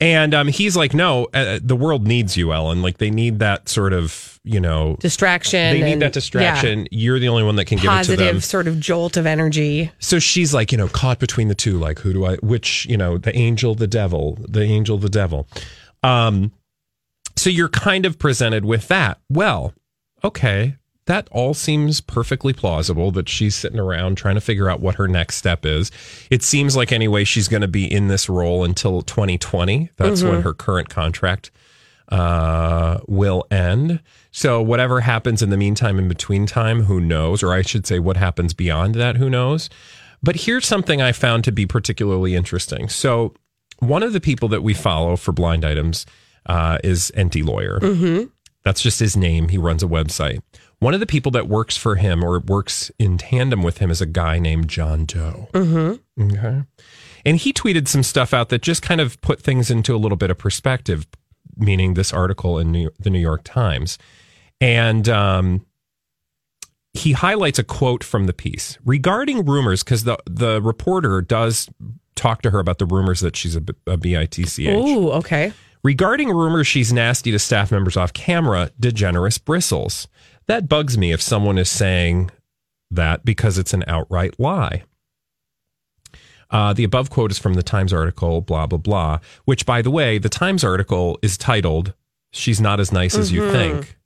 and 0.00 0.34
um, 0.34 0.48
he's 0.48 0.76
like, 0.76 0.92
no, 0.94 1.26
uh, 1.32 1.58
the 1.62 1.74
world 1.74 2.06
needs 2.06 2.36
you, 2.36 2.52
Ellen. 2.52 2.82
Like 2.82 2.98
they 2.98 3.10
need 3.10 3.38
that 3.38 3.68
sort 3.70 3.92
of, 3.94 4.38
you 4.44 4.60
know, 4.60 4.96
distraction. 5.00 5.72
They 5.78 5.82
need 5.82 5.92
and- 5.94 6.02
that 6.02 6.12
distraction. 6.12 6.86
You're 6.90 7.18
the 7.18 7.28
only 7.28 7.42
one 7.44 7.56
that 7.56 7.64
can 7.64 7.78
yeah, 7.78 7.84
give 7.84 7.90
it 7.92 8.04
to 8.04 8.16
them. 8.16 8.26
positive 8.26 8.44
sort 8.44 8.68
of 8.68 8.78
jolt 8.78 9.16
of 9.16 9.24
energy. 9.26 9.90
So 10.00 10.18
she's 10.18 10.52
like, 10.52 10.70
you 10.70 10.76
know, 10.78 10.86
caught 10.88 11.18
between 11.18 11.48
the 11.48 11.54
two. 11.54 11.78
Like, 11.78 11.98
who 12.00 12.12
do 12.12 12.26
I? 12.26 12.36
Which, 12.36 12.84
you 12.86 12.98
know, 12.98 13.16
the 13.16 13.34
angel, 13.36 13.74
the 13.74 13.86
devil, 13.86 14.38
the 14.46 14.62
angel, 14.62 14.98
the 14.98 15.08
devil. 15.08 15.48
Um, 16.02 16.52
so 17.36 17.48
you're 17.48 17.68
kind 17.70 18.04
of 18.04 18.18
presented 18.18 18.66
with 18.66 18.86
that. 18.88 19.18
Well, 19.30 19.72
okay, 20.22 20.76
that 21.06 21.28
all 21.32 21.54
seems 21.54 22.00
perfectly 22.00 22.52
plausible 22.52 23.10
that 23.12 23.28
she's 23.28 23.54
sitting 23.56 23.80
around 23.80 24.16
trying 24.16 24.34
to 24.36 24.40
figure 24.40 24.68
out 24.70 24.80
what 24.80 24.94
her 24.96 25.08
next 25.08 25.36
step 25.36 25.64
is. 25.66 25.90
It 26.30 26.42
seems 26.42 26.76
like 26.76 26.92
anyway 26.92 27.24
she's 27.24 27.48
going 27.48 27.62
to 27.62 27.68
be 27.68 27.90
in 27.90 28.08
this 28.08 28.28
role 28.28 28.64
until 28.64 29.02
2020. 29.02 29.90
That's 29.96 30.22
when 30.22 30.34
Mhm. 30.40 30.42
her 30.44 30.54
current 30.54 30.88
contract 30.88 31.50
uh, 32.12 32.98
will 33.06 33.46
end. 33.52 34.00
So 34.32 34.60
whatever 34.60 35.00
happens 35.00 35.42
in 35.42 35.50
the 35.50 35.56
meantime, 35.56 35.98
in 35.98 36.08
between 36.08 36.44
time, 36.46 36.82
who 36.84 37.00
knows? 37.00 37.42
Or 37.42 37.52
I 37.52 37.62
should 37.62 37.86
say, 37.86 37.98
what 38.00 38.16
happens 38.16 38.52
beyond 38.52 38.96
that, 38.96 39.16
who 39.16 39.30
knows? 39.30 39.70
But 40.22 40.36
here's 40.36 40.66
something 40.66 41.00
I 41.00 41.12
found 41.12 41.44
to 41.44 41.52
be 41.52 41.66
particularly 41.66 42.34
interesting. 42.34 42.88
So 42.88 43.32
one 43.78 44.02
of 44.02 44.12
the 44.12 44.20
people 44.20 44.48
that 44.48 44.62
we 44.62 44.74
follow 44.74 45.14
for 45.16 45.32
blind 45.32 45.64
items 45.64 46.04
uh, 46.46 46.78
is 46.82 47.12
Enty 47.16 47.44
Lawyer. 47.44 47.78
Mm-hmm. 47.80 48.24
That's 48.64 48.82
just 48.82 48.98
his 48.98 49.16
name. 49.16 49.48
He 49.48 49.56
runs 49.58 49.82
a 49.82 49.86
website. 49.86 50.40
One 50.80 50.94
of 50.94 51.00
the 51.00 51.06
people 51.06 51.30
that 51.32 51.46
works 51.46 51.76
for 51.76 51.96
him 51.96 52.24
or 52.24 52.40
works 52.40 52.90
in 52.98 53.18
tandem 53.18 53.62
with 53.62 53.78
him 53.78 53.90
is 53.90 54.00
a 54.00 54.06
guy 54.06 54.38
named 54.38 54.68
John 54.68 55.04
Doe. 55.04 55.48
Mm-hmm. 55.52 56.22
Okay. 56.32 56.62
And 57.26 57.36
he 57.36 57.52
tweeted 57.52 57.86
some 57.86 58.02
stuff 58.02 58.32
out 58.32 58.48
that 58.48 58.62
just 58.62 58.80
kind 58.80 58.98
of 58.98 59.20
put 59.20 59.42
things 59.42 59.70
into 59.70 59.94
a 59.94 59.98
little 59.98 60.16
bit 60.16 60.30
of 60.30 60.38
perspective, 60.38 61.06
meaning 61.54 61.92
this 61.92 62.14
article 62.14 62.58
in 62.58 62.72
New, 62.72 62.90
the 62.98 63.10
New 63.10 63.18
York 63.18 63.42
Times. 63.44 63.98
And 64.58 65.06
um, 65.06 65.66
he 66.94 67.12
highlights 67.12 67.58
a 67.58 67.64
quote 67.64 68.02
from 68.02 68.24
the 68.24 68.32
piece 68.32 68.78
regarding 68.82 69.44
rumors, 69.44 69.84
because 69.84 70.04
the, 70.04 70.16
the 70.24 70.62
reporter 70.62 71.20
does 71.20 71.68
talk 72.14 72.40
to 72.40 72.50
her 72.52 72.58
about 72.58 72.78
the 72.78 72.86
rumors 72.86 73.20
that 73.20 73.36
she's 73.36 73.54
a, 73.54 73.62
a 73.86 73.98
BITCH. 73.98 74.60
Ooh, 74.60 75.10
okay. 75.10 75.52
Regarding 75.84 76.30
rumors 76.30 76.66
she's 76.66 76.90
nasty 76.90 77.30
to 77.30 77.38
staff 77.38 77.70
members 77.70 77.98
off 77.98 78.14
camera, 78.14 78.70
DeGeneres 78.80 79.42
bristles. 79.44 80.08
That 80.50 80.68
bugs 80.68 80.98
me 80.98 81.12
if 81.12 81.22
someone 81.22 81.58
is 81.58 81.68
saying 81.68 82.32
that 82.90 83.24
because 83.24 83.56
it's 83.56 83.72
an 83.72 83.84
outright 83.86 84.40
lie. 84.40 84.82
Uh, 86.50 86.72
the 86.72 86.82
above 86.82 87.08
quote 87.08 87.30
is 87.30 87.38
from 87.38 87.54
the 87.54 87.62
Times 87.62 87.92
article, 87.92 88.40
blah, 88.40 88.66
blah, 88.66 88.78
blah, 88.78 89.20
which, 89.44 89.64
by 89.64 89.80
the 89.80 89.92
way, 89.92 90.18
the 90.18 90.28
Times 90.28 90.64
article 90.64 91.20
is 91.22 91.38
titled, 91.38 91.94
She's 92.32 92.60
Not 92.60 92.80
as 92.80 92.90
Nice 92.90 93.16
as 93.16 93.30
You 93.30 93.42
Mhm. 93.42 93.52
Think. 93.52 93.98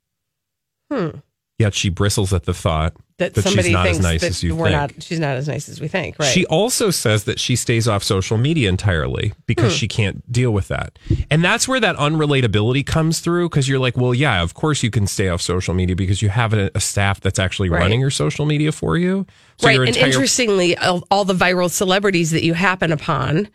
Hmm. 0.93 1.19
Yet 1.57 1.73
she 1.73 1.87
bristles 1.89 2.33
at 2.33 2.43
the 2.43 2.53
thought 2.53 2.95
That, 3.17 3.33
that 3.33 3.43
somebody 3.43 3.69
she's 3.69 3.71
not 3.73 3.83
thinks 3.85 3.99
as 3.99 4.03
nice 4.03 4.21
that 4.21 4.27
as 4.27 4.43
you 4.43 4.55
we're 4.57 4.65
think. 4.71 4.93
not. 4.95 5.03
She's 5.03 5.19
not 5.21 5.37
as 5.37 5.47
nice 5.47 5.69
as 5.69 5.79
we 5.79 5.87
think. 5.87 6.17
Right. 6.19 6.27
She 6.27 6.45
also 6.47 6.91
says 6.91 7.23
that 7.23 7.39
she 7.39 7.55
stays 7.55 7.87
off 7.87 8.03
social 8.03 8.37
media 8.37 8.67
entirely 8.67 9.31
because 9.47 9.71
Hmm. 9.71 9.77
she 9.77 9.87
can't 9.87 10.29
deal 10.29 10.51
with 10.51 10.67
that. 10.67 10.99
And 11.31 11.41
that's 11.41 11.65
where 11.65 11.79
that 11.79 11.95
unrelatability 11.95 12.85
comes 12.85 13.21
through 13.21 13.47
because 13.47 13.69
you're 13.69 13.79
like, 13.79 13.95
well, 13.95 14.13
yeah, 14.13 14.41
of 14.41 14.53
course 14.53 14.83
you 14.83 14.89
can 14.91 15.07
stay 15.07 15.29
off 15.29 15.41
social 15.41 15.73
media 15.73 15.95
because 15.95 16.21
you 16.21 16.27
have 16.27 16.53
a, 16.53 16.69
a 16.75 16.81
staff 16.81 17.21
that's 17.21 17.39
actually 17.39 17.69
Right. 17.69 17.79
running 17.79 18.01
your 18.01 18.11
social 18.11 18.45
media 18.45 18.73
for 18.73 18.97
you. 18.97 19.25
So 19.59 19.67
right. 19.67 19.75
your 19.75 19.85
And 19.85 19.95
interestingly, 19.95 20.77
all 20.77 21.23
the 21.23 21.33
viral 21.33 21.71
celebrities 21.71 22.31
that 22.31 22.43
you 22.43 22.53
happen 22.53 22.91
upon, 22.91 23.47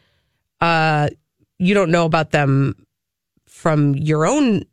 uh, 0.63 1.11
you 1.59 1.75
don't 1.75 1.91
know 1.91 2.07
about 2.07 2.31
them 2.31 2.77
from 3.47 3.95
your 3.95 4.25
own 4.27 4.65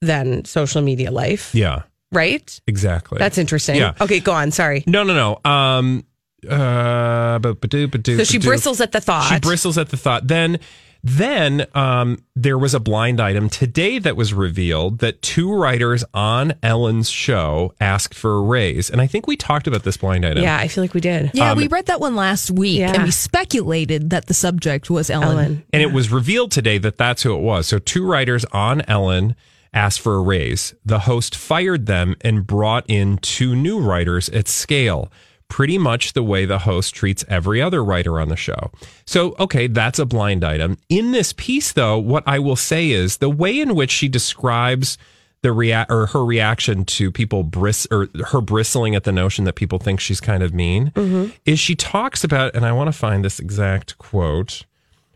then 0.00 0.44
social 0.44 0.80
media 0.80 1.10
life, 1.10 1.52
Yeah, 1.56 1.82
right? 2.12 2.60
exactly. 2.66 3.18
That's 3.18 3.38
interesting. 3.38 3.76
Yeah. 3.76 3.94
Okay, 4.00 4.20
go 4.20 4.32
on. 4.32 4.50
Sorry. 4.50 4.84
No, 4.86 5.02
no, 5.02 5.14
no. 5.14 5.50
Um, 5.50 6.04
uh, 6.48 7.38
but, 7.38 7.60
but, 7.60 7.70
but, 7.90 8.06
So 8.06 8.24
she 8.24 8.38
bristles 8.38 8.80
at 8.80 8.92
the 8.92 9.00
thought. 9.00 9.28
She 9.32 9.40
bristles 9.40 9.76
at 9.76 9.88
the 9.88 9.96
thought. 9.96 10.28
Then, 10.28 10.58
then 11.02 11.66
um, 11.74 12.22
there 12.36 12.56
was 12.58 12.74
a 12.74 12.80
blind 12.80 13.20
item 13.20 13.48
today 13.48 13.98
that 13.98 14.16
was 14.16 14.32
revealed 14.32 15.00
that 15.00 15.20
two 15.22 15.52
writers 15.52 16.04
on 16.14 16.54
Ellen's 16.62 17.10
show 17.10 17.74
asked 17.80 18.14
for 18.14 18.36
a 18.36 18.40
raise, 18.40 18.88
and 18.88 19.00
I 19.00 19.06
think 19.06 19.26
we 19.26 19.36
talked 19.36 19.66
about 19.66 19.82
this 19.82 19.96
blind 19.96 20.24
item. 20.24 20.42
Yeah, 20.42 20.56
I 20.58 20.68
feel 20.68 20.82
like 20.84 20.94
we 20.94 21.00
did. 21.00 21.30
Yeah, 21.34 21.52
Um, 21.52 21.58
we 21.58 21.66
read 21.66 21.86
that 21.86 22.00
one 22.00 22.14
last 22.16 22.50
week, 22.50 22.78
Yeah. 22.80 22.92
and 22.94 23.04
we 23.04 23.10
speculated 23.10 24.10
that 24.10 24.26
the 24.26 24.34
subject 24.34 24.90
was 24.90 25.10
Ellen. 25.10 25.64
And 25.72 25.82
it 25.82 25.92
was 25.92 26.10
revealed 26.10 26.52
today 26.52 26.78
that 26.78 26.98
that's 26.98 27.22
who 27.22 27.34
it 27.34 27.40
was. 27.40 27.66
So 27.66 27.78
two 27.78 28.04
writers 28.04 28.44
on 28.52 28.82
Ellen 28.82 29.34
asked 29.74 30.00
for 30.00 30.14
a 30.14 30.20
raise. 30.22 30.74
The 30.84 31.00
host 31.00 31.34
fired 31.36 31.86
them 31.86 32.16
and 32.20 32.46
brought 32.46 32.84
in 32.88 33.18
two 33.18 33.54
new 33.56 33.78
writers 33.80 34.28
at 34.30 34.48
scale. 34.48 35.10
Pretty 35.48 35.78
much 35.78 36.12
the 36.12 36.22
way 36.22 36.44
the 36.44 36.58
host 36.58 36.94
treats 36.94 37.24
every 37.26 37.62
other 37.62 37.82
writer 37.82 38.20
on 38.20 38.28
the 38.28 38.36
show. 38.36 38.70
So, 39.06 39.34
okay, 39.38 39.66
that's 39.66 39.98
a 39.98 40.04
blind 40.04 40.44
item. 40.44 40.76
In 40.90 41.12
this 41.12 41.32
piece, 41.32 41.72
though, 41.72 41.96
what 41.98 42.22
I 42.26 42.38
will 42.38 42.54
say 42.56 42.90
is 42.90 43.16
the 43.16 43.30
way 43.30 43.58
in 43.58 43.74
which 43.74 43.90
she 43.90 44.08
describes 44.08 44.98
the 45.40 45.52
rea- 45.52 45.86
or 45.88 46.06
her 46.06 46.22
reaction 46.24 46.84
to 46.84 47.10
people 47.10 47.44
bris 47.44 47.86
or 47.90 48.08
her 48.26 48.40
bristling 48.42 48.94
at 48.94 49.04
the 49.04 49.12
notion 49.12 49.44
that 49.46 49.54
people 49.54 49.78
think 49.78 50.00
she's 50.00 50.20
kind 50.20 50.42
of 50.42 50.52
mean 50.52 50.90
Mm-hmm. 50.90 51.30
is 51.46 51.58
she 51.58 51.74
talks 51.76 52.24
about, 52.24 52.54
and 52.54 52.66
I 52.66 52.72
want 52.72 52.88
to 52.88 52.92
find 52.92 53.24
this 53.24 53.38
exact 53.38 53.96
quote 53.98 54.66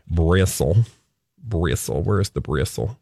bristle. 0.07 0.77
Bristle. 1.37 2.01
Where 2.01 2.21
is 2.21 2.29
the 2.31 2.41
bristle? 2.41 2.97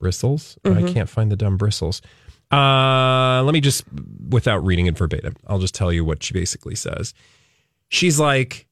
Bristles? 0.00 0.58
I 0.64 0.68
Mhm. 0.70 0.92
can't 0.92 1.08
find 1.08 1.30
the 1.30 1.36
dumb 1.36 1.56
bristles. 1.56 2.02
Uh, 2.50 3.42
let 3.44 3.52
me 3.52 3.60
just, 3.60 3.84
without 4.28 4.64
reading 4.64 4.86
it 4.86 4.98
verbatim, 4.98 5.36
I'll 5.46 5.60
just 5.60 5.74
tell 5.74 5.92
you 5.92 6.04
what 6.04 6.22
she 6.24 6.34
basically 6.34 6.74
says. 6.74 7.14
She's 7.88 8.18
like, 8.18 8.66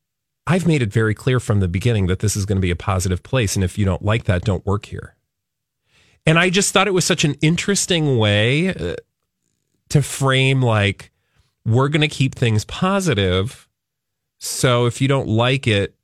I've 0.49 0.67
made 0.67 0.83
it 0.83 0.93
very 0.93 1.15
clear 1.15 1.39
from 1.39 1.61
the 1.61 1.69
beginning 1.69 2.07
that 2.09 2.19
this 2.19 2.35
is 2.35 2.45
going 2.45 2.57
to 2.57 2.63
be 2.63 2.71
a 2.73 2.77
positive 2.77 3.23
place. 3.23 3.55
And 3.55 3.63
if 3.63 3.79
you 3.79 3.85
don't 3.85 4.03
like 4.05 4.25
that, 4.25 4.43
don't 4.45 4.67
work 4.67 4.87
here. 4.87 5.15
And 6.27 6.39
I 6.39 6.51
just 6.51 6.73
thought 6.73 6.89
it 6.89 6.95
was 6.95 7.05
such 7.05 7.25
an 7.25 7.35
interesting 7.41 8.19
way 8.19 8.69
uh, 8.75 8.97
to 9.91 10.03
frame 10.03 10.61
like, 10.63 11.13
we're 11.65 11.89
going 11.89 12.01
to 12.01 12.09
keep 12.09 12.35
things 12.35 12.65
positive. 12.65 13.69
So 14.41 14.87
if 14.87 15.01
you 15.01 15.09
don't 15.09 15.29
like 15.29 15.67
it, 15.67 15.95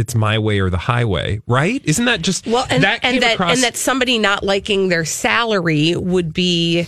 it's 0.00 0.14
my 0.16 0.38
way 0.38 0.58
or 0.58 0.70
the 0.70 0.78
highway, 0.78 1.40
right? 1.46 1.80
Isn't 1.84 2.06
that 2.06 2.22
just 2.22 2.46
Well, 2.46 2.66
and 2.70 2.82
that 2.82 3.00
and 3.04 3.22
that 3.22 3.34
across- 3.34 3.54
and 3.54 3.62
that 3.62 3.76
somebody 3.76 4.18
not 4.18 4.42
liking 4.42 4.88
their 4.88 5.04
salary 5.04 5.94
would 5.94 6.32
be 6.34 6.86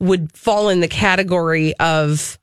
would 0.00 0.30
fall 0.36 0.68
in 0.70 0.80
the 0.80 0.88
category 0.88 1.74
of 1.80 2.38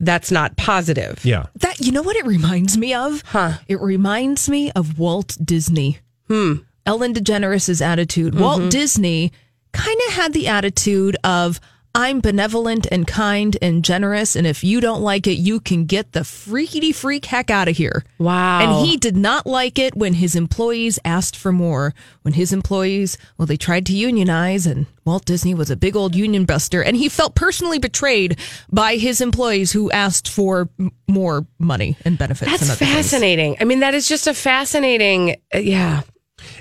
that's 0.00 0.30
not 0.30 0.56
positive. 0.56 1.24
yeah. 1.24 1.46
That 1.56 1.80
you 1.80 1.92
know 1.92 2.02
what 2.02 2.16
it 2.16 2.24
reminds 2.26 2.76
me 2.78 2.94
of? 2.94 3.22
Huh. 3.26 3.58
It 3.68 3.80
reminds 3.80 4.48
me 4.48 4.70
of 4.72 4.98
Walt 4.98 5.36
Disney. 5.44 5.98
Hmm. 6.28 6.54
Ellen 6.86 7.14
DeGeneres' 7.14 7.80
attitude. 7.84 8.34
Walt 8.38 8.70
Disney 8.70 9.30
kind 9.72 10.00
of 10.08 10.14
had 10.14 10.32
the 10.32 10.48
attitude 10.48 11.16
of 11.22 11.60
I'm 11.94 12.20
benevolent 12.20 12.86
and 12.90 13.06
kind 13.06 13.56
and 13.60 13.84
generous, 13.84 14.34
and 14.34 14.46
if 14.46 14.64
you 14.64 14.80
don't 14.80 15.02
like 15.02 15.26
it, 15.26 15.34
you 15.34 15.60
can 15.60 15.84
get 15.84 16.12
the 16.12 16.24
freaky 16.24 16.90
freak 16.92 17.26
heck 17.26 17.50
out 17.50 17.68
of 17.68 17.76
here. 17.76 18.04
Wow. 18.18 18.60
And 18.60 18.86
he 18.86 18.96
did 18.96 19.16
not 19.16 19.46
like 19.46 19.78
it 19.78 19.94
when 19.94 20.14
his 20.14 20.34
employees 20.34 20.98
asked 21.04 21.36
for 21.36 21.52
more. 21.52 21.94
When 22.22 22.34
his 22.34 22.52
employees, 22.52 23.18
well, 23.36 23.46
they 23.46 23.56
tried 23.56 23.84
to 23.86 23.92
unionize, 23.92 24.64
and 24.66 24.86
Walt 25.04 25.24
Disney 25.24 25.54
was 25.54 25.70
a 25.70 25.76
big 25.76 25.94
old 25.96 26.14
union 26.14 26.44
buster, 26.44 26.82
and 26.82 26.96
he 26.96 27.08
felt 27.08 27.34
personally 27.34 27.78
betrayed 27.78 28.38
by 28.70 28.96
his 28.96 29.20
employees 29.20 29.72
who 29.72 29.90
asked 29.90 30.28
for 30.28 30.70
m- 30.78 30.92
more 31.08 31.46
money 31.58 31.96
and 32.04 32.16
benefits. 32.16 32.50
That's 32.50 32.62
and 32.62 32.70
other 32.70 32.78
things. 32.78 32.90
fascinating. 33.10 33.56
I 33.60 33.64
mean, 33.64 33.80
that 33.80 33.94
is 33.94 34.08
just 34.08 34.26
a 34.26 34.34
fascinating. 34.34 35.36
uh, 35.54 35.58
yeah. 35.58 36.02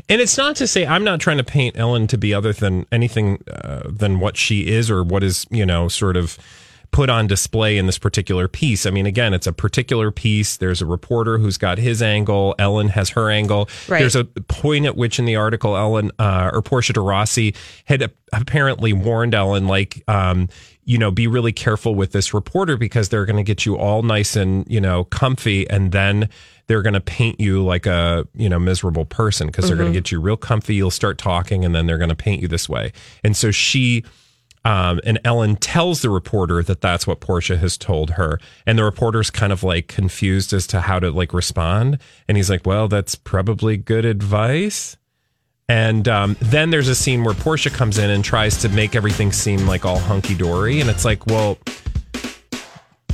And 0.09 0.21
it's 0.21 0.38
not 0.38 0.55
to 0.57 0.67
say 0.67 0.86
I'm 0.86 1.03
not 1.03 1.19
trying 1.19 1.38
to 1.38 1.43
paint 1.43 1.77
Ellen 1.77 2.07
to 2.07 2.17
be 2.17 2.34
other 2.34 2.53
than 2.53 2.86
anything 2.91 3.43
uh, 3.49 3.84
than 3.89 4.19
what 4.19 4.38
she 4.38 4.67
is 4.67 4.89
or 4.89 5.03
what 5.03 5.23
is, 5.23 5.45
you 5.49 5.65
know, 5.65 5.88
sort 5.88 6.17
of 6.17 6.38
put 6.91 7.09
on 7.09 7.25
display 7.25 7.77
in 7.77 7.86
this 7.86 7.97
particular 7.97 8.47
piece. 8.47 8.86
I 8.86 8.89
mean, 8.89 9.05
again, 9.05 9.34
it's 9.34 9.47
a 9.47 9.53
particular 9.53 10.11
piece. 10.11 10.57
There's 10.57 10.82
a 10.82 10.86
reporter 10.86 11.38
who's 11.38 11.57
got 11.57 11.77
his 11.77 12.01
angle. 12.01 12.53
Ellen 12.59 12.89
has 12.89 13.09
her 13.11 13.29
angle. 13.29 13.69
Right. 13.88 13.99
There's 13.99 14.15
a 14.15 14.25
point 14.25 14.86
at 14.86 14.97
which 14.97 15.17
in 15.17 15.25
the 15.25 15.38
article, 15.38 15.75
Ellen 15.75 16.11
uh, 16.19 16.51
or 16.53 16.61
Portia 16.61 16.93
de 16.93 16.99
Rossi 16.99 17.55
had 17.86 18.11
apparently 18.34 18.91
warned 18.91 19.34
Ellen, 19.34 19.67
like, 19.67 20.03
um, 20.09 20.49
you 20.84 20.97
know, 20.97 21.11
be 21.11 21.27
really 21.27 21.53
careful 21.53 21.95
with 21.95 22.11
this 22.11 22.34
reporter 22.34 22.75
because 22.75 23.09
they're 23.09 23.25
going 23.25 23.38
to 23.38 23.43
get 23.43 23.65
you 23.65 23.77
all 23.77 24.03
nice 24.03 24.36
and, 24.36 24.65
you 24.69 24.82
know, 24.82 25.05
comfy. 25.05 25.69
And 25.69 25.93
then 25.93 26.27
they're 26.72 26.82
going 26.82 26.93
to 26.93 27.01
paint 27.01 27.38
you 27.38 27.61
like 27.61 27.86
a, 27.86 28.26
you 28.34 28.47
know, 28.47 28.57
miserable 28.57 29.03
person 29.03 29.47
because 29.47 29.67
they're 29.67 29.76
going 29.76 29.88
Mm-hmm. 29.88 29.93
to 29.95 29.99
get 29.99 30.11
you 30.13 30.22
real 30.22 30.38
comfy. 30.38 30.74
You'll 30.74 30.89
start 30.89 31.17
talking 31.17 31.65
and 31.65 31.76
then 31.76 31.86
they're 31.86 31.97
going 31.97 32.11
to 32.11 32.15
paint 32.15 32.41
you 32.41 32.47
this 32.47 32.69
way. 32.69 32.93
And 33.26 33.36
so 33.36 33.51
she, 33.51 34.05
um, 34.63 35.01
and 35.03 35.19
Ellen 35.26 35.57
tells 35.57 36.01
the 36.01 36.09
reporter 36.09 36.63
that 36.63 36.80
that's 36.80 37.05
what 37.05 37.19
Portia 37.19 37.57
has 37.57 37.78
told 37.78 38.11
her. 38.11 38.39
And 38.65 38.80
the 38.80 38.86
reporter's 38.86 39.30
kind 39.30 39.51
of 39.51 39.63
like 39.63 39.89
confused 39.89 40.53
as 40.53 40.65
to 40.67 40.80
how 40.80 40.97
to 40.99 41.11
like 41.11 41.34
respond. 41.34 41.97
And 42.30 42.38
he's 42.38 42.49
like, 42.49 42.65
well, 42.65 42.88
that's 42.88 43.15
probably 43.15 43.76
good 43.76 44.05
advice. 44.05 44.95
And 45.67 46.07
um, 46.07 46.38
then 46.39 46.69
there's 46.69 46.88
a 46.88 46.95
scene 46.95 47.26
where 47.26 47.34
Portia 47.34 47.69
comes 47.69 47.97
in 47.97 48.09
and 48.09 48.24
tries 48.24 48.55
to 48.61 48.69
make 48.69 48.95
everything 48.95 49.34
seem 49.34 49.67
like 49.67 49.84
all 49.84 49.99
hunky 49.99 50.36
dory. 50.36 50.80
And 50.80 50.89
it's 50.89 51.03
like, 51.03 51.26
well, 51.28 51.57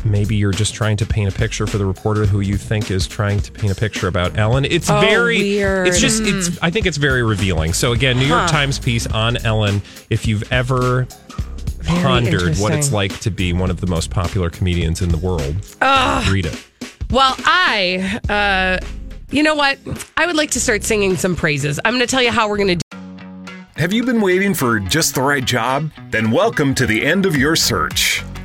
maybe 0.05 0.35
you're 0.35 0.51
just 0.51 0.73
trying 0.73 0.97
to 0.97 1.05
paint 1.05 1.33
a 1.33 1.37
picture 1.37 1.67
for 1.67 1.77
the 1.77 1.85
reporter 1.85 2.25
who 2.25 2.39
you 2.41 2.57
think 2.57 2.89
is 2.91 3.07
trying 3.07 3.39
to 3.41 3.51
paint 3.51 3.71
a 3.71 3.75
picture 3.75 4.07
about 4.07 4.37
Ellen. 4.37 4.65
It's 4.65 4.89
Oh, 4.89 4.99
very, 4.99 5.37
weird. 5.37 5.87
it's 5.87 5.99
just, 5.99 6.21
it's, 6.25 6.57
I 6.61 6.69
think 6.69 6.85
it's 6.85 6.97
very 6.97 7.23
revealing. 7.23 7.73
So 7.73 7.91
again, 7.93 8.17
New 8.17 8.25
York 8.25 8.41
Huh. 8.41 8.47
Times 8.47 8.79
piece 8.79 9.07
on 9.07 9.37
Ellen. 9.37 9.81
If 10.09 10.27
you've 10.27 10.51
ever 10.51 11.07
pondered 11.85 12.57
what 12.57 12.73
it's 12.73 12.91
like 12.91 13.17
to 13.21 13.31
be 13.31 13.53
one 13.53 13.69
of 13.69 13.79
the 13.81 13.87
most 13.87 14.09
popular 14.09 14.49
comedians 14.49 15.01
in 15.01 15.09
the 15.09 15.17
world. 15.17 15.55
Ugh. 15.81 16.27
Read 16.31 16.45
it. 16.45 16.63
Well, 17.09 17.35
I, 17.39 18.19
uh, 18.29 18.85
you 19.31 19.41
know 19.43 19.55
what? 19.55 19.77
I 20.17 20.25
would 20.25 20.35
like 20.35 20.51
to 20.51 20.59
start 20.59 20.83
singing 20.83 21.15
some 21.15 21.35
praises. 21.35 21.79
I'm 21.85 21.93
going 21.93 22.05
to 22.05 22.11
tell 22.11 22.21
you 22.21 22.31
how 22.31 22.49
we're 22.49 22.57
going 22.57 22.67
to 22.67 22.75
do. 22.75 22.81
Have 23.77 23.93
you 23.93 24.03
been 24.03 24.21
waiting 24.21 24.53
for 24.53 24.79
just 24.79 25.15
the 25.15 25.21
right 25.21 25.45
job? 25.45 25.91
Then 26.09 26.31
welcome 26.31 26.73
to 26.75 26.85
the 26.87 27.05
end 27.05 27.25
of 27.25 27.37
your 27.37 27.55
search. 27.55 28.23